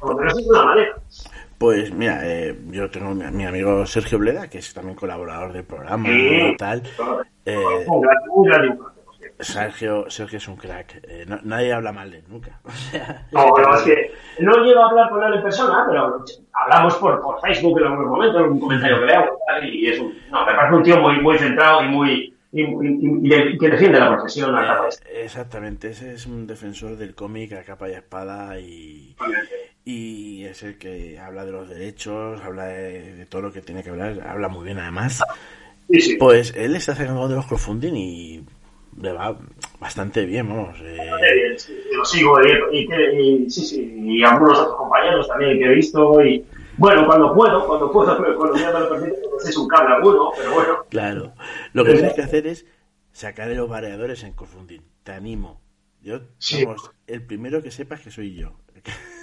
por 0.00 0.10
lo 0.10 0.16
menos 0.18 0.38
es 0.38 0.46
una 0.48 0.64
manera. 0.64 0.96
Pues 1.58 1.92
mira, 1.92 2.20
eh, 2.24 2.56
yo 2.70 2.90
tengo 2.90 3.14
mi, 3.14 3.24
mi 3.30 3.44
amigo 3.44 3.84
Sergio 3.86 4.18
Bleda, 4.18 4.48
que 4.48 4.58
es 4.58 4.72
también 4.74 4.96
colaborador 4.96 5.52
del 5.52 5.64
programa 5.64 6.08
Sí. 6.08 6.12
y 6.52 6.56
tal. 6.56 6.82
Eh, 7.44 7.84
Un 7.86 8.00
gran, 8.00 8.16
un 8.30 8.44
por 8.44 8.54
cierto. 8.60 8.89
Sergio, 9.42 10.10
Sergio 10.10 10.38
es 10.38 10.48
un 10.48 10.56
crack. 10.56 11.00
Eh, 11.08 11.24
no- 11.26 11.40
nadie 11.42 11.72
habla 11.72 11.92
mal 11.92 12.10
de 12.10 12.18
él 12.18 12.24
nunca. 12.28 12.60
O 12.64 12.70
sea, 12.70 13.26
No, 13.32 13.46
no, 13.56 13.74
es 13.76 13.82
que 13.82 14.12
no 14.40 14.52
llego 14.64 14.82
a 14.84 14.88
hablar 14.90 15.10
con 15.10 15.22
él 15.24 15.34
en 15.34 15.42
persona, 15.42 15.84
pero 15.88 16.24
hablamos 16.52 16.94
por, 16.96 17.20
por 17.20 17.40
Facebook 17.40 17.78
en 17.80 17.86
algunos 17.86 18.06
momentos, 18.10 18.40
en 18.42 18.50
un 18.52 18.60
comentario 18.60 19.00
que 19.00 19.06
le 19.06 19.14
hago, 19.14 19.38
y 19.62 19.86
es 19.88 19.98
un, 20.00 20.14
no, 20.30 20.46
me 20.46 20.54
parece 20.54 20.74
un 20.76 20.82
tío 20.82 21.00
muy, 21.00 21.20
muy 21.20 21.38
centrado 21.38 21.82
y 21.84 21.88
muy, 21.88 22.34
y, 22.52 22.62
y- 22.62 23.34
y 23.54 23.58
que 23.58 23.68
defiende 23.68 24.00
la 24.00 24.14
profesión 24.16 24.56
a 24.56 24.66
capa 24.66 24.82
de 24.86 24.88
eh, 25.20 25.24
exactamente, 25.24 25.90
ese 25.90 26.14
es 26.14 26.26
un 26.26 26.46
defensor 26.46 26.96
del 26.96 27.14
cómic 27.14 27.52
a 27.52 27.62
capa 27.62 27.88
y 27.88 27.92
espada 27.92 28.58
y, 28.58 29.14
y 29.84 30.44
es 30.44 30.62
el 30.62 30.76
que 30.78 31.18
habla 31.18 31.44
de 31.44 31.52
los 31.52 31.68
derechos, 31.68 32.40
habla 32.44 32.64
de, 32.66 33.14
de 33.14 33.26
todo 33.26 33.42
lo 33.42 33.52
que 33.52 33.60
tiene 33.62 33.82
que 33.82 33.90
hablar, 33.90 34.14
habla 34.26 34.48
muy 34.48 34.64
bien 34.64 34.78
además. 34.78 35.22
Sí, 35.88 36.00
sí. 36.00 36.16
Pues 36.18 36.54
él 36.56 36.76
está 36.76 36.94
sacando 36.94 37.26
de 37.28 37.34
los 37.36 37.46
crowdfunding 37.46 37.94
y 37.96 38.44
le 39.00 39.12
va 39.12 39.36
bastante 39.78 40.24
bien, 40.24 40.48
vamos. 40.48 40.78
eh, 40.82 40.96
Bastante 40.98 41.34
bien, 41.34 41.58
sí, 41.58 41.74
sí, 41.82 41.96
lo 41.96 42.04
sigo 42.04 42.38
y, 42.72 42.78
y 42.78 43.50
sí, 43.50 43.64
sí, 43.66 43.94
y 44.04 44.22
algunos 44.24 44.58
otros 44.58 44.76
compañeros 44.76 45.26
también 45.28 45.58
que 45.58 45.64
he 45.64 45.74
visto 45.74 46.22
y 46.22 46.44
bueno, 46.76 47.04
cuando 47.06 47.34
puedo, 47.34 47.66
cuando 47.66 47.90
puedo, 47.92 48.16
pero 48.16 48.36
cuando 48.38 48.56
ya 48.56 48.72
me 48.72 48.80
lo 48.80 48.88
permite, 48.88 49.18
pues 49.30 49.48
es 49.48 49.56
un 49.58 49.68
cable 49.68 49.94
alguno, 49.96 50.30
pero 50.36 50.54
bueno. 50.54 50.84
Claro. 50.88 51.32
Lo 51.74 51.84
que 51.84 51.92
tienes 51.92 52.14
que 52.14 52.22
hacer 52.22 52.46
es 52.46 52.64
sacarle 53.12 53.54
los 53.54 53.68
variadores 53.68 54.22
en 54.24 54.32
crowdfunding. 54.32 54.80
Te 55.02 55.12
animo. 55.12 55.60
Yo, 56.00 56.20
Sí. 56.38 56.64
vamos, 56.64 56.90
el 57.06 57.26
primero 57.26 57.62
que 57.62 57.70
sepas 57.70 58.00
que 58.00 58.10
soy 58.10 58.34
yo. 58.34 58.52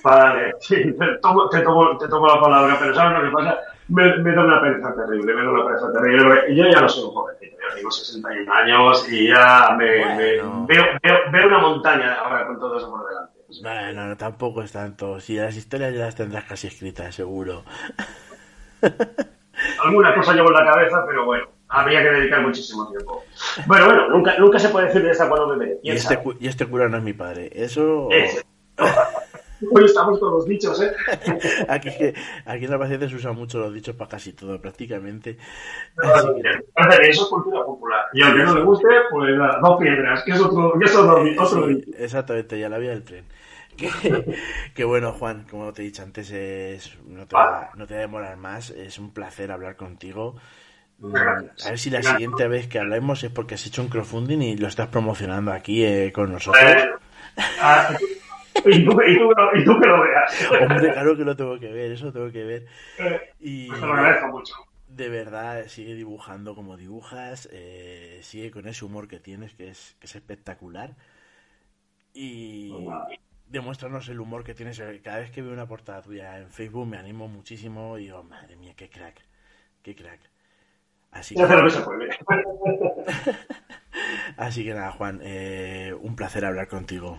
Vale, 0.04 0.54
sí, 0.60 0.76
te 0.76 1.06
tomo, 1.20 1.50
te 1.50 1.62
tomo, 1.62 1.98
te 1.98 2.08
tomo 2.08 2.28
la 2.28 2.40
palabra, 2.40 2.78
pero 2.80 2.94
¿sabes 2.94 3.24
lo 3.24 3.28
que 3.30 3.36
pasa? 3.36 3.60
Me, 3.90 4.18
me 4.18 4.36
da 4.36 4.44
una 4.44 4.62
pereza 4.62 4.94
terrible, 4.96 5.34
me 5.34 5.44
da 5.44 5.50
una 5.50 5.66
pereza 5.66 5.94
terrible. 5.94 6.56
Yo 6.56 6.66
ya 6.66 6.82
no 6.82 6.90
soy 6.90 7.04
un 7.06 7.12
jovencito, 7.12 7.56
yo 7.56 7.76
tengo 7.76 7.92
61 7.92 8.54
años 8.54 9.10
y 9.12 9.28
ya 9.30 9.76
me, 9.78 10.18
veo, 10.18 10.66
veo, 10.68 10.86
veo 11.32 11.48
una 11.48 11.60
montaña 11.60 12.16
ahora 12.16 12.48
con 12.48 12.60
todo 12.60 12.78
eso 12.78 12.90
por 12.90 13.08
delante. 13.08 13.38
No, 13.62 14.08
no, 14.08 14.18
tampoco 14.18 14.62
es 14.62 14.72
tanto. 14.72 15.20
Si 15.20 15.36
las 15.38 15.56
historias 15.56 15.94
ya 15.94 16.06
las 16.06 16.16
tendrás 16.16 16.44
casi 16.44 16.68
escritas, 16.68 17.16
seguro. 17.16 17.64
Alguna 19.84 20.14
cosa 20.14 20.34
llevo 20.34 20.50
en 20.50 20.66
la 20.66 20.72
cabeza, 20.72 21.04
pero 21.08 21.26
bueno, 21.26 21.46
habría 21.70 22.04
que 22.04 22.10
dedicar 22.10 22.42
muchísimo 22.42 22.90
tiempo. 22.90 23.24
Bueno, 23.66 23.86
bueno, 23.86 24.10
nunca, 24.10 24.38
nunca 24.38 24.60
se 24.60 24.70
puede 24.70 24.88
decir 24.88 25.02
de 25.02 25.12
esta 25.12 25.30
cuando 25.30 25.48
me 25.48 25.58
veré. 25.58 25.80
Y 25.82 25.92
¿Quién 25.92 25.98
este, 25.98 26.22
y 26.40 26.48
este 26.48 26.66
cura 26.68 26.90
no 26.90 26.98
es 26.98 27.04
mi 27.04 27.14
padre. 27.14 27.50
Eso. 27.54 28.10
Hoy 29.72 29.86
estamos 29.86 30.20
todos 30.20 30.46
dichos, 30.46 30.82
¿eh? 30.82 30.92
Aquí, 31.68 31.90
aquí 32.46 32.66
en 32.66 32.74
Albacete 32.74 33.10
se 33.10 33.16
usan 33.16 33.36
mucho 33.36 33.60
los 33.60 33.74
dichos 33.74 33.96
para 33.96 34.10
casi 34.10 34.34
todo, 34.34 34.62
prácticamente. 34.62 35.38
Que 35.96 37.10
Eso 37.10 37.24
es 37.24 37.30
cultura 37.30 37.66
popular. 37.66 38.06
Y 38.14 38.22
aunque 38.22 38.44
no 38.44 38.56
le 38.56 38.62
guste, 38.62 38.88
pues 39.10 39.36
nada, 39.36 39.60
dos 39.64 39.80
piedras, 39.82 40.24
que 40.24 40.32
es 40.32 40.42
otro, 40.42 40.74
que 40.80 40.86
es 40.86 40.96
otro, 40.96 41.24
otro 41.40 41.68
Sí, 41.68 41.86
exactamente, 41.98 42.60
ya 42.60 42.70
la 42.70 42.78
vía 42.78 42.92
del 42.92 43.04
tren. 43.04 43.26
Que, 43.78 44.36
que 44.74 44.84
bueno, 44.86 45.12
Juan, 45.14 45.46
como 45.48 45.72
te 45.72 45.84
he 45.84 45.86
dicho 45.86 46.02
antes, 46.02 46.32
es, 46.32 46.98
no, 47.06 47.28
te 47.28 47.36
va, 47.36 47.70
no 47.76 47.86
te 47.86 47.94
va 47.94 48.00
a 48.00 48.02
demorar 48.02 48.36
más. 48.36 48.72
Es 48.72 48.98
un 48.98 49.14
placer 49.14 49.52
hablar 49.52 49.76
contigo. 49.76 50.36
Mm, 50.98 51.16
A 51.16 51.70
ver 51.70 51.78
si 51.78 51.92
la 51.92 52.02
siguiente 52.02 52.48
vez 52.48 52.68
que 52.68 52.80
hablemos 52.80 53.24
es 53.24 53.30
porque 53.30 53.54
has 53.54 53.68
hecho 53.68 53.84
un 53.84 53.90
crowdfunding 53.90 54.42
y 54.42 54.58
lo 54.58 54.68
estás 54.68 54.88
promocionando 54.88 55.52
aquí 55.52 55.86
eh, 55.86 56.12
con 56.12 56.32
nosotros. 56.32 56.64
Eh, 56.64 56.90
y, 58.66 58.86
tú, 58.86 59.02
y, 59.02 59.18
tú, 59.18 59.32
y 59.56 59.64
tú 59.64 59.80
que 59.80 59.88
lo 59.88 60.02
veas. 60.02 60.52
Hombre, 60.62 60.92
claro 60.92 61.18
que 61.18 61.24
lo 61.24 61.36
tengo 61.36 61.60
que 61.60 61.72
ver, 61.72 61.92
eso 61.92 62.12
tengo 62.12 62.32
que 62.32 62.44
ver. 62.44 62.66
Eh, 63.00 63.34
Y 63.40 63.70
Te 63.70 63.78
lo 63.78 63.94
agradezco 63.94 64.28
mucho. 64.28 64.54
de 64.88 65.10
verdad, 65.10 65.68
sigue 65.68 65.96
dibujando 65.96 66.56
como 66.56 66.78
dibujas, 66.78 67.50
eh, 67.52 68.20
sigue 68.22 68.52
con 68.52 68.68
ese 68.68 68.86
humor 68.86 69.08
que 69.08 69.20
tienes, 69.20 69.54
que 69.54 69.70
es, 69.70 69.96
que 70.00 70.08
es 70.08 70.16
espectacular. 70.16 70.96
Y, 72.14 72.74
demuéstranos 73.50 74.10
el 74.10 74.20
humor 74.20 74.44
que 74.44 74.54
tienes. 74.54 74.82
Cada 75.04 75.20
vez 75.20 75.32
que 75.32 75.42
veo 75.42 75.54
una 75.54 75.68
portada 75.68 76.02
tuya 76.02 76.40
en 76.40 76.50
Facebook 76.50 76.88
me 76.88 76.98
animo 76.98 77.28
muchísimo 77.28 77.98
y 77.98 78.06
digo, 78.06 78.24
madre 78.24 78.56
mía, 78.56 78.74
qué 78.76 78.90
crack, 78.90 79.24
qué 79.82 79.96
crack. 79.96 80.20
Así 81.12 81.36
que, 81.36 81.44
Así 84.38 84.64
que 84.64 84.74
nada, 84.74 84.92
Juan, 84.92 85.20
eh, 85.24 85.96
un 86.00 86.16
placer 86.16 86.46
hablar 86.46 86.68
contigo. 86.68 87.18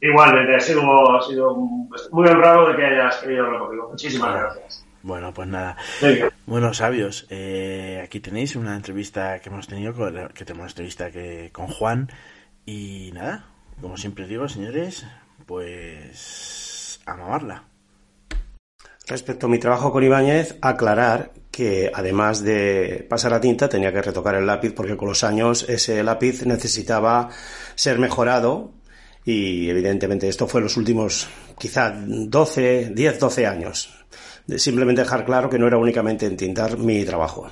Igualmente, 0.00 0.54
ha 0.54 0.60
sido, 0.60 1.16
ha 1.16 1.22
sido 1.22 1.54
muy 1.56 2.28
honrado 2.28 2.68
de 2.68 2.76
que 2.76 2.84
hayas 2.84 3.16
querido 3.16 3.46
hablar 3.46 3.60
conmigo. 3.60 3.88
Muchísimas 3.90 4.34
gracias. 4.34 4.86
Bueno, 5.02 5.32
pues 5.32 5.48
nada. 5.48 5.76
Bueno, 6.46 6.74
sabios, 6.74 7.26
eh, 7.30 8.02
aquí 8.04 8.20
tenéis 8.20 8.56
una 8.56 8.74
entrevista 8.74 9.38
que 9.38 9.48
hemos 9.48 9.68
tenido, 9.68 9.94
con, 9.94 10.14
que 10.34 10.44
tenemos 10.44 10.64
una 10.64 10.70
entrevista 10.70 11.10
que, 11.10 11.50
con 11.52 11.68
Juan. 11.68 12.08
Y 12.64 13.12
nada, 13.14 13.46
como 13.80 13.96
siempre 13.96 14.26
digo, 14.26 14.48
señores, 14.48 15.06
pues 15.46 17.00
a 17.06 17.16
mamarla. 17.16 17.64
Respecto 19.06 19.46
a 19.46 19.48
mi 19.48 19.58
trabajo 19.58 19.92
con 19.92 20.02
Ibáñez, 20.02 20.58
aclarar 20.60 21.30
que 21.52 21.90
además 21.94 22.42
de 22.42 23.06
pasar 23.08 23.30
la 23.30 23.40
tinta 23.40 23.68
tenía 23.68 23.92
que 23.92 24.02
retocar 24.02 24.34
el 24.34 24.46
lápiz 24.46 24.72
porque 24.74 24.96
con 24.96 25.08
los 25.08 25.22
años 25.22 25.64
ese 25.68 26.02
lápiz 26.02 26.44
necesitaba 26.44 27.30
ser 27.76 28.00
mejorado 28.00 28.72
y 29.26 29.68
evidentemente 29.68 30.28
esto 30.28 30.46
fue 30.46 30.60
los 30.60 30.76
últimos 30.76 31.26
quizá 31.58 31.92
12, 31.92 32.92
10, 32.94 33.18
12 33.18 33.46
años. 33.46 33.92
De 34.46 34.60
simplemente 34.60 35.02
dejar 35.02 35.24
claro 35.24 35.50
que 35.50 35.58
no 35.58 35.66
era 35.66 35.76
únicamente 35.76 36.26
entintar 36.26 36.78
mi 36.78 37.04
trabajo. 37.04 37.50